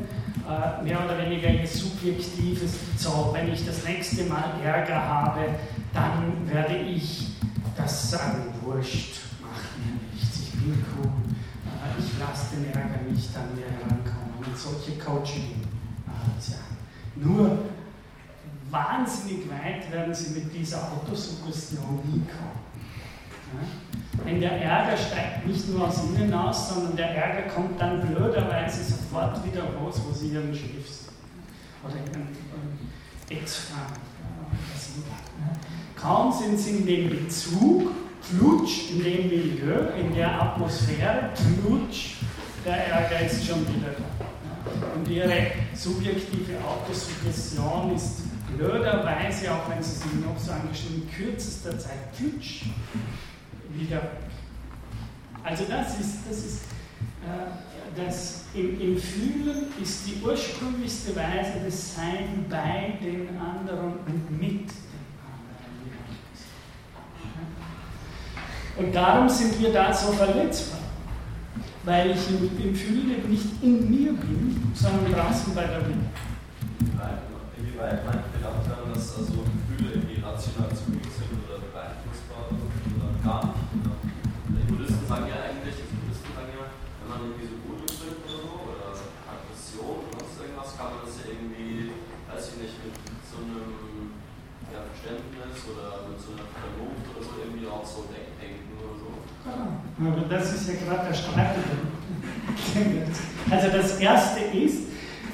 äh, 0.49 0.83
mehr 0.83 1.05
oder 1.05 1.17
weniger 1.19 1.49
ein 1.49 1.67
subjektives, 1.67 2.73
so, 2.97 3.29
wenn 3.33 3.53
ich 3.53 3.63
das 3.65 3.83
nächste 3.85 4.23
Mal 4.23 4.55
Ärger 4.63 4.99
habe, 4.99 5.45
dann 5.93 6.49
werde 6.49 6.75
ich 6.75 7.27
das 7.77 8.09
sagen, 8.09 8.53
wurscht, 8.63 9.19
macht 9.41 9.77
mir 9.77 9.93
nichts, 10.11 10.39
ich 10.39 10.51
bin 10.53 10.83
cool, 10.97 11.11
äh, 11.65 11.99
ich 11.99 12.19
lasse 12.19 12.55
den 12.55 12.65
Ärger 12.73 13.01
nicht 13.07 13.29
an 13.37 13.55
mir 13.55 13.65
herankommen. 13.65 14.43
Und 14.43 14.57
solche 14.57 14.97
Coaching. 14.97 15.61
Äh. 16.07 17.19
Nur 17.23 17.59
wahnsinnig 18.71 19.47
weit 19.49 19.91
werden 19.91 20.13
sie 20.13 20.39
mit 20.39 20.53
dieser 20.53 20.91
Autosuggestion 20.91 21.99
nie 22.05 22.21
kommen. 22.25 22.59
Ja? 23.53 23.88
Denn 24.25 24.41
der 24.41 24.51
Ärger 24.51 24.97
steigt 24.97 25.45
nicht 25.45 25.69
nur 25.69 25.87
aus 25.87 26.01
ihnen 26.03 26.33
aus, 26.33 26.73
sondern 26.73 26.95
der 26.95 27.15
Ärger 27.15 27.53
kommt 27.53 27.79
dann 27.79 28.01
blöderweise 28.07 28.83
sofort 28.83 29.45
wieder 29.45 29.63
raus, 29.63 30.01
wo 30.05 30.13
sie 30.13 30.29
ihren 30.29 30.53
Chef 30.53 30.87
sind. 30.87 31.13
Oder 31.83 31.95
ihren 31.95 32.27
Ex-Freund. 33.29 33.99
Kaum 35.95 36.31
sind 36.31 36.57
sie 36.57 36.77
in 36.77 36.85
dem 36.85 37.09
Bezug, 37.09 37.91
flutsch 38.21 38.91
in 38.91 39.03
dem 39.03 39.27
Milieu, 39.27 39.89
in 39.99 40.15
der 40.15 40.41
Atmosphäre, 40.41 41.29
flutsch, 41.35 42.15
der 42.65 42.87
Ärger 42.87 43.25
ist 43.25 43.45
schon 43.45 43.61
wieder 43.61 43.91
da. 43.97 44.87
Und 44.95 45.07
ihre 45.07 45.51
subjektive 45.73 46.53
Autosuggestion 46.65 47.95
ist 47.95 48.21
blöderweise, 48.55 49.51
auch 49.53 49.69
wenn 49.69 49.81
sie 49.81 49.95
sich 49.95 50.13
noch 50.25 50.37
so 50.37 50.51
angeschrieben, 50.51 51.03
in 51.03 51.11
kürzester 51.11 51.77
Zeit 51.77 52.13
flutsch 52.13 52.63
wieder. 53.69 54.01
Also 55.43 55.65
das 55.69 55.99
ist, 55.99 56.19
das 56.29 56.37
ist 56.37 56.61
äh, 57.23 57.99
das 57.99 58.45
im, 58.53 58.79
im 58.79 58.97
Fühlen 58.97 59.67
ist 59.81 60.07
die 60.07 60.21
ursprünglichste 60.23 61.15
Weise 61.15 61.59
des 61.65 61.95
Sein 61.95 62.45
bei 62.49 62.97
den 63.01 63.29
anderen 63.39 63.93
und 64.05 64.39
mit 64.39 64.69
Und 68.79 68.95
darum 68.95 69.27
sind 69.27 69.59
wir 69.59 69.73
da 69.73 69.91
so 69.91 70.13
verletzbar, 70.13 70.79
weil 71.83 72.11
ich 72.11 72.29
im, 72.31 72.47
im 72.63 72.73
Fühlen 72.73 73.27
nicht 73.27 73.61
in 73.61 73.91
mir 73.91 74.13
bin, 74.15 74.71
sondern 74.73 75.11
draußen 75.11 75.53
bei 75.53 75.67
der 75.67 75.83
Welt. 75.83 76.07
Inwieweit 77.59 78.05
meint 78.07 78.23
ihr 78.31 78.39
dann, 78.39 78.93
dass 78.93 79.19
also 79.19 79.43
Gefühle 79.43 79.99
irgendwie 79.99 80.23
rational 80.23 80.71
zu 80.71 80.95
sind 80.95 81.35
oder 81.43 81.59
beeinflussbar 81.75 82.47
oder 82.55 83.11
gar 83.19 83.51
nicht? 83.51 83.83
Die 84.47 84.71
Buddhisten 84.71 85.03
sagen 85.11 85.27
ja 85.27 85.43
eigentlich, 85.43 85.75
die 85.75 85.99
Buddhisten 85.99 86.31
sagen 86.31 86.55
ja, 86.55 86.71
wenn 86.71 87.07
man 87.11 87.19
irgendwie 87.19 87.51
so 87.51 87.59
Wut 87.67 87.83
drückt 87.83 88.23
oder 88.31 88.39
so, 88.39 88.63
oder 88.63 88.95
Aggression 89.27 90.07
oder 90.07 90.23
sonst 90.23 90.39
irgendwas, 90.39 90.71
kann 90.79 90.87
man 90.95 91.03
das 91.03 91.19
ja 91.19 91.35
irgendwie, 91.35 91.99
weiß 92.31 92.43
ich 92.47 92.55
nicht, 92.63 92.75
mit 92.79 92.95
so 93.27 93.43
einem 93.43 94.15
ja, 94.71 94.87
Verständnis 94.87 95.67
oder 96.33 96.45
so 96.45 96.53
Vernunft 96.55 97.05
oder 97.11 97.23
so 97.25 97.31
irgendwie 97.43 97.67
auch 97.67 97.85
so 97.85 98.05
denken 98.11 98.29
aber 100.01 100.21
das 100.29 100.53
ist 100.53 100.69
ja 100.69 100.75
gerade 100.85 101.07
der 101.07 101.13
Streitpunkt. 101.13 101.67
Also 103.51 103.67
das 103.69 103.97
Erste 103.99 104.41
ist, 104.41 104.83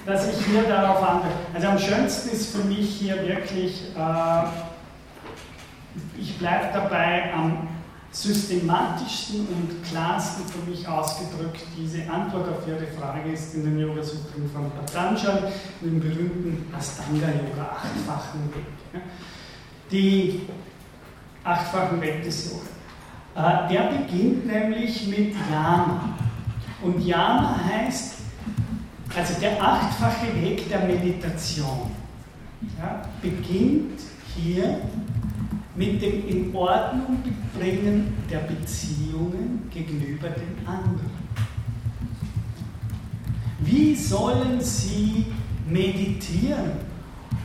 dass 0.05 0.29
ich 0.29 0.45
hier 0.45 0.63
darauf 0.63 1.03
antworte. 1.03 1.35
Also 1.53 1.67
am 1.67 1.79
schönsten 1.79 2.29
ist 2.29 2.55
für 2.55 2.63
mich 2.63 2.89
hier 2.97 3.17
wirklich, 3.27 3.91
äh, 3.97 4.43
ich 6.17 6.37
bleibe 6.37 6.69
dabei 6.71 7.33
am 7.33 7.67
systematischsten 8.11 9.47
und 9.47 9.83
klarsten 9.83 10.45
für 10.45 10.69
mich 10.69 10.87
ausgedrückt, 10.87 11.61
diese 11.77 12.09
Antwort 12.09 12.47
auf 12.47 12.65
Ihre 12.67 12.87
Frage 12.87 13.33
ist 13.33 13.53
in 13.55 13.65
den 13.65 13.79
Yoga-Sutren 13.79 14.49
von 14.53 14.71
Patanjali, 14.71 15.51
dem 15.81 15.99
berühmten 15.99 16.73
Astanga-Yoga, 16.73 17.75
achtfachen 17.75 18.49
Weg. 18.53 19.01
Die 19.91 20.47
achtfachen 21.45 21.99
Yoga. 22.01 22.61
Äh, 23.35 23.69
der 23.71 23.81
beginnt 23.91 24.45
nämlich 24.45 25.07
mit 25.07 25.35
Yama. 25.51 26.17
Und 26.81 27.05
Yama 27.05 27.59
heißt, 27.63 28.15
also 29.15 29.39
der 29.39 29.61
achtfache 29.61 30.27
Weg 30.41 30.67
der 30.67 30.79
Meditation, 30.85 31.91
ja, 32.77 33.01
beginnt 33.21 34.01
hier 34.35 34.81
mit 35.75 36.01
dem 36.01 36.27
in 36.27 36.55
Ordnung 36.55 37.23
bringen 37.57 38.13
der 38.29 38.39
Beziehungen 38.39 39.69
gegenüber 39.71 40.29
den 40.29 40.65
anderen. 40.65 41.11
Wie 43.59 43.95
sollen 43.95 44.61
Sie 44.61 45.25
meditieren? 45.67 46.94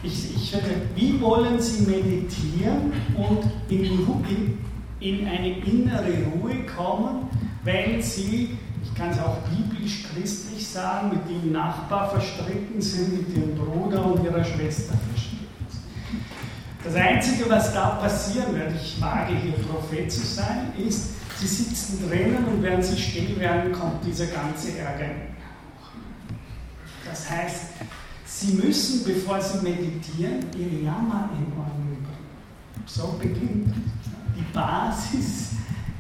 Ich, 0.03 0.35
ich, 0.35 0.57
wie 0.95 1.21
wollen 1.21 1.61
Sie 1.61 1.83
meditieren 1.83 2.93
und 3.17 3.45
in, 3.69 3.85
in 3.85 4.59
in 5.01 5.27
eine 5.27 5.59
innere 5.59 6.13
Ruhe 6.35 6.65
kommen, 6.67 7.29
wenn 7.65 8.03
sie, 8.03 8.59
ich 8.83 8.95
kann 8.95 9.11
es 9.11 9.19
auch 9.19 9.39
biblisch-christlich 9.49 10.67
sagen, 10.67 11.11
mit 11.11 11.29
dem 11.29 11.53
Nachbar 11.53 12.11
verstritten 12.11 12.81
sind, 12.81 13.13
mit 13.13 13.37
dem 13.37 13.55
Bruder 13.55 14.05
und 14.05 14.23
ihrer 14.23 14.45
Schwester 14.45 14.95
verstritten 15.11 15.47
sind. 15.69 15.83
Das 16.85 16.95
Einzige, 16.95 17.49
was 17.49 17.73
da 17.73 17.91
passieren 17.91 18.55
wird, 18.55 18.73
ich 18.75 19.01
wage 19.01 19.35
hier 19.37 19.53
Prophet 19.53 20.13
zu 20.13 20.21
sein, 20.21 20.73
ist, 20.77 21.15
sie 21.39 21.47
sitzen 21.47 22.07
drinnen 22.09 22.45
und 22.45 22.63
während 22.63 22.85
sie 22.85 23.01
still 23.01 23.39
werden, 23.39 23.73
kommt 23.73 24.05
dieser 24.05 24.27
ganze 24.27 24.79
Ärger 24.79 25.15
Das 27.09 27.31
heißt, 27.31 27.65
sie 28.31 28.55
müssen, 28.55 29.05
bevor 29.05 29.41
sie 29.41 29.59
meditieren, 29.59 30.47
ihr 30.57 30.85
Jammer 30.85 31.31
in 31.37 31.53
Ordnung 31.59 31.97
bringen. 32.03 32.87
So 32.87 33.17
beginnt 33.19 33.75
die 34.37 34.45
Basis, 34.55 35.51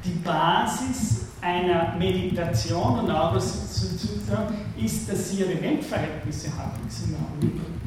die 0.05 0.19
Basis 0.25 1.27
einer 1.43 1.97
Meditation 1.99 3.01
und 3.01 3.11
auch 3.11 3.35
ist, 3.35 5.11
dass 5.11 5.31
sie 5.31 5.41
ihre 5.41 5.61
Weltverhältnisse 5.61 6.49
halbwegs 6.57 7.03
in 7.07 7.15
Ordnung 7.15 7.51
bringen. 7.51 7.81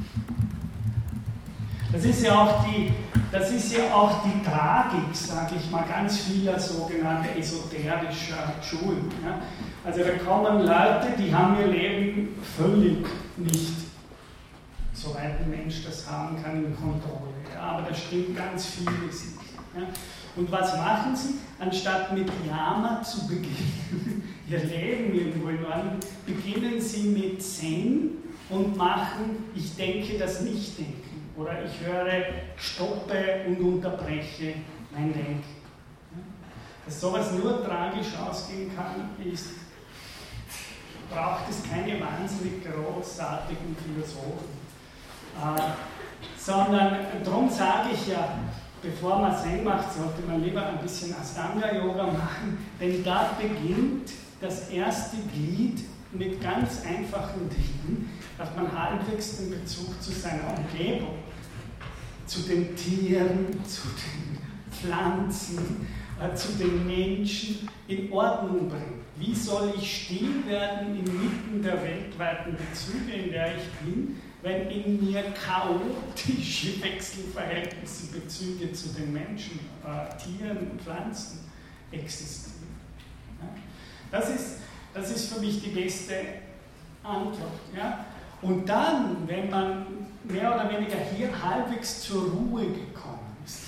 Das 1.92 2.04
ist 2.06 2.24
ja 2.24 2.36
auch 2.36 2.66
die, 2.66 2.92
das 3.32 3.52
ist 3.52 3.72
ja 3.72 3.94
auch 3.94 4.24
die 4.24 4.44
Tragik, 4.44 5.16
sage 5.16 5.56
ich 5.58 5.70
mal, 5.70 5.86
ganz 5.88 6.22
vieler 6.22 6.60
sogenannter 6.60 7.38
esoterischer 7.38 8.52
Schulen. 8.64 9.12
Ja. 9.24 9.40
Also 9.86 10.00
da 10.00 10.18
kommen 10.26 10.66
Leute, 10.66 11.14
die 11.20 11.34
haben 11.34 11.56
ihr 11.60 11.68
Leben 11.68 12.30
völlig 12.58 13.06
nicht, 13.38 13.93
soweit 15.04 15.40
ein 15.40 15.50
Mensch 15.50 15.84
das 15.84 16.10
haben 16.10 16.42
kann, 16.42 16.64
in 16.64 16.76
Kontrolle. 16.76 17.34
Aber 17.60 17.82
da 17.84 17.94
stimmt 17.94 18.36
ganz 18.36 18.66
vieles 18.68 19.26
nicht. 19.26 19.54
Ja. 19.76 19.88
Und 20.36 20.52
was 20.52 20.76
machen 20.78 21.16
sie? 21.16 21.36
Anstatt 21.60 22.14
mit 22.14 22.30
Yama 22.48 23.02
zu 23.04 23.28
beginnen, 23.28 24.24
ihr 24.50 24.64
Leben 24.64 25.14
irgendwo 25.14 25.50
in 25.50 25.66
Ordnung, 25.66 26.00
beginnen 26.26 26.82
sie 26.82 27.10
mit 27.10 27.42
Zen 27.42 28.12
und 28.50 28.76
machen, 28.76 29.52
ich 29.56 29.76
denke 29.76 30.18
das 30.18 30.42
Nicht-Denken. 30.42 31.04
Oder 31.36 31.64
ich 31.66 31.86
höre, 31.86 32.26
stoppe 32.58 33.46
und 33.48 33.60
unterbreche 33.60 34.56
mein 34.92 35.14
Denken. 35.14 35.44
Dass 36.86 37.00
sowas 37.00 37.32
nur 37.32 37.64
tragisch 37.64 38.16
ausgehen 38.18 38.72
kann, 38.76 39.10
ist, 39.26 39.52
braucht 41.10 41.50
es 41.50 41.64
keine 41.64 42.00
wahnsinnig 42.02 42.64
großartigen 42.64 43.76
Philosophen. 43.76 44.63
Äh, 45.42 45.62
sondern 46.38 46.98
darum 47.24 47.50
sage 47.50 47.90
ich 47.94 48.08
ja, 48.08 48.38
bevor 48.82 49.20
man 49.20 49.38
Zen 49.38 49.64
macht, 49.64 49.94
sollte 49.94 50.22
man 50.28 50.44
lieber 50.44 50.66
ein 50.66 50.80
bisschen 50.80 51.16
Astanga-Yoga 51.16 52.08
machen, 52.08 52.58
denn 52.80 53.04
da 53.04 53.32
beginnt 53.40 54.12
das 54.42 54.70
erste 54.70 55.18
Glied 55.34 55.86
mit 56.12 56.42
ganz 56.42 56.82
einfachen 56.86 57.50
Dingen, 57.50 58.10
dass 58.38 58.50
man 58.56 58.72
halbwegs 58.72 59.38
den 59.38 59.52
Bezug 59.52 60.02
zu 60.02 60.12
seiner 60.12 60.58
Umgebung, 60.58 61.16
zu 62.26 62.42
den 62.42 62.76
Tieren, 62.76 63.48
zu 63.66 63.88
den 63.88 64.38
Pflanzen, 64.72 65.88
äh, 66.22 66.36
zu 66.36 66.52
den 66.54 66.86
Menschen 66.86 67.70
in 67.88 68.12
Ordnung 68.12 68.70
bringt. 68.70 69.04
Wie 69.18 69.34
soll 69.34 69.74
ich 69.78 70.06
still 70.06 70.46
werden 70.46 70.98
inmitten 70.98 71.62
der 71.64 71.82
weltweiten 71.82 72.58
Bezüge, 72.58 73.14
in 73.14 73.32
der 73.32 73.56
ich 73.56 73.64
bin, 73.86 74.18
wenn 74.44 74.70
in 74.70 75.04
mir 75.04 75.24
chaotische 75.32 76.84
Wechselverhältnisse, 76.84 78.08
Bezüge 78.08 78.72
zu 78.74 78.90
den 78.90 79.14
Menschen, 79.14 79.60
äh, 79.84 80.18
Tieren, 80.18 80.78
Pflanzen 80.84 81.50
existieren? 81.92 82.68
Ja? 83.42 83.48
Das, 84.12 84.30
ist, 84.30 84.58
das 84.94 85.12
ist 85.12 85.34
für 85.34 85.40
mich 85.40 85.64
die 85.64 85.70
beste 85.70 86.16
Antwort. 87.04 87.54
Ja? 87.76 88.06
Und 88.42 88.68
dann, 88.68 89.28
wenn 89.28 89.50
man 89.50 89.86
mehr 90.26 90.54
oder 90.54 90.70
weniger 90.70 90.98
hier 91.16 91.30
halbwegs 91.42 92.02
zur 92.04 92.30
Ruhe 92.30 92.66
gekommen 92.66 93.38
ist, 93.46 93.62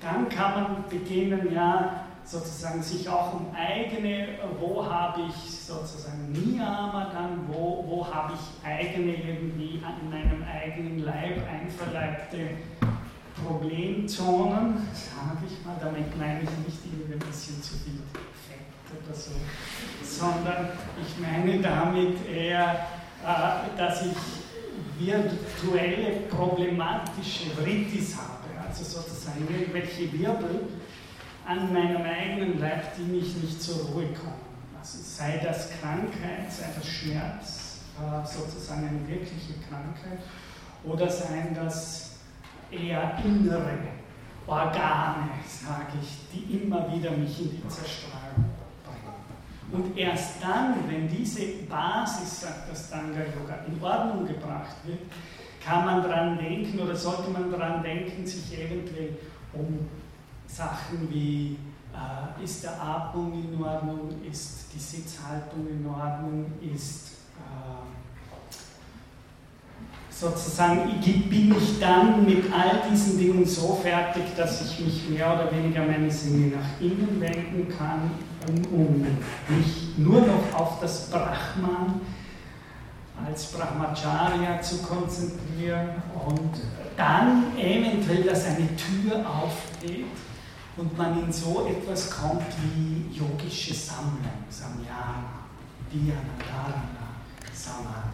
dann 0.00 0.28
kann 0.28 0.62
man 0.62 0.84
beginnen, 0.88 1.52
ja, 1.52 2.06
sozusagen 2.32 2.82
sich 2.82 3.06
auch 3.08 3.34
um 3.34 3.54
eigene, 3.54 4.38
wo 4.58 4.86
habe 4.86 5.22
ich 5.28 5.60
sozusagen 5.60 6.32
Niyama 6.32 7.10
dann, 7.12 7.46
wo, 7.46 7.84
wo 7.86 8.06
habe 8.10 8.32
ich 8.32 8.66
eigene 8.66 9.14
irgendwie 9.14 9.74
in 9.74 10.10
meinem 10.10 10.42
eigenen 10.42 11.00
Leib 11.00 11.42
einverleibte 11.46 12.50
Problemzonen, 13.44 14.88
sage 14.94 15.44
ich 15.46 15.64
mal, 15.66 15.76
damit 15.78 16.16
meine 16.18 16.40
ich 16.40 16.66
nicht 16.66 16.78
irgendwie 16.86 17.12
ein 17.12 17.18
bisschen 17.18 17.62
zu 17.62 17.74
viel 17.74 18.00
Fett 18.48 19.04
oder 19.04 19.14
so, 19.14 19.32
sondern 20.02 20.70
ich 21.02 21.20
meine 21.20 21.60
damit 21.60 22.16
eher, 22.30 22.86
äh, 23.26 23.76
dass 23.76 24.06
ich 24.06 24.16
virtuelle 24.98 26.20
problematische 26.30 27.50
Vrittis 27.56 28.16
habe, 28.16 28.66
also 28.66 28.84
sozusagen 28.84 29.46
irgendwelche 29.50 30.10
Wirbel, 30.12 30.68
an 31.46 31.72
meinem 31.72 32.02
eigenen 32.02 32.60
Leib, 32.60 32.96
die 32.96 33.02
mich 33.02 33.36
nicht 33.36 33.60
zur 33.60 33.86
Ruhe 33.86 34.06
kommen 34.12 34.52
lassen. 34.78 35.02
Sei 35.02 35.40
das 35.42 35.70
Krankheit, 35.80 36.50
sei 36.50 36.66
das 36.74 36.86
Schmerz, 36.86 37.80
äh, 37.98 38.26
sozusagen 38.26 38.88
eine 38.88 39.08
wirkliche 39.08 39.54
Krankheit, 39.68 40.20
oder 40.84 41.08
seien 41.08 41.54
das 41.54 42.16
eher 42.70 43.18
innere 43.24 43.78
Organe, 44.46 45.30
sage 45.46 45.98
ich, 46.00 46.18
die 46.32 46.62
immer 46.62 46.92
wieder 46.92 47.12
mich 47.12 47.40
in 47.40 47.50
die 47.50 47.68
Zerstreuung 47.68 48.50
bringen. 48.84 49.84
Und 49.84 49.96
erst 49.96 50.42
dann, 50.42 50.74
wenn 50.88 51.08
diese 51.08 51.42
Basis, 51.68 52.40
sagt 52.40 52.70
das 52.70 52.90
Tanga 52.90 53.20
Yoga, 53.20 53.64
in 53.66 53.80
Ordnung 53.82 54.26
gebracht 54.26 54.76
wird, 54.84 54.98
kann 55.64 55.84
man 55.86 56.02
daran 56.02 56.38
denken 56.38 56.80
oder 56.80 56.96
sollte 56.96 57.30
man 57.30 57.50
daran 57.52 57.82
denken, 57.82 58.26
sich 58.26 58.58
eventuell 58.58 59.16
um 59.52 59.88
Sachen 60.52 61.08
wie, 61.10 61.56
äh, 61.94 62.44
ist 62.44 62.62
der 62.62 62.80
Atmung 62.80 63.32
in 63.32 63.62
Ordnung, 63.62 64.10
ist 64.30 64.66
die 64.74 64.78
Sitzhaltung 64.78 65.66
in 65.68 65.86
Ordnung, 65.86 66.52
ist 66.74 67.12
äh, 67.38 67.82
sozusagen, 70.10 71.00
bin 71.00 71.54
ich 71.56 71.80
dann 71.80 72.24
mit 72.26 72.52
all 72.52 72.82
diesen 72.90 73.18
Dingen 73.18 73.46
so 73.46 73.80
fertig, 73.82 74.24
dass 74.36 74.60
ich 74.62 74.80
mich 74.84 75.08
mehr 75.08 75.32
oder 75.32 75.50
weniger 75.50 75.86
meine 75.86 76.10
Sinne 76.10 76.56
nach 76.56 76.80
innen 76.80 77.18
wenden 77.18 77.66
kann, 77.76 78.10
um, 78.46 78.78
um 78.78 79.06
mich 79.48 79.96
nur 79.96 80.20
noch 80.20 80.54
auf 80.54 80.80
das 80.80 81.08
Brahman 81.08 82.00
als 83.24 83.46
Brahmacharya 83.52 84.60
zu 84.60 84.78
konzentrieren 84.78 86.02
und 86.26 86.60
dann 86.96 87.56
eventuell, 87.56 88.24
dass 88.24 88.44
eine 88.46 88.68
Tür 88.76 89.24
aufgeht 89.26 90.06
und 90.76 90.96
man 90.96 91.22
in 91.22 91.32
so 91.32 91.66
etwas 91.68 92.10
kommt 92.10 92.46
wie 92.74 93.14
yogische 93.14 93.74
Sammlung, 93.74 94.44
Samyama, 94.48 95.44
Dhyana, 95.92 96.20
Dharana, 96.38 97.12
Samadhi. 97.52 98.08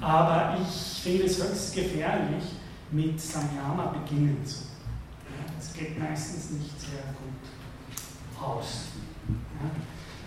Aber 0.00 0.58
ich 0.60 1.02
finde 1.02 1.24
es 1.24 1.42
höchst 1.42 1.74
gefährlich, 1.74 2.44
mit 2.90 3.20
Samyama 3.20 3.86
beginnen 3.86 4.44
zu. 4.44 4.64
Das 5.56 5.72
geht 5.72 5.98
meistens 5.98 6.50
nicht 6.50 6.80
sehr 6.80 7.02
gut 7.18 8.42
aus. 8.42 8.86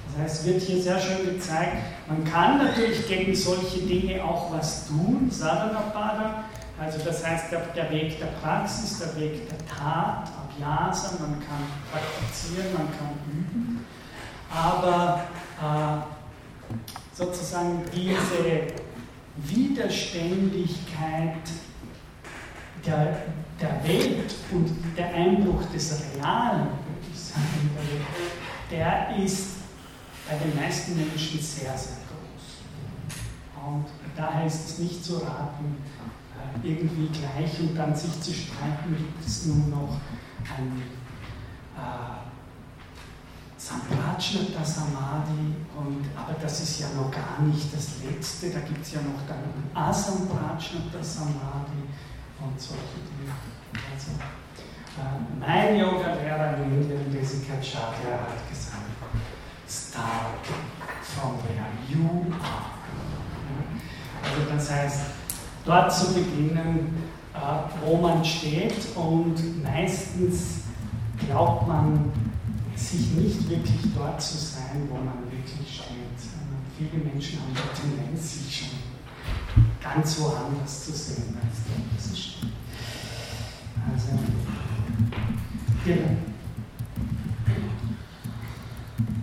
Das 0.07 0.24
heißt, 0.24 0.39
es 0.39 0.45
wird 0.45 0.61
hier 0.61 0.82
sehr 0.82 0.99
schön 0.99 1.26
gezeigt, 1.26 1.78
man 2.07 2.24
kann 2.24 2.57
natürlich 2.57 3.07
gegen 3.07 3.36
solche 3.36 3.80
Dinge 3.82 4.24
auch 4.24 4.51
was 4.51 4.88
tun, 4.88 5.30
Sadhanapada, 5.30 6.45
also 6.80 6.97
das 7.05 7.26
heißt 7.26 7.51
der 7.51 7.91
Weg 7.91 8.20
der 8.20 8.28
Praxis, 8.41 8.99
der 8.99 9.15
Weg 9.17 9.47
der 9.47 9.57
Tat, 9.67 10.32
Abhyasa, 10.60 11.20
man 11.20 11.39
kann 11.39 11.64
praktizieren, 11.91 12.74
man 12.74 12.88
kann 12.97 13.12
üben, 13.32 13.86
aber 14.49 15.28
äh, 15.62 15.99
sozusagen 17.16 17.84
diese 17.93 18.74
Widerständigkeit 19.38 21.47
der, 22.86 23.18
der 23.60 23.84
Welt 23.84 24.36
und 24.51 24.72
der 24.97 25.14
Einbruch 25.14 25.66
des 25.74 26.01
Realen, 26.16 26.68
würde 26.68 27.07
ich 27.12 27.20
sagen, 27.20 27.70
der 28.70 29.18
ist 29.18 29.57
bei 30.30 30.38
den 30.38 30.55
meisten 30.55 30.95
Menschen 30.95 31.39
sehr, 31.39 31.76
sehr 31.78 31.97
groß. 32.07 32.62
Und 33.66 33.86
daher 34.16 34.45
ist 34.45 34.70
es 34.70 34.78
nicht 34.80 35.03
zu 35.03 35.18
raten, 35.18 35.78
äh, 36.64 36.68
irgendwie 36.68 37.07
gleich 37.07 37.60
und 37.60 37.76
dann 37.76 37.93
sich 37.95 38.22
zu 38.22 38.34
streiten, 38.34 38.95
gibt 38.95 39.26
es 39.26 39.45
nun 39.45 39.70
noch 39.70 39.99
ein 40.58 40.82
äh, 41.76 42.30
Samprajnata 43.58 44.64
Samadhi, 44.64 45.56
und, 45.76 46.06
aber 46.16 46.36
das 46.42 46.62
ist 46.62 46.80
ja 46.80 46.88
noch 46.96 47.12
gar 47.12 47.42
nicht 47.46 47.74
das 47.74 48.04
Letzte, 48.04 48.50
da 48.50 48.60
gibt 48.60 48.86
es 48.86 48.94
ja 48.94 49.02
noch 49.02 49.22
dann 49.28 49.44
Asamprajnata 49.74 51.02
Samadhi 51.02 51.84
und 52.40 52.60
solche 52.60 53.04
Dinge. 53.06 53.34
Also, 53.94 54.12
äh, 54.98 55.40
mein 55.40 55.78
Yoga-Lehrer 55.78 56.58
in 56.58 56.82
Indien, 56.82 57.14
Jessica 57.14 57.62
Chadha, 57.62 58.22
hat 58.24 58.50
gesagt, 58.50 58.90
start 59.68 60.46
from 61.02 61.38
where 61.44 61.70
you 61.88 62.34
are. 62.42 62.80
Also 64.24 64.52
das 64.52 64.72
heißt, 64.72 65.02
dort 65.66 65.94
zu 65.94 66.14
beginnen, 66.14 67.09
wo 67.86 67.98
man 67.98 68.24
steht 68.24 68.74
und 68.96 69.64
meistens 69.64 70.62
glaubt 71.26 71.68
man, 71.68 72.12
sich 72.76 73.12
nicht 73.12 73.50
wirklich 73.50 73.94
dort 73.96 74.22
zu 74.22 74.38
sein, 74.38 74.88
wo 74.90 74.96
man 74.96 75.24
wirklich 75.30 75.76
steht. 75.76 75.90
Viele 76.78 77.04
Menschen 77.04 77.40
haben 77.40 77.54
die 77.54 77.82
Tendenz, 77.82 78.46
sich 78.46 78.60
schon 78.60 79.64
ganz 79.84 80.20
woanders 80.22 80.86
zu 80.86 80.92
sehen, 80.94 81.38
als 81.42 81.58
dort 81.68 82.02
sie 82.02 82.22
stehen. 82.22 82.52
Also, 83.92 84.08
genau. 85.86 86.18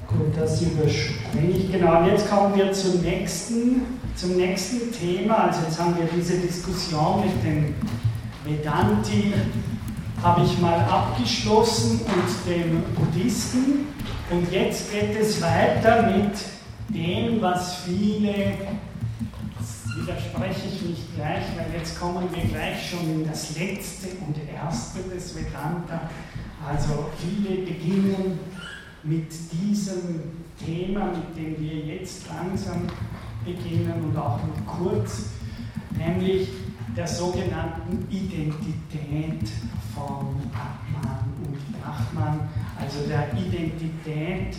Gut, 0.06 0.36
das 0.36 0.62
überspringe 0.62 1.50
ich. 1.50 1.72
Genau, 1.72 2.00
und 2.00 2.06
jetzt 2.06 2.28
kommen 2.28 2.54
wir 2.54 2.72
zum 2.72 3.00
nächsten, 3.00 3.82
zum 4.14 4.36
nächsten 4.36 4.92
Thema. 4.92 5.48
Also 5.48 5.62
jetzt 5.62 5.80
haben 5.80 5.96
wir 5.96 6.08
diese 6.14 6.38
Diskussion 6.38 7.22
mit 7.22 7.44
dem 7.44 7.74
Vedanti, 8.46 9.34
habe 10.22 10.44
ich 10.44 10.58
mal 10.60 10.80
abgeschlossen 10.80 12.00
und 12.00 12.50
dem 12.50 12.82
Buddhisten. 12.94 13.86
Und 14.30 14.50
jetzt 14.50 14.92
geht 14.92 15.16
es 15.20 15.40
weiter 15.42 16.10
mit 16.10 16.32
dem, 16.88 17.40
was 17.40 17.76
viele, 17.78 18.34
widerspreche 19.96 20.68
ich 20.72 20.82
mich 20.82 21.14
gleich, 21.14 21.44
weil 21.56 21.78
jetzt 21.78 21.98
kommen 21.98 22.28
wir 22.32 22.44
gleich 22.44 22.90
schon 22.90 23.00
in 23.08 23.28
das 23.28 23.56
letzte 23.56 24.08
und 24.26 24.36
erste 24.52 25.00
des 25.02 25.34
Vedanta. 25.34 26.08
Also 26.66 27.06
viele 27.18 27.62
beginnen 27.62 28.38
mit 29.02 29.30
diesem 29.52 30.20
Thema, 30.64 31.06
mit 31.06 31.36
dem 31.36 31.60
wir 31.60 31.76
jetzt 31.94 32.22
langsam 32.28 32.86
beginnen 33.44 34.02
und 34.02 34.16
auch 34.16 34.40
kurz, 34.66 35.26
nämlich 35.96 36.48
der 36.96 37.06
sogenannten 37.06 38.06
Identität 38.10 39.48
von 39.94 40.36
Atman 40.52 41.24
und 41.44 41.72
Brahman, 41.72 42.48
also 42.80 43.06
der 43.08 43.32
Identität 43.32 44.56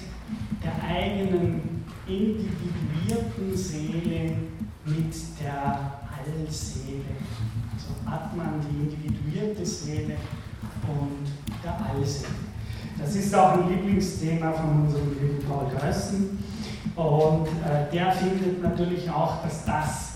der 0.64 0.84
eigenen 0.84 1.84
individuierten 2.08 3.56
Seele 3.56 4.36
mit 4.86 5.14
der 5.42 6.00
Allseele. 6.18 7.16
Also 7.74 7.94
Atman, 8.06 8.62
die 8.62 8.96
individuierte 8.96 9.66
Seele 9.66 10.16
und 10.88 11.28
der 11.64 11.86
Allseele. 11.86 12.48
Das 12.98 13.16
ist 13.16 13.34
auch 13.36 13.54
ein 13.54 13.70
Lieblingsthema 13.70 14.52
von 14.52 14.86
unserem 14.86 15.14
lieben 15.14 15.40
Paul 15.48 15.70
Grössen. 15.70 16.44
Und 16.96 17.48
äh, 17.48 17.92
der 17.94 18.12
findet 18.12 18.64
natürlich 18.64 19.10
auch, 19.10 19.44
dass 19.44 19.66
das, 19.66 20.07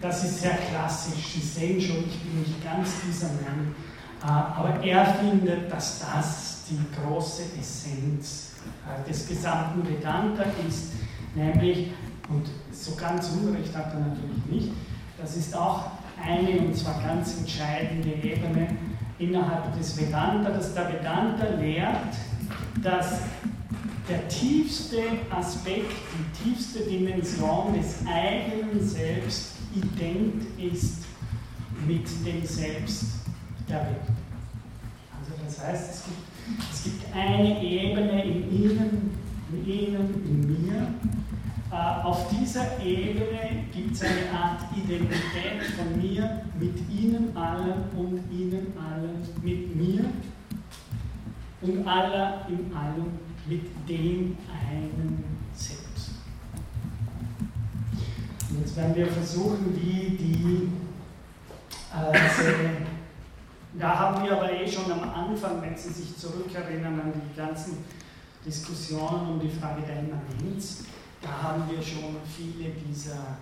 das 0.00 0.24
ist 0.24 0.40
sehr 0.40 0.56
klassisch. 0.70 1.34
Sie 1.34 1.40
sehen 1.40 1.80
schon, 1.80 2.04
ich 2.06 2.18
bin 2.20 2.40
nicht 2.40 2.64
ganz 2.64 2.90
dieser 3.06 3.28
Mann. 3.28 3.74
Äh, 4.22 4.26
aber 4.26 4.82
er 4.82 5.06
findet, 5.14 5.70
dass 5.70 6.00
das 6.00 6.62
die 6.70 6.78
große 6.96 7.42
Essenz 7.58 8.52
äh, 8.86 9.08
des 9.08 9.26
gesamten 9.26 9.88
Vedanta 9.88 10.44
ist, 10.66 10.92
nämlich, 11.34 11.92
und 12.28 12.46
so 12.72 12.94
ganz 12.94 13.30
Unrecht 13.30 13.74
hat 13.74 13.92
er 13.92 14.00
natürlich 14.00 14.44
nicht, 14.48 14.72
das 15.20 15.36
ist 15.36 15.54
auch 15.56 15.90
eine 16.22 16.58
und 16.58 16.76
zwar 16.76 17.02
ganz 17.02 17.38
entscheidende 17.38 18.10
Ebene, 18.10 18.68
innerhalb 19.18 19.76
des 19.76 19.98
Vedanta, 19.98 20.50
dass 20.50 20.74
der 20.74 20.92
Vedanta 20.92 21.46
lehrt, 21.58 22.14
dass 22.82 23.20
der 24.08 24.26
tiefste 24.28 25.02
Aspekt, 25.30 25.92
die 26.14 26.50
tiefste 26.50 26.80
Dimension 26.80 27.74
des 27.74 27.98
eigenen 28.06 28.86
Selbst 28.86 29.49
ident 29.74 30.44
ist 30.58 31.04
mit 31.86 32.06
dem 32.26 32.44
Selbst 32.44 33.04
der 33.68 33.80
Welt. 33.80 34.10
Also 35.18 35.32
das 35.44 35.60
heißt, 35.64 35.90
es 35.94 36.04
gibt, 36.04 36.72
es 36.72 36.84
gibt 36.84 37.14
eine 37.14 37.62
Ebene 37.62 38.24
in 38.24 38.52
Ihnen, 38.52 39.10
in 39.52 39.66
Ihnen, 39.66 40.14
in 40.26 40.66
mir, 40.66 40.94
äh, 41.72 42.04
auf 42.04 42.28
dieser 42.30 42.80
Ebene 42.84 43.64
gibt 43.72 43.94
es 43.94 44.02
eine 44.02 44.30
Art 44.32 44.62
Identität 44.76 45.62
von 45.76 46.00
mir 46.00 46.42
mit 46.58 46.76
Ihnen 46.90 47.36
allen 47.36 47.84
und 47.96 48.20
Ihnen 48.32 48.72
allen 48.76 49.22
mit 49.42 49.76
mir 49.76 50.04
und 51.62 51.86
aller 51.86 52.46
in 52.48 52.74
allem 52.74 53.06
mit 53.46 53.62
dem 53.88 54.36
einen 54.68 55.24
Selbst. 55.54 56.10
Jetzt 58.58 58.76
werden 58.76 58.96
wir 58.96 59.06
versuchen, 59.06 59.78
wie 59.80 60.16
die 60.16 60.72
äh, 61.92 62.18
da 63.78 63.98
haben 63.98 64.24
wir 64.24 64.32
aber 64.32 64.50
eh 64.52 64.70
schon 64.70 64.90
am 64.90 65.02
Anfang, 65.02 65.62
wenn 65.62 65.76
Sie 65.76 65.90
sich 65.90 66.16
zurückerinnern 66.16 67.00
an 67.00 67.12
die 67.14 67.36
ganzen 67.36 67.84
Diskussionen 68.44 69.30
um 69.30 69.40
die 69.40 69.48
Frage 69.48 69.82
der 69.82 70.00
Immanenz, 70.00 70.84
da 71.22 71.28
haben 71.42 71.70
wir 71.70 71.80
schon 71.82 72.16
viele 72.36 72.70
dieser 72.70 73.38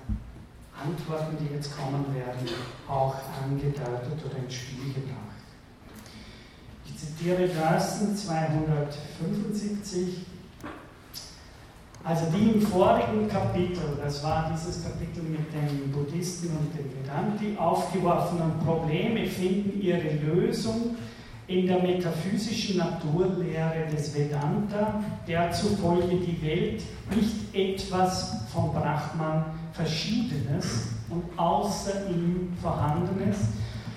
Antworten, 0.77 1.39
die 1.41 1.55
jetzt 1.55 1.75
kommen 1.77 2.15
werden, 2.15 2.47
auch 2.87 3.17
angedeutet 3.43 4.23
oder 4.25 4.37
ins 4.37 4.55
Spiel 4.55 4.93
gebracht. 4.93 5.17
Ich 6.85 6.97
zitiere 6.97 7.49
Gersten 7.49 8.17
275. 8.17 10.27
Also 12.09 12.25
die 12.35 12.53
im 12.53 12.63
vorigen 12.63 13.29
Kapitel, 13.29 13.99
das 14.03 14.25
war 14.25 14.51
dieses 14.51 14.83
Kapitel 14.83 15.25
mit 15.25 15.53
den 15.53 15.93
Buddhisten 15.93 16.49
und 16.57 16.73
den 16.73 16.91
Vedanti, 16.91 17.55
aufgeworfenen 17.59 18.53
Probleme 18.65 19.27
finden 19.27 19.79
ihre 19.79 20.15
Lösung 20.15 20.97
in 21.49 21.67
der 21.67 21.83
metaphysischen 21.83 22.79
Naturlehre 22.79 23.89
des 23.95 24.15
Vedanta, 24.15 25.03
der 25.27 25.53
zufolge 25.53 26.17
die 26.17 26.41
Welt 26.43 26.83
nicht 27.15 27.55
etwas 27.55 28.37
vom 28.55 28.73
Brahman 28.73 29.45
Verschiedenes 29.75 30.93
und 31.11 31.25
außer 31.37 32.09
ihm 32.09 32.55
Vorhandenes, 32.63 33.37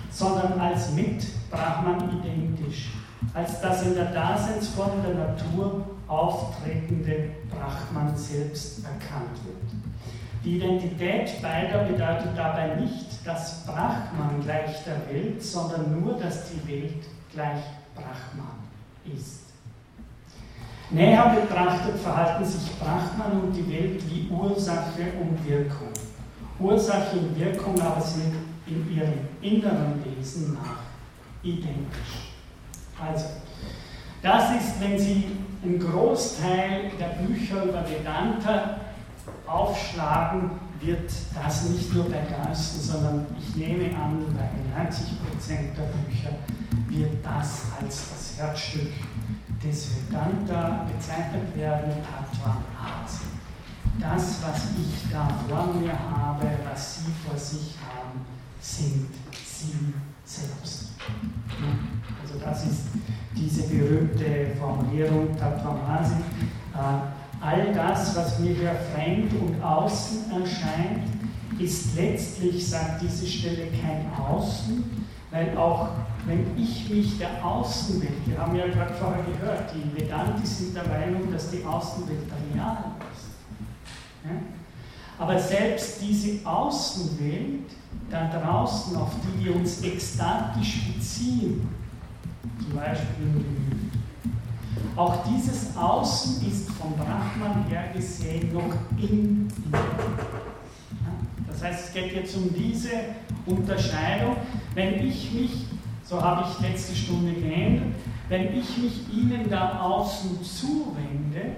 sondern 0.09 0.59
als 0.59 0.91
mit 0.91 1.25
Brahman 1.49 2.19
identisch, 2.19 2.89
als 3.33 3.61
das 3.61 3.83
in 3.83 3.95
der 3.95 4.11
Daseinsform 4.11 5.01
der 5.03 5.15
Natur 5.15 5.85
auftretende 6.07 7.29
Brahman 7.49 8.15
selbst 8.17 8.83
erkannt 8.83 9.37
wird. 9.45 9.81
Die 10.43 10.57
Identität 10.57 11.41
beider 11.41 11.83
bedeutet 11.83 12.35
dabei 12.35 12.75
nicht 12.75 13.05
das 13.23 13.63
Brahman 13.65 14.41
gleich 14.43 14.83
der 14.83 15.07
Welt, 15.13 15.41
sondern 15.41 16.01
nur, 16.01 16.17
dass 16.17 16.49
die 16.49 16.67
Welt 16.67 17.05
gleich 17.31 17.61
Brahman 17.95 18.57
ist. 19.05 19.41
Näher 20.89 21.29
betrachtet 21.29 21.97
verhalten 21.99 22.43
sich 22.43 22.69
Brahman 22.77 23.43
und 23.43 23.53
die 23.53 23.71
Welt 23.71 24.01
wie 24.09 24.29
Ursache 24.29 25.13
und 25.21 25.47
Wirkung. 25.47 25.93
Ursache 26.59 27.17
und 27.17 27.39
Wirkung 27.39 27.79
aber 27.79 28.01
sind 28.01 28.33
in 28.67 28.93
ihrem 28.93 29.13
inneren 29.41 30.03
Wesen 30.03 30.53
nach 30.53 30.79
identisch. 31.43 32.30
Also, 33.05 33.25
das 34.21 34.51
ist, 34.51 34.79
wenn 34.79 34.99
Sie 34.99 35.25
einen 35.63 35.79
Großteil 35.79 36.91
der 36.99 37.23
Bücher 37.23 37.63
über 37.63 37.83
Vedanta 37.89 38.79
aufschlagen, 39.47 40.51
wird 40.79 41.11
das 41.35 41.69
nicht 41.69 41.93
nur 41.93 42.05
bei 42.05 42.21
Geisten, 42.21 42.79
sondern 42.79 43.25
ich 43.37 43.55
nehme 43.55 43.95
an, 43.95 44.25
bei 44.33 44.83
90% 44.83 45.75
der 45.75 45.83
Bücher 45.83 46.31
wird 46.87 47.23
das 47.23 47.63
als 47.79 48.09
das 48.09 48.37
Herzstück 48.37 48.91
des 49.63 49.89
Vedanta 49.95 50.85
bezeichnet 50.91 51.55
werden, 51.55 51.91
Tattva 52.01 52.57
Asi. 52.81 53.25
Das, 53.99 54.41
was 54.41 54.63
ich 54.77 55.11
da 55.11 55.27
vor 55.47 55.73
mir 55.73 55.93
habe, 55.93 56.47
was 56.69 56.95
Sie 56.95 57.11
vor 57.27 57.37
sich 57.37 57.75
haben, 57.85 58.25
sind 58.59 59.09
Sie 59.45 59.93
selbst. 60.25 60.93
Also 62.31 62.45
das 62.45 62.63
ist 62.65 62.81
diese 63.35 63.63
berühmte 63.63 64.55
Formulierung 64.59 65.35
Tattva 65.37 65.99
Asi. 65.99 66.15
Äh, 66.73 67.43
all 67.43 67.73
das, 67.73 68.15
was 68.15 68.39
mir 68.39 68.53
hier 68.53 68.75
fremd 68.93 69.33
und 69.33 69.61
außen 69.61 70.31
erscheint, 70.31 71.07
ist 71.59 71.95
letztlich, 71.95 72.69
sagt 72.69 73.01
diese 73.01 73.27
Stelle, 73.27 73.67
kein 73.67 74.05
Außen, 74.17 74.83
weil 75.31 75.57
auch 75.57 75.89
wenn 76.25 76.45
ich 76.57 76.89
mich 76.89 77.17
der 77.17 77.43
Außenwelt, 77.43 78.25
wir 78.25 78.37
haben 78.37 78.55
ja 78.55 78.67
gerade 78.67 78.93
vorher 78.93 79.23
gehört, 79.23 79.71
die 79.73 79.99
Vedanti 79.99 80.45
sind 80.45 80.75
der 80.75 80.87
Meinung, 80.87 81.31
dass 81.31 81.49
die 81.49 81.63
Außenwelt 81.65 82.27
real 82.53 82.91
ist. 83.11 83.31
Aber 85.17 85.37
selbst 85.39 86.01
diese 86.01 86.45
Außenwelt, 86.47 87.71
da 88.09 88.27
draußen, 88.27 88.95
auf 88.95 89.11
die 89.23 89.45
wir 89.45 89.55
uns 89.55 89.83
ekstatisch 89.83 90.93
beziehen, 90.93 91.67
zum 92.61 92.75
Beispiel 92.75 93.45
Auch 94.95 95.23
dieses 95.25 95.75
Außen 95.75 96.47
ist 96.47 96.69
vom 96.71 96.93
Brahman 96.95 97.65
her 97.69 97.85
gesehen 97.93 98.53
noch 98.53 98.73
in. 98.97 99.47
Das 101.47 101.63
heißt, 101.63 101.87
es 101.87 101.93
geht 101.93 102.13
jetzt 102.13 102.35
um 102.35 102.53
diese 102.53 102.89
Unterscheidung. 103.45 104.35
Wenn 104.73 105.05
ich 105.05 105.31
mich, 105.31 105.65
so 106.03 106.21
habe 106.21 106.45
ich 106.49 106.69
letzte 106.69 106.95
Stunde 106.95 107.33
geändert, 107.33 107.95
wenn 108.29 108.47
ich 108.57 108.77
mich 108.77 109.13
Ihnen 109.13 109.49
da 109.49 109.81
außen 109.81 110.39
zuwende, 110.43 111.55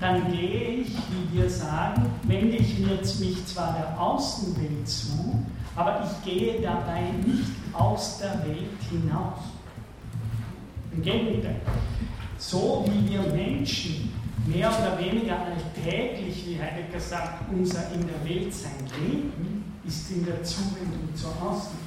dann 0.00 0.30
gehe 0.30 0.80
ich, 0.80 0.88
wie 0.88 1.38
wir 1.38 1.48
sagen, 1.48 2.04
wende 2.24 2.56
ich 2.56 2.78
mich 2.78 3.46
zwar 3.46 3.74
der 3.74 4.00
Außenwelt 4.00 4.86
zu, 4.86 5.44
aber 5.74 6.04
ich 6.04 6.30
gehe 6.30 6.60
dabei 6.60 7.02
nicht 7.24 7.50
aus 7.72 8.18
der 8.18 8.44
Welt 8.44 8.80
hinaus. 8.90 9.53
Im 10.94 11.02
Gegenteil, 11.02 11.60
so 12.38 12.84
wie 12.88 13.10
wir 13.10 13.22
Menschen 13.32 14.12
mehr 14.46 14.68
oder 14.68 14.98
weniger 14.98 15.38
alltäglich, 15.38 16.46
wie 16.46 16.60
Heidegger 16.60 17.00
sagt, 17.00 17.50
unser 17.52 17.92
in 17.92 18.06
der 18.06 18.24
Welt 18.24 18.52
sein 18.54 18.86
Leben 19.00 19.64
ist 19.86 20.10
in 20.10 20.24
der 20.24 20.42
Zuwendung 20.42 21.14
zur 21.14 21.30
Außen. 21.42 21.78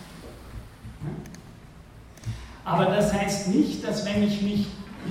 Aber 2.66 2.86
das 2.88 3.14
heißt 3.14 3.48
nicht, 3.50 3.84
dass 3.88 4.06
wenn 4.06 4.24
ich 4.24 4.42
mich 4.42 4.68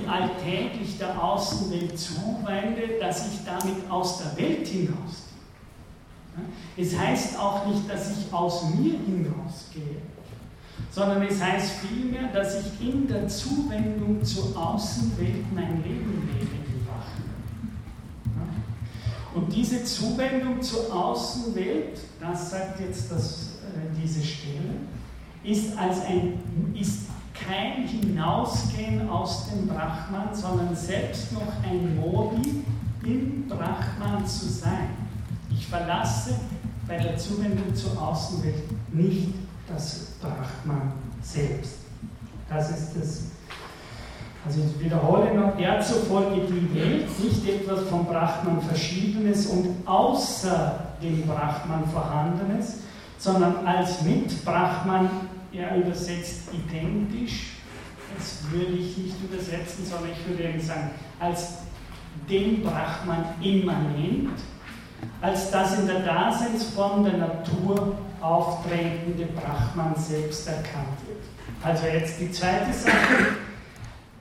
alltäglich 0.07 0.97
der 0.99 1.21
Außenwelt 1.21 1.97
zuwende, 1.97 2.99
dass 2.99 3.33
ich 3.33 3.45
damit 3.45 3.89
aus 3.89 4.19
der 4.19 4.37
Welt 4.37 4.67
hinausgehe. 4.67 5.27
Es 6.77 6.95
heißt 6.95 7.39
auch 7.39 7.65
nicht, 7.65 7.89
dass 7.89 8.11
ich 8.11 8.31
aus 8.31 8.63
mir 8.75 8.91
hinausgehe, 8.93 10.01
sondern 10.91 11.21
es 11.23 11.41
heißt 11.41 11.71
vielmehr, 11.87 12.31
dass 12.33 12.61
ich 12.61 12.87
in 12.87 13.07
der 13.07 13.27
Zuwendung 13.27 14.23
zur 14.23 14.57
Außenwelt 14.57 15.53
mein 15.53 15.83
Leben 15.83 16.29
lebe. 16.33 16.57
Und 19.37 19.53
diese 19.53 19.83
Zuwendung 19.83 20.59
zur 20.63 20.91
Außenwelt, 20.91 21.99
das 22.19 22.49
sagt 22.49 22.79
jetzt 22.79 23.11
das, 23.11 23.59
äh, 23.61 24.01
diese 24.01 24.23
Stelle, 24.23 24.73
ist, 25.43 25.77
als 25.77 26.03
ein, 26.05 26.39
ist 26.73 27.01
kein 27.35 27.87
Hinausgehen 27.87 29.07
aus 29.07 29.47
dem 29.49 29.67
Brahman, 29.67 30.33
sondern 30.33 30.75
selbst 30.75 31.33
noch 31.33 31.53
ein 31.63 31.97
Modi, 31.97 32.63
im 33.03 33.47
Brahman 33.47 34.25
zu 34.25 34.49
sein. 34.49 34.89
Ich 35.51 35.67
verlasse 35.67 36.33
bei 36.87 36.97
der 36.97 37.15
Zuwendung 37.15 37.75
zur 37.75 38.01
Außenwelt 38.01 38.63
nicht 38.91 39.35
das 39.67 40.07
Brahman 40.21 40.93
selbst. 41.21 41.79
Das 42.49 42.69
ist 42.69 42.95
das. 42.99 43.23
Also 44.45 44.61
ich 44.61 44.85
wiederhole 44.85 45.33
noch, 45.33 45.57
der 45.57 45.81
zufolge 45.81 46.41
die 46.47 46.73
Welt 46.73 47.07
nicht 47.21 47.49
etwas 47.49 47.81
vom 47.89 48.05
Brahman 48.05 48.61
Verschiedenes 48.61 49.47
und 49.47 49.85
außer 49.85 50.79
dem 51.01 51.23
Brahman 51.27 51.83
Vorhandenes, 51.91 52.77
sondern 53.17 53.65
als 53.65 54.01
mit 54.03 54.45
Brahman 54.45 55.09
er 55.51 55.75
übersetzt 55.75 56.49
identisch. 56.53 57.57
Das 58.17 58.39
würde 58.51 58.73
ich 58.73 58.97
nicht 58.97 59.15
übersetzen, 59.21 59.85
sondern 59.85 60.11
ich 60.11 60.27
würde 60.27 60.49
eben 60.49 60.61
sagen, 60.61 60.91
als 61.19 61.55
dem 62.29 62.63
Brahman 62.63 63.25
immanent, 63.41 64.39
als 65.21 65.51
das 65.51 65.79
in 65.79 65.87
der 65.87 65.99
Daseinsform 65.99 67.03
der 67.03 67.17
Natur 67.17 67.97
auftretende 68.21 69.25
Brahman 69.27 69.95
selbst 69.95 70.47
erkannt 70.47 70.97
wird. 71.05 71.23
Also 71.63 71.87
jetzt 71.87 72.19
die 72.19 72.31
zweite 72.31 72.73
Sache. 72.73 73.37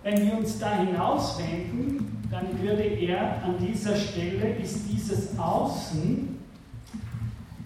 Wenn 0.03 0.25
wir 0.25 0.39
uns 0.39 0.59
da 0.59 0.79
hinauswenden, 0.79 2.27
dann 2.31 2.61
würde 2.61 2.83
er 2.83 3.43
an 3.43 3.57
dieser 3.59 3.97
Stelle, 3.97 4.55
ist 4.57 4.89
dieses 4.89 5.39
Außen, 5.39 6.39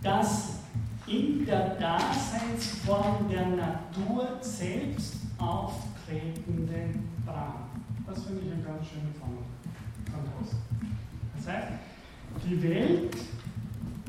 das 0.03 0.61
in 1.07 1.45
der 1.45 1.77
Daseinsform 1.77 3.29
der 3.29 3.47
Natur 3.47 4.39
selbst 4.41 5.17
auftretende 5.39 6.95
Brahman. 7.27 7.85
Das 8.07 8.25
finde 8.25 8.43
ich 8.47 8.53
ein 8.53 8.65
ganz 8.65 8.87
schöner 8.89 9.13
Kontrast. 9.21 10.57
Das 11.37 11.55
heißt, 11.55 11.69
die 12.49 12.63
Welt, 12.63 13.17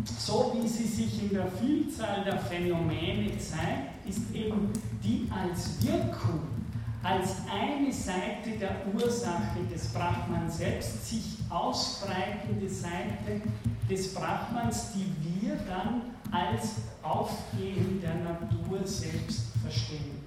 so 0.05 0.55
wie 0.55 0.67
sie 0.67 0.85
sich 0.85 1.23
in 1.23 1.29
der 1.29 1.47
Vielzahl 1.51 2.23
der 2.23 2.37
Phänomene 2.39 3.37
zeigt, 3.37 4.07
ist 4.07 4.33
eben 4.33 4.69
die 5.03 5.29
als 5.31 5.83
Wirkung, 5.83 6.41
als 7.03 7.37
eine 7.51 7.91
Seite 7.91 8.57
der 8.59 8.77
Ursache 8.93 9.59
des 9.73 9.87
Brahmans 9.87 10.57
selbst 10.57 11.07
sich 11.07 11.37
ausbreitende 11.49 12.69
Seite 12.69 13.41
des 13.89 14.13
Brahmans, 14.13 14.91
die 14.93 15.41
wir 15.41 15.55
dann 15.67 16.01
als 16.31 16.75
Aufgehen 17.03 17.99
der 18.01 18.15
Natur 18.15 18.85
selbst 18.85 19.47
verstehen. 19.61 20.21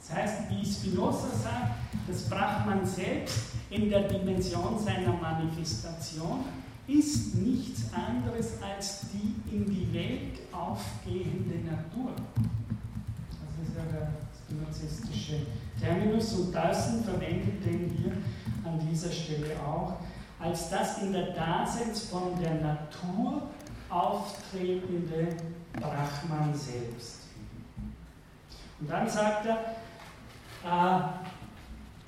Das 0.00 0.16
heißt, 0.16 0.34
wie 0.50 0.64
Spinoza 0.64 1.28
sagt, 1.42 1.72
das 2.06 2.28
Brahman 2.28 2.86
selbst 2.86 3.38
in 3.70 3.90
der 3.90 4.08
Dimension 4.08 4.78
seiner 4.78 5.12
Manifestation 5.12 6.44
ist 6.88 7.34
nichts 7.34 7.92
anderes 7.92 8.54
als 8.62 9.02
die 9.12 9.54
in 9.54 9.66
die 9.66 9.92
Welt 9.92 10.40
aufgehende 10.50 11.58
Natur. 11.58 12.12
Das 13.30 13.68
ist 13.68 13.76
ja 13.76 13.84
der 13.92 14.12
spinozistische 14.34 15.46
Terminus 15.78 16.32
und 16.32 16.54
Dyson 16.54 17.04
verwendet 17.04 17.64
den 17.64 17.90
hier 17.90 18.12
an 18.64 18.80
dieser 18.90 19.12
Stelle 19.12 19.54
auch, 19.60 19.96
als 20.40 20.70
das 20.70 21.02
in 21.02 21.12
der 21.12 21.32
Daseinsform 21.32 22.40
der 22.40 22.54
Natur 22.54 23.42
auftretende 23.90 25.36
Brahman 25.74 26.54
selbst. 26.54 27.28
Und 28.80 28.90
dann 28.90 29.08
sagt 29.08 29.46
er, 29.46 29.76
äh, 30.64 31.02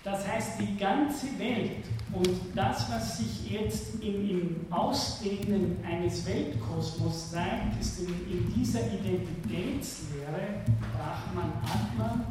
das 0.03 0.27
heißt, 0.27 0.61
die 0.61 0.77
ganze 0.77 1.27
Welt 1.39 1.85
und 2.13 2.29
das, 2.55 2.91
was 2.91 3.19
sich 3.19 3.51
jetzt 3.51 4.03
im, 4.03 4.29
im 4.29 4.67
Ausdehnen 4.71 5.77
eines 5.85 6.27
Weltkosmos 6.27 7.31
zeigt, 7.31 7.81
ist 7.81 8.01
in, 8.01 8.09
in 8.09 8.55
dieser 8.55 8.81
Identitätslehre, 8.81 10.63
Brahman 10.93 11.53
Atman, 11.63 12.25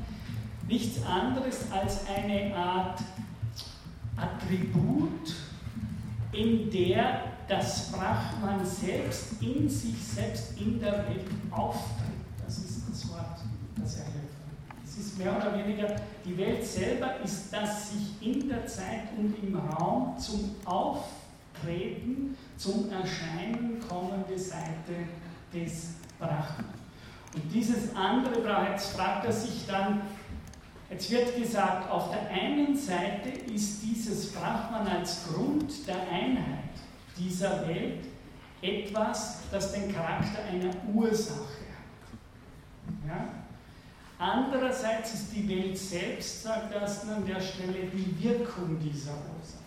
nichts 0.68 1.04
anderes 1.06 1.72
als 1.72 2.02
eine 2.08 2.56
Art 2.56 3.00
Attribut, 4.18 5.34
in 6.34 6.70
der 6.70 7.22
das 7.48 7.92
Brahman 7.92 8.64
selbst 8.64 9.42
in 9.42 9.68
sich 9.68 9.96
selbst 10.04 10.60
in 10.60 10.80
der 10.80 11.08
Welt 11.08 11.26
auftritt. 11.50 12.06
Das 12.46 12.60
ist 12.60 12.84
das 12.90 13.10
Wort, 13.10 13.40
das 13.76 13.98
er 13.98 14.06
hilft. 14.06 14.38
Es 14.86 14.98
ist 14.98 15.09
mehr 15.20 15.38
oder 15.38 15.58
weniger, 15.58 15.96
die 16.26 16.38
Welt 16.38 16.66
selber 16.66 17.20
ist 17.24 17.54
das 17.54 17.92
sich 17.92 18.22
in 18.22 18.50
der 18.50 18.66
Zeit 18.66 19.10
und 19.18 19.36
im 19.44 19.56
Raum 19.56 20.18
zum 20.18 20.56
Auftreten, 20.66 22.38
zum 22.58 22.90
Erscheinen 22.92 23.80
kommende 23.88 24.38
Seite 24.40 24.96
des 25.54 25.96
Brahman. 26.18 26.74
Und 27.36 27.54
dieses 27.54 27.96
andere 27.96 28.42
Brahman, 28.42 28.72
jetzt 28.72 28.94
fragt 28.94 29.26
er 29.26 29.34
sich 29.34 29.68
dann, 29.68 30.02
Jetzt 30.90 31.12
wird 31.12 31.36
gesagt, 31.36 31.90
auf 31.92 32.10
der 32.10 32.30
einen 32.32 32.76
Seite 32.76 33.30
ist 33.30 33.84
dieses 33.84 34.34
Brahman 34.34 34.88
als 34.88 35.28
Grund 35.28 35.88
der 35.88 36.02
Einheit 36.12 36.64
dieser 37.16 37.68
Welt 37.68 38.08
etwas, 38.62 39.42
das 39.52 39.72
den 39.74 39.94
Charakter 39.94 40.44
einer 40.52 40.74
Ursache 40.92 41.38
hat. 41.38 43.08
Ja? 43.08 43.39
Andererseits 44.22 45.14
ist 45.14 45.34
die 45.34 45.48
Welt 45.48 45.78
selbst, 45.78 46.44
sagt 46.44 46.76
Ersten 46.76 47.10
an 47.10 47.26
der 47.26 47.40
Stelle, 47.40 47.88
die 47.94 48.22
Wirkung 48.22 48.78
dieser 48.78 49.14
Ursache. 49.14 49.64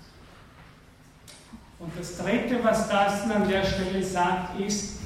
Und 1.78 1.90
das 1.98 2.18
Dritte, 2.18 2.62
was 2.62 2.86
Darsten 2.86 3.32
an 3.32 3.48
der 3.48 3.64
Stelle 3.64 4.04
sagt, 4.04 4.60
ist, 4.60 4.98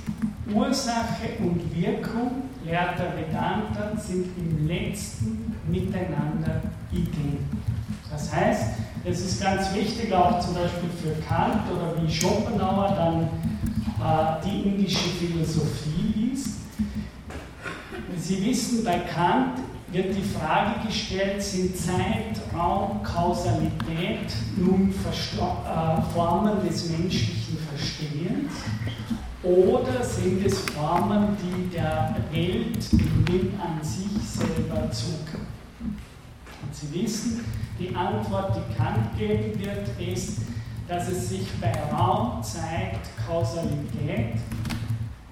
Ursache 0.52 1.38
und 1.38 1.62
Wirkung, 1.74 2.42
lehrt 2.64 2.98
der 2.98 3.16
Vedanta, 3.16 3.96
sind 3.96 4.36
im 4.36 4.66
letzten 4.66 5.54
miteinander 5.68 6.62
identisch. 6.90 7.40
Das 8.10 8.34
heißt, 8.34 8.64
es 9.04 9.20
ist 9.20 9.40
ganz 9.40 9.72
wichtig, 9.72 10.12
auch 10.12 10.40
zum 10.40 10.54
Beispiel 10.54 10.90
für 11.00 11.22
Kant 11.22 11.70
oder 11.70 12.02
wie 12.02 12.12
Schopenhauer 12.12 12.96
dann 12.96 13.28
äh, 14.00 14.44
die 14.44 14.68
indische 14.68 15.08
Philosophie 15.10 16.12
liest. 16.16 16.65
Sie 18.18 18.44
wissen, 18.44 18.82
bei 18.82 18.98
Kant 19.00 19.58
wird 19.92 20.16
die 20.16 20.22
Frage 20.22 20.86
gestellt, 20.86 21.42
sind 21.42 21.76
Zeit, 21.76 22.40
Raum, 22.54 23.02
Kausalität 23.02 24.32
nun 24.56 24.90
äh, 24.90 26.02
Formen 26.12 26.66
des 26.66 26.90
menschlichen 26.90 27.58
Verstehens 27.68 28.52
oder 29.42 30.02
sind 30.02 30.44
es 30.44 30.58
Formen, 30.60 31.36
die 31.40 31.70
der 31.70 32.16
Welt, 32.32 32.90
dem 32.92 33.60
an 33.60 33.82
sich 33.82 34.10
selber 34.26 34.90
zukommen? 34.90 35.46
Und 35.80 36.74
Sie 36.74 37.02
wissen, 37.02 37.44
die 37.78 37.94
Antwort, 37.94 38.56
die 38.56 38.74
Kant 38.76 39.16
geben 39.16 39.60
wird, 39.60 39.88
ist, 40.00 40.40
dass 40.88 41.08
es 41.08 41.28
sich 41.28 41.46
bei 41.60 41.72
Raum, 41.92 42.42
Zeit, 42.42 42.98
Kausalität 43.26 44.34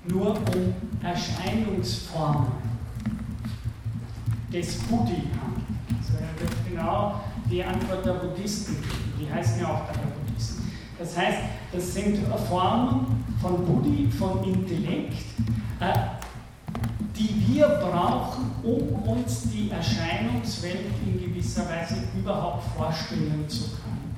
nur 0.07 0.31
um 0.31 0.75
Erscheinungsformen 1.03 2.74
des 4.55 4.77
Buddhi 4.85 5.23
handelt. 5.41 5.67
Also 5.99 6.15
er 6.21 6.41
wird 6.41 6.53
genau 6.69 7.21
die 7.51 7.65
Antwort 7.65 8.07
der 8.07 8.13
Buddhisten 8.13 8.77
geben. 8.81 9.13
Die 9.21 9.33
heißen 9.33 9.61
ja 9.61 9.69
auch 9.69 9.93
der 9.93 10.01
Buddhisten. 10.01 10.71
Das 10.99 11.17
heißt, 11.19 11.39
das 11.73 11.95
sind 11.95 12.19
Formen 12.49 13.25
von 13.43 13.65
Buddhi, 13.65 14.09
von 14.11 14.45
Intellekt, 14.45 15.15
äh, 15.81 15.93
die 17.17 17.45
wir 17.49 17.67
brauchen, 17.67 18.51
um 18.63 19.03
uns 19.03 19.51
die 19.51 19.71
Erscheinungswelt 19.71 20.87
in 21.05 21.21
gewisser 21.21 21.69
Weise 21.69 21.97
überhaupt 22.17 22.65
vorstellen 22.77 23.45
zu 23.49 23.65
können. 23.71 24.15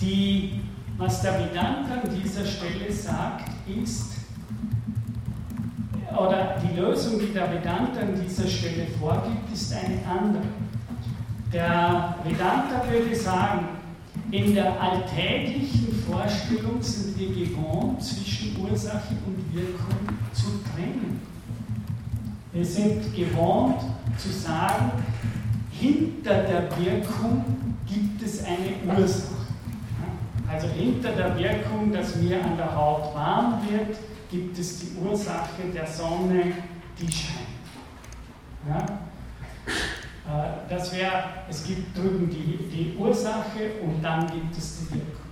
Die, 0.00 0.60
was 0.96 1.22
der 1.22 1.34
Vedanta 1.34 1.94
an 2.02 2.22
dieser 2.22 2.44
Stelle 2.44 2.92
sagt, 2.92 3.50
ist, 3.66 4.17
oder 6.16 6.56
die 6.62 6.78
Lösung, 6.78 7.18
die 7.20 7.32
der 7.32 7.52
Vedanta 7.52 8.00
an 8.00 8.14
dieser 8.14 8.46
Stelle 8.46 8.86
vorgibt, 8.98 9.52
ist 9.52 9.72
eine 9.72 10.00
andere. 10.06 10.44
Der 11.52 12.16
Vedanta 12.24 12.82
würde 12.90 13.14
sagen, 13.14 13.68
in 14.30 14.54
der 14.54 14.80
alltäglichen 14.80 16.02
Vorstellung 16.06 16.82
sind 16.82 17.18
wir 17.18 17.46
gewohnt, 17.46 18.02
zwischen 18.02 18.56
Ursache 18.60 19.14
und 19.26 19.54
Wirkung 19.54 19.96
zu 20.32 20.60
trennen. 20.74 21.20
Wir 22.52 22.64
sind 22.64 23.14
gewohnt 23.14 23.80
zu 24.18 24.30
sagen, 24.30 24.92
hinter 25.70 26.42
der 26.42 26.68
Wirkung 26.78 27.44
gibt 27.86 28.22
es 28.22 28.44
eine 28.44 28.98
Ursache. 29.00 29.38
Also 30.50 30.66
hinter 30.68 31.12
der 31.12 31.38
Wirkung, 31.38 31.92
dass 31.92 32.16
mir 32.16 32.42
an 32.42 32.56
der 32.56 32.74
Haut 32.74 33.14
warm 33.14 33.60
wird, 33.68 33.96
gibt 34.30 34.58
es 34.58 34.80
die 34.80 34.96
Ursache 34.98 35.62
der 35.74 35.86
Sonne, 35.86 36.52
die 36.98 37.12
scheint. 37.12 37.48
Ja? 38.68 38.84
Äh, 40.28 40.68
das 40.68 40.92
wäre, 40.92 41.24
es 41.48 41.64
gibt 41.64 41.96
drüben 41.96 42.28
die, 42.28 42.58
die 42.68 42.96
Ursache 42.98 43.80
und 43.82 44.02
dann 44.02 44.26
gibt 44.30 44.56
es 44.56 44.80
die 44.80 44.94
Wirkung. 44.94 45.28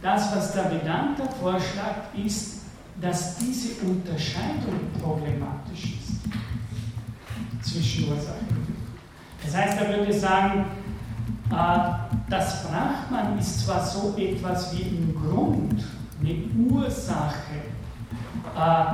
Das, 0.00 0.36
was 0.36 0.52
der 0.52 0.70
Vedanta 0.70 1.24
vorschlägt, 1.40 2.14
ist, 2.24 2.62
dass 3.00 3.38
diese 3.38 3.84
Unterscheidung 3.84 4.90
problematisch 5.02 5.94
ist 5.94 7.68
zwischen 7.68 8.10
Ursache 8.10 8.38
und 8.50 8.56
Wirkung. 8.56 8.84
Das 9.42 9.56
heißt, 9.56 9.80
er 9.80 9.98
würde 9.98 10.12
sagen, 10.12 10.66
äh, 11.50 12.04
das 12.30 12.62
Brahman 12.62 13.38
ist 13.38 13.64
zwar 13.64 13.84
so 13.84 14.14
etwas 14.16 14.76
wie 14.76 14.82
im 14.82 15.14
Grund 15.14 15.84
eine 16.24 16.70
Ursache, 16.70 17.60
äh, 18.56 18.84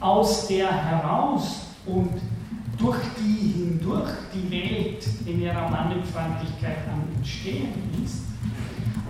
aus 0.00 0.46
der 0.46 0.70
heraus 0.70 1.66
und 1.86 2.10
durch 2.78 2.98
die 3.18 3.52
hindurch 3.52 4.10
die 4.32 4.50
Welt 4.50 5.04
in 5.26 5.42
ihrer 5.42 5.68
Mannigfaltigkeit 5.68 6.78
am 6.92 7.02
Entstehen 7.16 7.72
ist. 8.04 8.22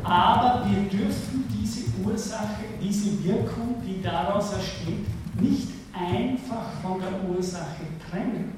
Aber 0.02 0.64
wir 0.66 0.88
dürfen 0.88 1.44
diese 1.50 1.84
Ursache, 2.02 2.64
diese 2.80 3.22
Wirkung, 3.24 3.76
die 3.86 4.00
daraus 4.00 4.54
entsteht, 4.54 5.06
nicht 5.38 5.68
einfach 5.92 6.70
von 6.82 6.98
der 7.00 7.28
Ursache 7.28 7.84
trennen. 8.08 8.52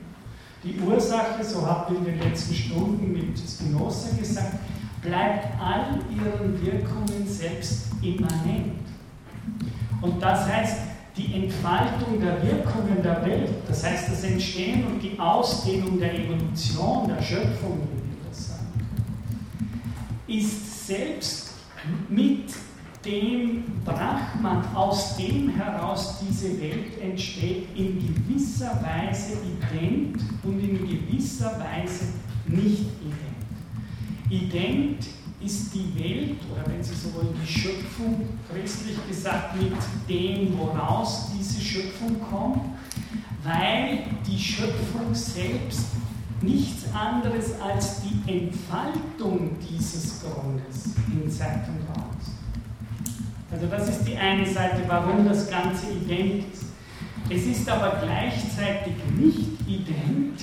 Die 0.62 0.78
Ursache, 0.78 1.42
so 1.42 1.66
habt 1.66 1.90
ihr 1.90 1.98
in 1.98 2.04
den 2.04 2.20
letzten 2.20 2.54
Stunden 2.54 3.12
mit 3.12 3.38
Spinoza 3.38 4.14
gesagt, 4.16 4.58
bleibt 5.02 5.48
all 5.60 5.98
ihren 6.10 6.64
Wirkungen 6.64 7.26
selbst 7.26 7.92
immanent. 8.02 8.80
Und 10.00 10.22
das 10.22 10.46
heißt, 10.46 10.78
die 11.16 11.34
Entfaltung 11.34 12.20
der 12.20 12.42
Wirkungen 12.42 13.02
der 13.02 13.24
Welt, 13.24 13.50
das 13.66 13.84
heißt 13.84 14.10
das 14.10 14.24
Entstehen 14.24 14.86
und 14.86 15.02
die 15.02 15.18
Ausdehnung 15.18 15.98
der 15.98 16.14
Evolution, 16.14 17.08
der 17.08 17.20
Schöpfung, 17.20 17.80
wie 17.92 18.10
wir 18.10 18.28
das 18.28 18.48
sagen, 18.48 18.66
ist 20.26 20.86
selbst 20.86 21.54
mit 22.08 22.52
dem 23.04 23.64
Brahman, 23.84 24.64
aus 24.74 25.16
dem 25.16 25.50
heraus 25.56 26.18
diese 26.20 26.60
Welt 26.60 27.00
entsteht, 27.00 27.68
in 27.74 27.98
gewisser 27.98 28.78
Weise 28.82 29.32
ident 29.32 30.20
und 30.42 30.60
in 30.60 30.86
gewisser 30.86 31.58
Weise 31.58 32.04
nicht 32.46 32.84
ident. 33.00 33.29
Ident 34.30 35.06
ist 35.40 35.74
die 35.74 35.92
Welt, 35.98 36.38
oder 36.52 36.70
wenn 36.70 36.82
Sie 36.82 36.94
so 36.94 37.12
wollen, 37.14 37.34
die 37.42 37.50
Schöpfung, 37.50 38.28
christlich 38.48 38.96
gesagt, 39.08 39.56
mit 39.60 39.72
dem, 40.08 40.56
woraus 40.58 41.30
diese 41.36 41.60
Schöpfung 41.60 42.20
kommt, 42.30 42.60
weil 43.42 44.04
die 44.26 44.38
Schöpfung 44.38 45.14
selbst 45.14 45.86
nichts 46.42 46.84
anderes 46.94 47.60
als 47.60 48.02
die 48.02 48.30
Entfaltung 48.30 49.56
dieses 49.60 50.22
Grundes 50.22 50.94
in 51.10 51.30
Zeit 51.30 51.66
und 51.68 51.96
Raum 51.96 52.10
ist. 52.20 52.32
Also 53.52 53.66
das 53.66 53.88
ist 53.88 54.04
die 54.06 54.16
eine 54.16 54.46
Seite, 54.46 54.82
warum 54.86 55.26
das 55.26 55.50
Ganze 55.50 55.86
ident 55.90 56.44
ist. 56.52 56.64
Es 57.28 57.46
ist 57.46 57.68
aber 57.68 58.00
gleichzeitig 58.02 58.94
nicht 59.16 59.60
ident, 59.66 60.40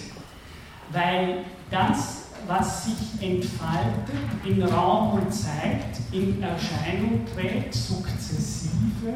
weil 0.91 1.45
das 1.69 2.16
was 2.47 2.85
sich 2.85 3.21
entfaltet 3.21 4.15
in 4.45 4.63
Raum 4.63 5.19
und 5.19 5.33
Zeit, 5.33 5.99
in 6.11 6.41
Erscheinung 6.41 7.25
trägt, 7.33 7.73
sukzessive, 7.73 9.13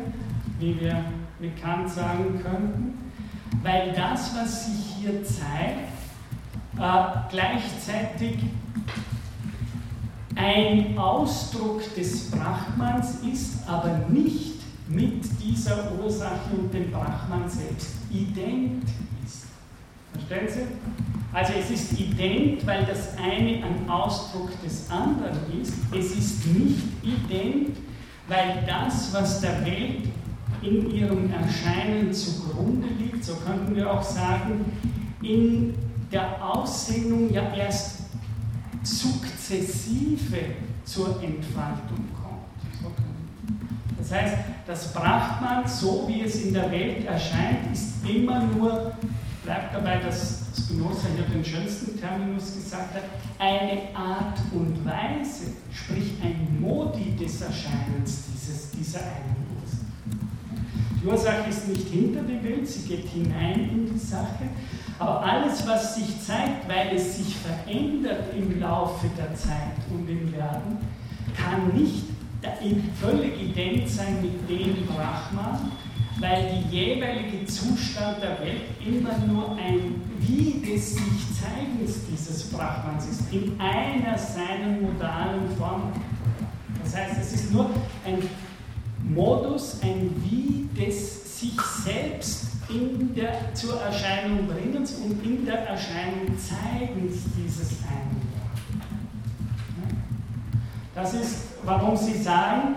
wie 0.60 0.80
wir 0.80 1.06
bekannt 1.40 1.90
sagen 1.90 2.40
könnten, 2.44 3.12
weil 3.64 3.94
das, 3.94 4.36
was 4.36 4.66
sich 4.66 4.96
hier 5.00 5.24
zeigt, 5.24 5.92
äh, 6.78 7.30
gleichzeitig 7.30 8.38
ein 10.36 10.98
Ausdruck 10.98 11.82
des 11.96 12.32
Brahmans 12.32 13.20
ist, 13.22 13.68
aber 13.68 14.00
nicht 14.10 14.62
mit 14.88 15.24
dieser 15.42 15.92
Ursache 15.94 16.54
und 16.58 16.74
dem 16.74 16.92
Brahman 16.92 17.48
selbst 17.48 17.92
ident 18.12 18.84
ist. 19.26 19.46
Verstehen 20.14 20.48
Sie? 20.48 21.21
Also 21.34 21.54
es 21.58 21.70
ist 21.72 22.00
ident, 22.00 22.66
weil 22.66 22.86
das 22.86 23.18
eine 23.18 23.64
ein 23.64 23.90
Ausdruck 23.90 24.50
des 24.62 24.90
anderen 24.90 25.40
ist. 25.62 25.74
Es 25.98 26.12
ist 26.12 26.46
nicht 26.48 26.84
ident, 27.04 27.78
weil 28.28 28.64
das, 28.68 29.14
was 29.14 29.40
der 29.40 29.66
Welt 29.66 30.10
in 30.62 30.92
ihrem 30.92 31.32
Erscheinen 31.32 32.14
zugrunde 32.14 32.88
liegt, 33.00 33.24
so 33.24 33.36
könnten 33.36 33.76
wir 33.76 33.92
auch 33.92 34.04
sagen, 34.04 34.66
in 35.22 35.74
der 36.12 36.44
Aussendung 36.44 37.32
ja 37.32 37.54
erst 37.56 38.02
sukzessive 38.84 40.38
zur 40.84 41.22
Entfaltung 41.24 42.06
kommt. 42.14 42.96
Das 43.98 44.12
heißt, 44.12 44.36
das 44.68 44.94
Brahman, 44.94 45.68
so 45.68 46.06
wie 46.08 46.22
es 46.22 46.44
in 46.44 46.54
der 46.54 46.72
Welt 46.72 47.06
erscheint, 47.06 47.72
ist 47.72 48.06
immer 48.08 48.44
nur, 48.44 48.94
bleibt 49.44 49.74
dabei 49.74 49.98
das 49.98 50.44
Spinoza 50.58 51.08
hier 51.16 51.26
den 51.26 51.44
schönsten 51.44 52.00
Terminus 52.00 52.56
gesagt 52.56 52.94
hat, 52.94 53.04
eine 53.40 53.96
Art 53.96 54.40
und 54.54 54.86
Weise, 54.86 55.54
sprich 55.74 56.14
ein 56.22 56.60
Modi 56.60 57.16
des 57.16 57.42
Erscheinens 57.42 58.24
dieses, 58.34 58.72
dieser 58.72 59.00
einen 59.00 59.46
Ursache. 59.56 59.82
Die 61.02 61.08
Ursache 61.08 61.50
ist 61.50 61.68
nicht 61.68 61.88
hinter 61.88 62.22
die 62.22 62.44
Welt, 62.44 62.68
sie 62.68 62.88
geht 62.88 63.08
hinein 63.08 63.70
in 63.72 63.92
die 63.92 64.00
Sache, 64.00 64.50
aber 65.00 65.24
alles, 65.24 65.66
was 65.66 65.96
sich 65.96 66.22
zeigt, 66.22 66.70
weil 66.70 66.96
es 66.96 67.18
sich 67.18 67.36
verändert 67.38 68.26
im 68.38 68.60
Laufe 68.60 69.08
der 69.18 69.34
Zeit 69.36 69.78
und 69.90 70.08
im 70.08 70.32
Werden, 70.32 70.78
kann 71.36 71.76
nicht 71.76 72.06
völlig 73.00 73.42
ident 73.42 73.90
sein 73.90 74.22
mit 74.22 74.48
dem 74.50 74.86
Brahman, 74.86 75.72
weil 76.20 76.52
die 76.52 76.76
jeweilige 76.76 77.46
Zustand 77.46 78.22
der 78.22 78.40
Welt 78.40 78.62
immer 78.86 79.18
nur 79.28 79.56
ein 79.58 80.02
Wie 80.20 80.62
des 80.62 80.96
sich 80.96 81.04
Zeigens 81.42 82.06
dieses 82.12 82.44
Brahmans 82.52 83.08
ist, 83.08 83.34
in 83.34 83.60
einer 83.60 84.18
seiner 84.18 84.80
modalen 84.80 85.50
Formen. 85.58 85.94
Das 86.84 86.96
heißt, 86.96 87.20
es 87.22 87.34
ist 87.34 87.54
nur 87.54 87.70
ein 88.06 88.30
Modus, 89.04 89.80
ein 89.82 90.12
Wie 90.24 90.70
des 90.80 91.40
sich 91.40 91.60
selbst 91.60 92.48
in 92.70 93.14
der, 93.16 93.54
zur 93.54 93.82
Erscheinung 93.82 94.48
bringens 94.48 94.94
und 94.94 95.24
in 95.26 95.46
der 95.46 95.68
Erscheinung 95.68 96.38
Zeigens 96.38 97.24
dieses 97.36 97.80
einen. 97.84 98.22
Das 100.94 101.14
ist, 101.14 101.36
warum 101.64 101.96
Sie 101.96 102.22
sagen, 102.22 102.76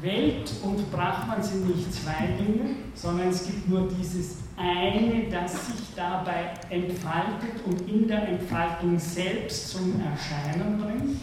Welt 0.00 0.52
und 0.62 0.90
Brahman 0.92 1.42
sind 1.42 1.74
nicht 1.74 1.92
zwei 1.92 2.28
Dinge, 2.38 2.76
sondern 2.94 3.28
es 3.28 3.44
gibt 3.44 3.68
nur 3.68 3.88
dieses 3.88 4.36
eine, 4.56 5.28
das 5.30 5.66
sich 5.66 5.94
dabei 5.96 6.54
entfaltet 6.70 7.64
und 7.66 7.88
in 7.88 8.06
der 8.06 8.28
Entfaltung 8.28 8.98
selbst 8.98 9.70
zum 9.70 10.00
Erscheinen 10.00 10.78
bringt. 10.78 11.20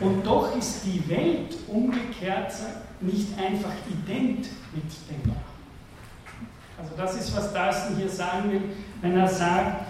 Und 0.00 0.26
doch 0.26 0.56
ist 0.56 0.84
die 0.84 1.08
Welt 1.08 1.56
umgekehrt 1.68 2.52
nicht 3.00 3.28
einfach 3.38 3.72
ident 3.88 4.48
mit 4.72 4.84
dem 5.10 5.22
Brahman. 5.22 5.52
Also 6.78 6.94
das 6.96 7.16
ist, 7.16 7.36
was 7.36 7.52
Darsten 7.52 7.96
hier 7.96 8.08
sagen 8.08 8.50
will, 8.50 8.62
wenn 9.00 9.16
er 9.16 9.28
sagt, 9.28 9.86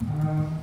äh, 0.00 0.59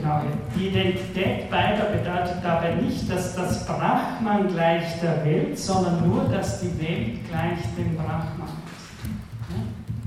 genau, 0.00 0.22
die 0.56 0.68
Identität 0.68 1.50
beider 1.50 1.84
bedeutet 1.84 2.42
dabei 2.42 2.74
nicht, 2.74 3.10
dass 3.10 3.34
das 3.34 3.66
Brahman 3.66 4.48
gleich 4.48 5.00
der 5.00 5.24
Welt, 5.24 5.58
sondern 5.58 6.08
nur, 6.08 6.24
dass 6.24 6.60
die 6.60 6.78
Welt 6.80 7.28
gleich 7.28 7.58
dem 7.76 7.96
Brahman 7.96 8.48
ist. 8.48 8.70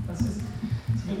Das, 0.08 0.20
ist 0.20 0.40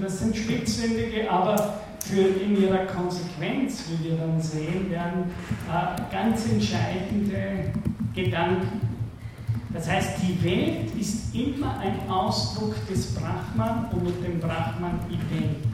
das 0.00 0.18
sind 0.18 0.36
spitzfindige, 0.36 1.30
aber 1.30 1.80
für 2.00 2.20
in 2.20 2.60
ihrer 2.60 2.84
Konsequenz, 2.86 3.84
wie 3.88 4.10
wir 4.10 4.16
dann 4.18 4.40
sehen 4.40 4.90
werden, 4.90 5.30
äh, 5.68 6.14
ganz 6.14 6.44
entscheidende 6.46 7.72
Gedanken. 8.14 8.80
Das 9.72 9.90
heißt, 9.90 10.18
die 10.22 10.44
Welt 10.44 10.94
ist 11.00 11.34
immer 11.34 11.78
ein 11.80 12.08
Ausdruck 12.08 12.74
des 12.88 13.14
Brahman 13.14 13.86
und 13.90 14.04
mit 14.04 14.24
dem 14.24 14.38
Brahman 14.38 15.00
ident. 15.08 15.73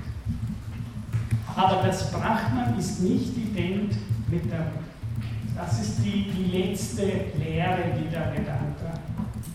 Aber 1.57 1.83
das 1.87 2.11
Brahman 2.11 2.79
ist 2.79 3.01
nicht 3.01 3.37
ident 3.37 3.97
mit 4.29 4.51
der 4.51 4.73
Das 5.57 5.81
ist 5.81 5.99
die, 5.99 6.31
die 6.31 6.57
letzte 6.57 7.03
Lehre, 7.39 7.79
die 7.99 8.09
der 8.09 8.33
Vedanta 8.33 9.01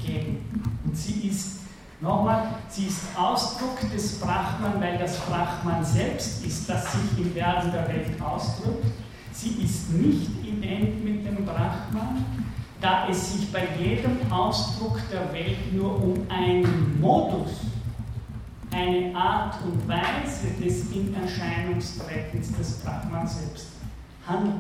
geben. 0.05 0.45
Und 0.85 0.95
sie 0.95 1.27
ist, 1.27 1.61
nochmal, 2.01 2.43
sie 2.69 2.87
ist 2.87 3.01
Ausdruck 3.17 3.79
des 3.91 4.19
Brahman, 4.19 4.79
weil 4.79 4.97
das 4.97 5.17
Brahman 5.21 5.83
selbst 5.83 6.45
ist, 6.45 6.69
das 6.69 6.91
sich 6.91 7.25
im 7.25 7.33
Werden 7.33 7.71
der 7.71 7.87
Welt 7.87 8.21
ausdrückt. 8.21 8.85
Sie 9.31 9.63
ist 9.63 9.91
nicht 9.93 10.29
ident 10.43 11.03
mit 11.03 11.25
dem 11.25 11.43
Brahman, 11.45 12.25
da 12.79 13.07
es 13.09 13.33
sich 13.33 13.51
bei 13.51 13.67
jedem 13.79 14.31
Ausdruck 14.31 14.99
der 15.11 15.33
Welt 15.33 15.73
nur 15.73 15.95
um 16.01 16.13
einen 16.29 16.99
Modus, 17.01 17.49
eine 18.75 19.15
Art 19.15 19.55
und 19.63 19.87
Weise 19.87 20.47
des 20.61 20.91
Inerscheinungstretens 20.91 22.51
des 22.57 22.79
Brahman 22.79 23.25
selbst 23.25 23.67
handelt. 24.27 24.55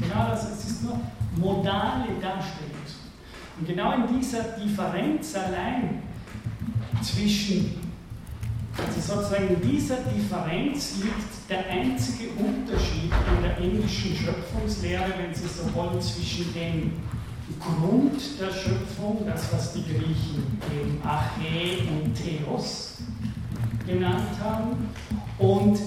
Genau 0.00 0.28
das, 0.28 0.50
es 0.50 0.64
ist 0.64 0.82
nur 0.82 0.98
modale 1.36 2.06
Darstellung. 2.20 2.70
Und 3.58 3.68
genau 3.68 3.92
in 3.92 4.18
dieser 4.18 4.42
Differenz 4.42 5.36
allein 5.36 6.02
zwischen, 7.02 7.78
also 8.76 9.00
sozusagen 9.00 9.48
in 9.48 9.70
dieser 9.70 9.96
Differenz 9.98 10.96
liegt 10.96 11.48
der 11.48 11.66
einzige 11.68 12.30
Unterschied 12.30 13.12
in 13.36 13.42
der 13.42 13.58
indischen 13.58 14.16
Schöpfungslehre, 14.16 15.12
wenn 15.18 15.34
Sie 15.34 15.46
so 15.46 15.72
wollen, 15.74 16.00
zwischen 16.00 16.52
dem 16.52 16.92
Grund 17.60 18.20
der 18.40 18.52
Schöpfung, 18.52 19.24
das 19.26 19.52
was 19.52 19.72
die 19.74 19.84
Griechen 19.84 20.58
eben 20.72 21.00
Arche 21.04 21.82
und 21.90 22.14
Theos 22.14 22.89
genannt 23.86 24.38
haben, 24.42 24.88
und 25.38 25.78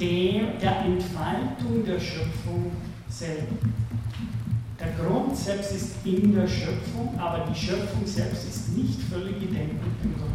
der, 0.00 0.54
der 0.60 0.80
Entfaltung 0.84 1.84
der 1.84 2.00
Schöpfung 2.00 2.72
selber. 3.08 3.56
Der 4.78 4.92
Grund 4.92 5.36
selbst 5.36 5.72
ist 5.72 5.94
in 6.04 6.34
der 6.34 6.46
Schöpfung, 6.46 7.18
aber 7.18 7.46
die 7.50 7.58
Schöpfung 7.58 8.06
selbst 8.06 8.48
ist 8.48 8.76
nicht 8.76 9.00
völlig 9.02 9.36
ident 9.36 9.74
mit 9.74 10.04
dem 10.04 10.14
Grund. 10.18 10.32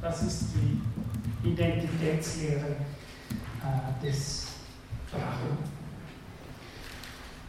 Das 0.00 0.22
ist 0.22 0.46
die 0.54 1.48
Identitätslehre 1.48 2.76
äh, 3.62 4.06
des 4.06 4.46
Brahman. 5.10 5.58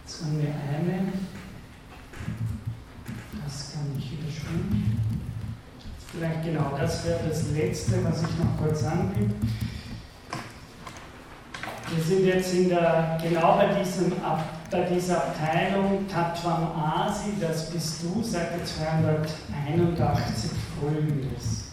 Jetzt 0.03 0.24
haben 0.24 0.41
wir 0.41 0.48
eine 0.49 1.12
das 3.44 3.74
kann 3.74 3.84
ich 3.98 4.14
überspringen. 4.14 5.15
Vielleicht 6.18 6.44
genau, 6.44 6.72
das 6.80 7.06
wäre 7.06 7.20
das 7.28 7.44
Letzte, 7.52 8.02
was 8.06 8.22
ich 8.22 8.38
noch 8.40 8.58
kurz 8.58 8.84
anbiete. 8.86 9.34
Wir 11.94 12.04
sind 12.04 12.26
jetzt 12.26 12.54
in 12.54 12.70
der, 12.70 13.18
genau 13.22 13.58
bei, 13.58 13.68
diesem, 13.82 14.14
bei 14.72 14.82
dieser 14.84 15.18
Abteilung 15.18 16.08
Tatvam 16.08 16.72
Asi, 16.72 17.32
das 17.40 17.70
bist 17.70 18.02
du, 18.04 18.24
Seite 18.24 18.64
281 18.64 20.52
folgendes. 20.80 21.66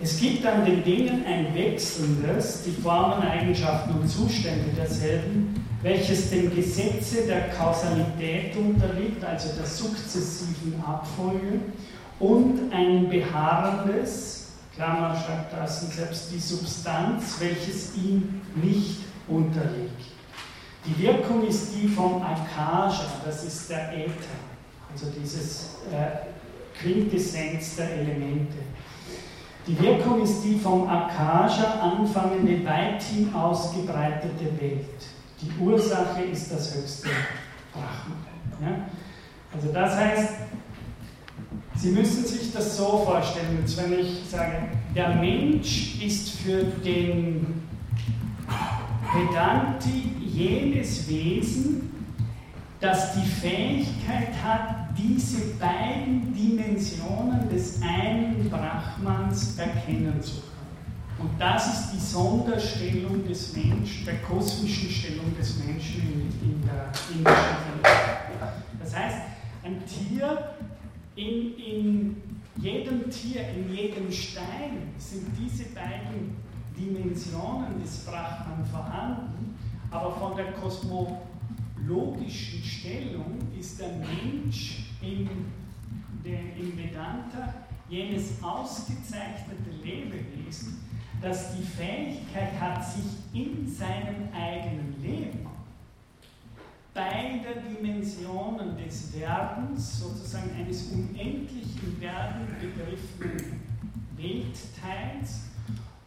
Es 0.00 0.18
gibt 0.18 0.44
an 0.46 0.64
den 0.64 0.82
Dingen 0.82 1.24
ein 1.26 1.54
wechselndes, 1.54 2.62
die 2.64 2.72
Formen, 2.72 3.22
Eigenschaften 3.28 3.92
und 3.92 4.08
Zustände 4.08 4.70
derselben, 4.74 5.54
welches 5.82 6.30
dem 6.30 6.54
Gesetze 6.54 7.26
der 7.26 7.50
Kausalität 7.50 8.56
unterliegt, 8.56 9.22
also 9.22 9.50
der 9.54 9.66
sukzessiven 9.66 10.82
Abfolge, 10.82 11.60
und 12.24 12.72
ein 12.72 13.08
beharrendes, 13.08 14.52
Klammer 14.74 15.14
schreibt 15.14 15.52
und 15.52 15.92
selbst 15.92 16.32
die 16.32 16.38
Substanz, 16.38 17.36
welches 17.38 17.94
ihm 17.96 18.40
nicht 18.56 19.00
unterliegt. 19.28 20.12
Die 20.86 20.98
Wirkung 21.02 21.46
ist 21.46 21.74
die 21.74 21.86
vom 21.86 22.22
Akasha, 22.22 23.04
das 23.24 23.44
ist 23.44 23.70
der 23.70 23.92
Äther, 23.92 24.36
also 24.90 25.06
dieses 25.18 25.76
äh, 25.92 26.28
Quintessenz 26.80 27.76
der 27.76 27.90
Elemente. 27.90 28.58
Die 29.66 29.78
Wirkung 29.80 30.22
ist 30.22 30.42
die 30.42 30.58
vom 30.58 30.88
Akasha 30.88 31.80
anfangende, 31.80 32.64
weithin 32.64 33.34
ausgebreitete 33.34 34.60
Welt. 34.60 34.84
Die 35.40 35.62
Ursache 35.62 36.22
ist 36.22 36.52
das 36.52 36.74
höchste 36.74 37.08
Brahman. 37.72 38.24
Ja? 38.60 38.88
Also 39.54 39.72
das 39.72 39.96
heißt, 39.96 40.30
Sie 41.76 41.90
müssen 41.90 42.24
sich 42.24 42.52
das 42.52 42.76
so 42.76 43.02
vorstellen, 43.04 43.58
jetzt 43.60 43.76
wenn 43.76 43.98
ich 43.98 44.22
sage, 44.28 44.68
der 44.94 45.16
Mensch 45.16 46.00
ist 46.02 46.30
für 46.30 46.62
den 46.64 47.62
Vedanti 49.12 50.12
jenes 50.20 51.08
Wesen, 51.08 51.90
das 52.80 53.14
die 53.14 53.26
Fähigkeit 53.26 54.30
hat, 54.42 54.88
diese 54.96 55.54
beiden 55.54 56.32
Dimensionen 56.34 57.48
des 57.48 57.80
einen 57.82 58.48
Brahmans 58.50 59.58
erkennen 59.58 60.20
zu 60.20 60.32
können. 60.32 60.54
Und 61.18 61.40
das 61.40 61.66
ist 61.66 61.92
die 61.92 62.00
Sonderstellung 62.00 63.26
des 63.26 63.54
Menschen, 63.56 64.04
der 64.04 64.16
kosmischen 64.18 64.90
Stellung 64.90 65.36
des 65.38 65.56
Menschen 65.64 66.02
in, 66.02 66.50
in 66.50 66.62
der 66.62 66.90
indischen 67.08 67.24
Welt. 67.24 68.52
Das 68.80 68.96
heißt, 68.96 69.18
ein 69.64 69.82
Tier, 69.86 70.50
in, 71.16 71.56
in 71.56 72.16
jedem 72.56 73.10
Tier, 73.10 73.48
in 73.50 73.74
jedem 73.74 74.10
Stein 74.10 74.94
sind 74.98 75.26
diese 75.38 75.64
beiden 75.74 76.36
Dimensionen 76.76 77.80
des 77.80 78.04
Brahman 78.04 78.64
vorhanden, 78.70 79.56
aber 79.90 80.12
von 80.12 80.36
der 80.36 80.52
kosmologischen 80.52 82.62
Stellung 82.62 83.38
ist 83.58 83.80
der 83.80 83.96
Mensch 83.96 84.90
im, 85.00 85.28
im 86.24 86.78
Vedanta 86.78 87.54
jenes 87.88 88.42
ausgezeichnete 88.42 89.70
Lebewesen, 89.82 90.80
das 91.20 91.56
die 91.56 91.62
Fähigkeit 91.62 92.58
hat, 92.60 92.84
sich 92.84 93.04
in 93.32 93.68
seinem 93.68 94.28
eigenen 94.32 95.00
Leben 95.00 95.53
beide 96.94 97.60
Dimensionen 97.68 98.76
des 98.76 99.12
Werdens, 99.18 100.00
sozusagen 100.00 100.50
eines 100.56 100.92
unendlich 100.92 101.82
im 101.82 102.00
Werden 102.00 102.46
begriffenen 102.60 103.60
Weltteils 104.16 105.40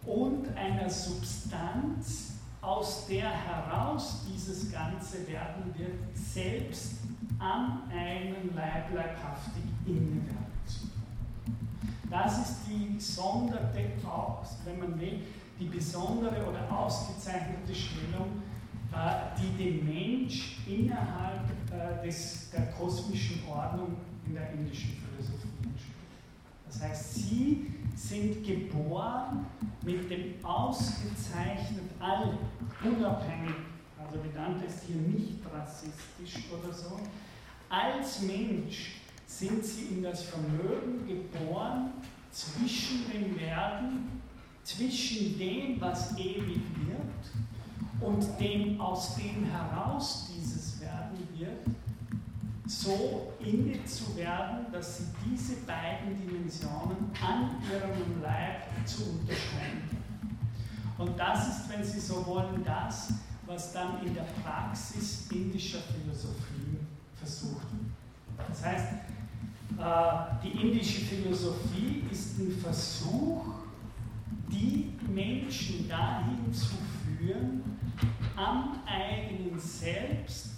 und 0.06 0.48
einer 0.56 0.90
Substanz, 0.90 2.34
aus 2.62 3.06
der 3.08 3.30
heraus 3.30 4.26
dieses 4.28 4.72
ganze 4.72 5.28
Werden 5.28 5.74
wird, 5.78 6.00
selbst 6.14 6.94
an 7.40 7.84
einen 7.92 8.54
Leib 8.56 8.94
leibhaftig 8.94 9.64
innewerden 9.86 10.48
zu 10.66 10.88
das 12.10 12.38
ist 12.40 12.56
die 12.68 12.96
gesonderte, 12.96 13.92
wenn 14.64 14.80
man 14.80 15.00
will, 15.00 15.20
die 15.60 15.66
besondere 15.66 16.46
oder 16.48 16.72
ausgezeichnete 16.72 17.76
Stellung, 17.76 18.44
die 19.38 19.64
den 19.64 19.86
Mensch 19.86 20.58
innerhalb 20.66 21.50
äh, 21.72 22.06
des, 22.06 22.50
der 22.52 22.68
kosmischen 22.68 23.42
Ordnung 23.48 23.98
in 24.26 24.34
der 24.34 24.52
indischen 24.52 24.98
Philosophie 24.98 25.48
entsteht. 25.64 25.96
Das 26.66 26.82
heißt, 26.82 27.14
sie 27.16 27.72
sind 27.96 28.46
geboren 28.46 29.46
mit 29.84 30.10
dem 30.10 30.44
ausgezeichnet, 30.44 31.92
alle, 32.00 32.38
unabhängig 32.84 33.56
also 34.00 34.24
Vedanta 34.24 34.64
ist 34.66 34.84
hier 34.88 34.96
nicht 34.96 35.40
rassistisch 35.52 36.46
oder 36.52 36.74
so, 36.74 37.00
als 37.70 38.22
Mensch 38.22 39.02
sind 39.26 39.64
sie 39.66 39.96
in 39.96 40.04
das 40.04 40.24
Vermögen 40.24 41.06
geboren, 41.06 41.92
zwischen 42.32 43.10
dem 43.12 43.40
Werden, 43.40 44.22
zwischen 44.64 45.38
dem, 45.38 45.82
was 45.82 46.16
ewig 46.18 46.62
wird 46.86 47.57
und 48.02 48.26
dem, 48.40 48.80
aus 48.80 49.16
dem 49.16 49.46
heraus 49.46 50.30
dieses 50.36 50.80
Werden 50.80 51.28
wird, 51.36 51.66
so 52.68 53.34
inne 53.40 53.84
zu 53.86 54.16
werden, 54.16 54.72
dass 54.72 54.98
sie 54.98 55.06
diese 55.26 55.56
beiden 55.66 56.18
Dimensionen 56.18 57.12
an 57.22 57.56
ihrem 57.64 58.22
Leib 58.22 58.64
zu 58.86 59.04
unterscheiden. 59.04 59.98
Und 60.98 61.18
das 61.18 61.48
ist, 61.48 61.70
wenn 61.70 61.84
Sie 61.84 62.00
so 62.00 62.26
wollen, 62.26 62.64
das, 62.66 63.14
was 63.46 63.72
dann 63.72 64.04
in 64.06 64.14
der 64.16 64.26
Praxis 64.44 65.28
indischer 65.32 65.80
Philosophie 65.80 66.80
versucht 67.16 67.68
wird. 67.72 68.50
Das 68.50 68.66
heißt, 68.66 68.88
äh, 69.78 70.44
die 70.44 70.62
indische 70.62 71.02
Philosophie 71.02 72.04
ist 72.12 72.40
ein 72.40 72.52
Versuch, 72.52 73.46
die 74.50 74.94
Menschen 75.08 75.88
dahin 75.88 76.52
zu 76.52 76.76
führen, 77.06 77.77
am 78.36 78.80
eigenen 78.86 79.60
Selbst, 79.60 80.50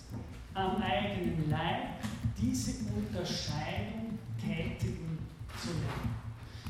am 0.54 0.82
eigenen 0.82 1.50
Leib 1.50 2.04
diese 2.40 2.72
Unterscheidung 2.94 4.20
tätigen 4.40 5.18
zu 5.62 5.70
lernen. 5.70 6.16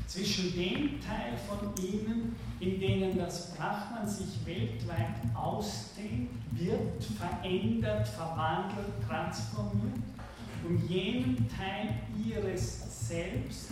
Zwischen 0.06 0.52
dem 0.54 1.00
Teil 1.00 1.36
von 1.48 1.72
ihnen, 1.84 2.34
in 2.58 2.80
denen 2.80 3.16
das 3.16 3.54
Brahman 3.54 4.08
sich 4.08 4.44
weltweit 4.44 5.14
ausdehnt, 5.34 6.30
wird, 6.52 7.04
verändert, 7.04 8.08
verwandelt, 8.08 8.92
transformiert, 9.08 9.98
und 10.68 10.88
jenem 10.88 11.36
Teil 11.48 11.94
ihres 12.22 13.08
Selbst, 13.08 13.70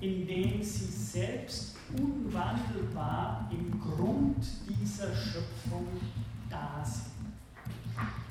in 0.00 0.26
dem 0.26 0.62
sie 0.62 0.86
selbst 0.86 1.76
unwandelbar 1.96 3.50
im 3.50 3.80
Grund 3.80 4.44
dieser 4.68 5.14
Schöpfung 5.14 5.86
da. 6.52 6.84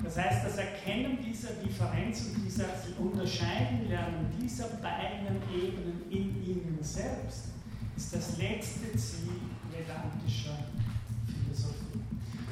Das 0.02 0.16
heißt, 0.16 0.44
das 0.44 0.56
Erkennen 0.58 1.18
dieser 1.24 1.50
Differenz 1.54 2.26
und 2.26 2.44
dieser 2.44 2.66
Unterscheiden 2.98 3.88
lernen 3.88 4.30
dieser 4.40 4.68
beiden 4.68 5.36
Ebenen 5.54 6.02
in 6.10 6.44
ihnen 6.44 6.78
selbst 6.80 7.52
ist 7.96 8.14
das 8.14 8.38
letzte 8.38 8.96
Ziel 8.96 9.40
vedantischer 9.70 10.58
Philosophie. 11.26 12.00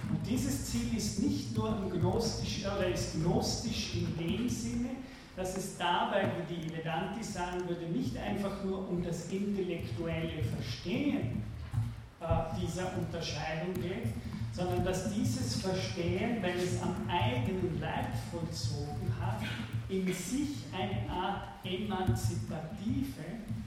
Und 0.09 0.27
dieses 0.27 0.71
Ziel 0.71 0.97
ist 0.97 1.23
nicht 1.23 1.57
nur 1.57 1.91
gnostisch, 1.91 2.65
oder 2.65 2.87
ist 2.87 3.15
gnostisch 3.15 3.95
in 3.97 4.17
dem 4.17 4.49
Sinne, 4.49 4.91
dass 5.37 5.57
es 5.57 5.77
dabei, 5.77 6.31
wie 6.49 6.55
die 6.55 6.77
Vedanti 6.77 7.23
sagen 7.23 7.69
würde, 7.69 7.87
nicht 7.87 8.17
einfach 8.17 8.63
nur 8.65 8.89
um 8.89 9.03
das 9.03 9.31
intellektuelle 9.31 10.43
Verstehen 10.45 11.43
äh, 12.21 12.61
dieser 12.61 12.97
Unterscheidung 12.97 13.75
geht, 13.75 14.13
sondern 14.53 14.85
dass 14.85 15.13
dieses 15.13 15.57
Verstehen, 15.57 16.43
wenn 16.43 16.59
es 16.59 16.81
am 16.83 16.95
eigenen 17.09 17.81
Leib 17.81 18.09
vollzogen 18.31 19.13
hat, 19.21 19.41
in 19.89 20.07
sich 20.07 20.65
eine 20.73 21.11
Art 21.11 21.43
emanzipative, 21.65 23.25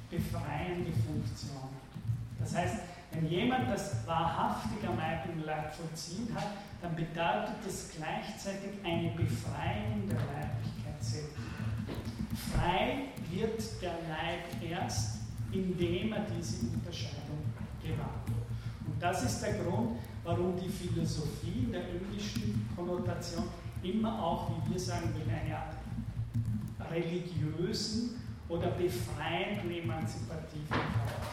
befreiende 0.09 0.91
Funktion 0.91 1.63
hat. 1.63 2.39
Das 2.39 2.55
heißt, 2.55 2.75
wenn 3.11 3.29
jemand 3.29 3.69
das 3.69 4.05
wahrhaftig 4.07 4.87
am 4.87 4.99
eigenen 4.99 5.45
Leib 5.45 5.73
vollziehen 5.73 6.27
hat, 6.33 6.47
dann 6.81 6.95
bedeutet 6.95 7.55
es 7.67 7.91
gleichzeitig 7.95 8.71
eine 8.83 9.09
Befreiung 9.11 10.07
der 10.09 10.17
Leiblichkeit 10.17 10.99
selbst. 10.99 11.37
Frei 12.51 13.09
wird 13.29 13.81
der 13.81 13.93
Leib 14.09 14.71
erst, 14.71 15.19
indem 15.51 16.13
er 16.13 16.25
diese 16.35 16.65
Unterscheidung 16.67 17.43
gewahrt. 17.81 18.27
Und 18.85 19.01
das 19.01 19.23
ist 19.23 19.41
der 19.41 19.53
Grund, 19.53 19.97
warum 20.23 20.55
die 20.57 20.69
Philosophie 20.69 21.65
in 21.65 21.71
der 21.71 21.89
indischen 21.89 22.67
Konnotation 22.75 23.45
immer 23.83 24.23
auch, 24.23 24.51
wie 24.51 24.73
wir 24.73 24.79
sagen 24.79 25.13
würden, 25.13 25.31
eine 25.31 25.57
Art 25.57 25.75
religiösen 26.91 28.21
oder 28.47 28.67
befreienden 28.71 29.71
emanzipativen 29.71 30.67
Charakter. 30.69 31.27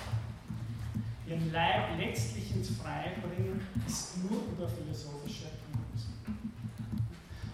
Ihren 1.29 1.53
Leib 1.53 1.99
letztlich 1.99 2.55
ins 2.57 2.71
Freie 2.71 3.13
bringen, 3.21 3.61
ist 3.87 4.19
nur 4.25 4.41
über 4.53 4.69
philosophische 4.69 5.45
Erkenntnisse. 5.45 6.09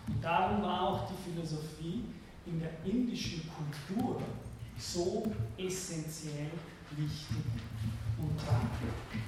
Und 0.09 0.25
darum 0.25 0.63
war 0.63 0.83
auch 0.83 1.09
die 1.09 1.31
Philosophie 1.31 2.05
in 2.47 2.61
der 2.61 2.71
indischen 2.85 3.43
Kultur 3.87 4.23
so 4.79 5.31
essentiell 5.59 6.51
wichtig 6.93 7.37
und 8.19 8.39
tragend. 8.39 9.26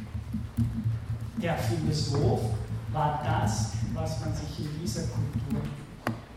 Der 1.41 1.57
Philosoph 1.57 2.51
war 2.93 3.23
das, 3.25 3.73
was 3.95 4.21
man 4.21 4.35
sich 4.35 4.59
in 4.59 4.81
dieser 4.81 5.03
Kultur 5.03 5.63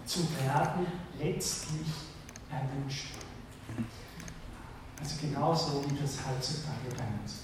zu 0.05 0.19
werden 0.43 0.85
letztlich 1.19 1.87
erwünscht. 2.51 3.15
Also 4.99 5.15
genauso 5.19 5.83
wie 5.87 5.95
das 5.99 6.19
heutzutage 6.27 6.93
bei 6.95 7.03
uns. 7.23 7.41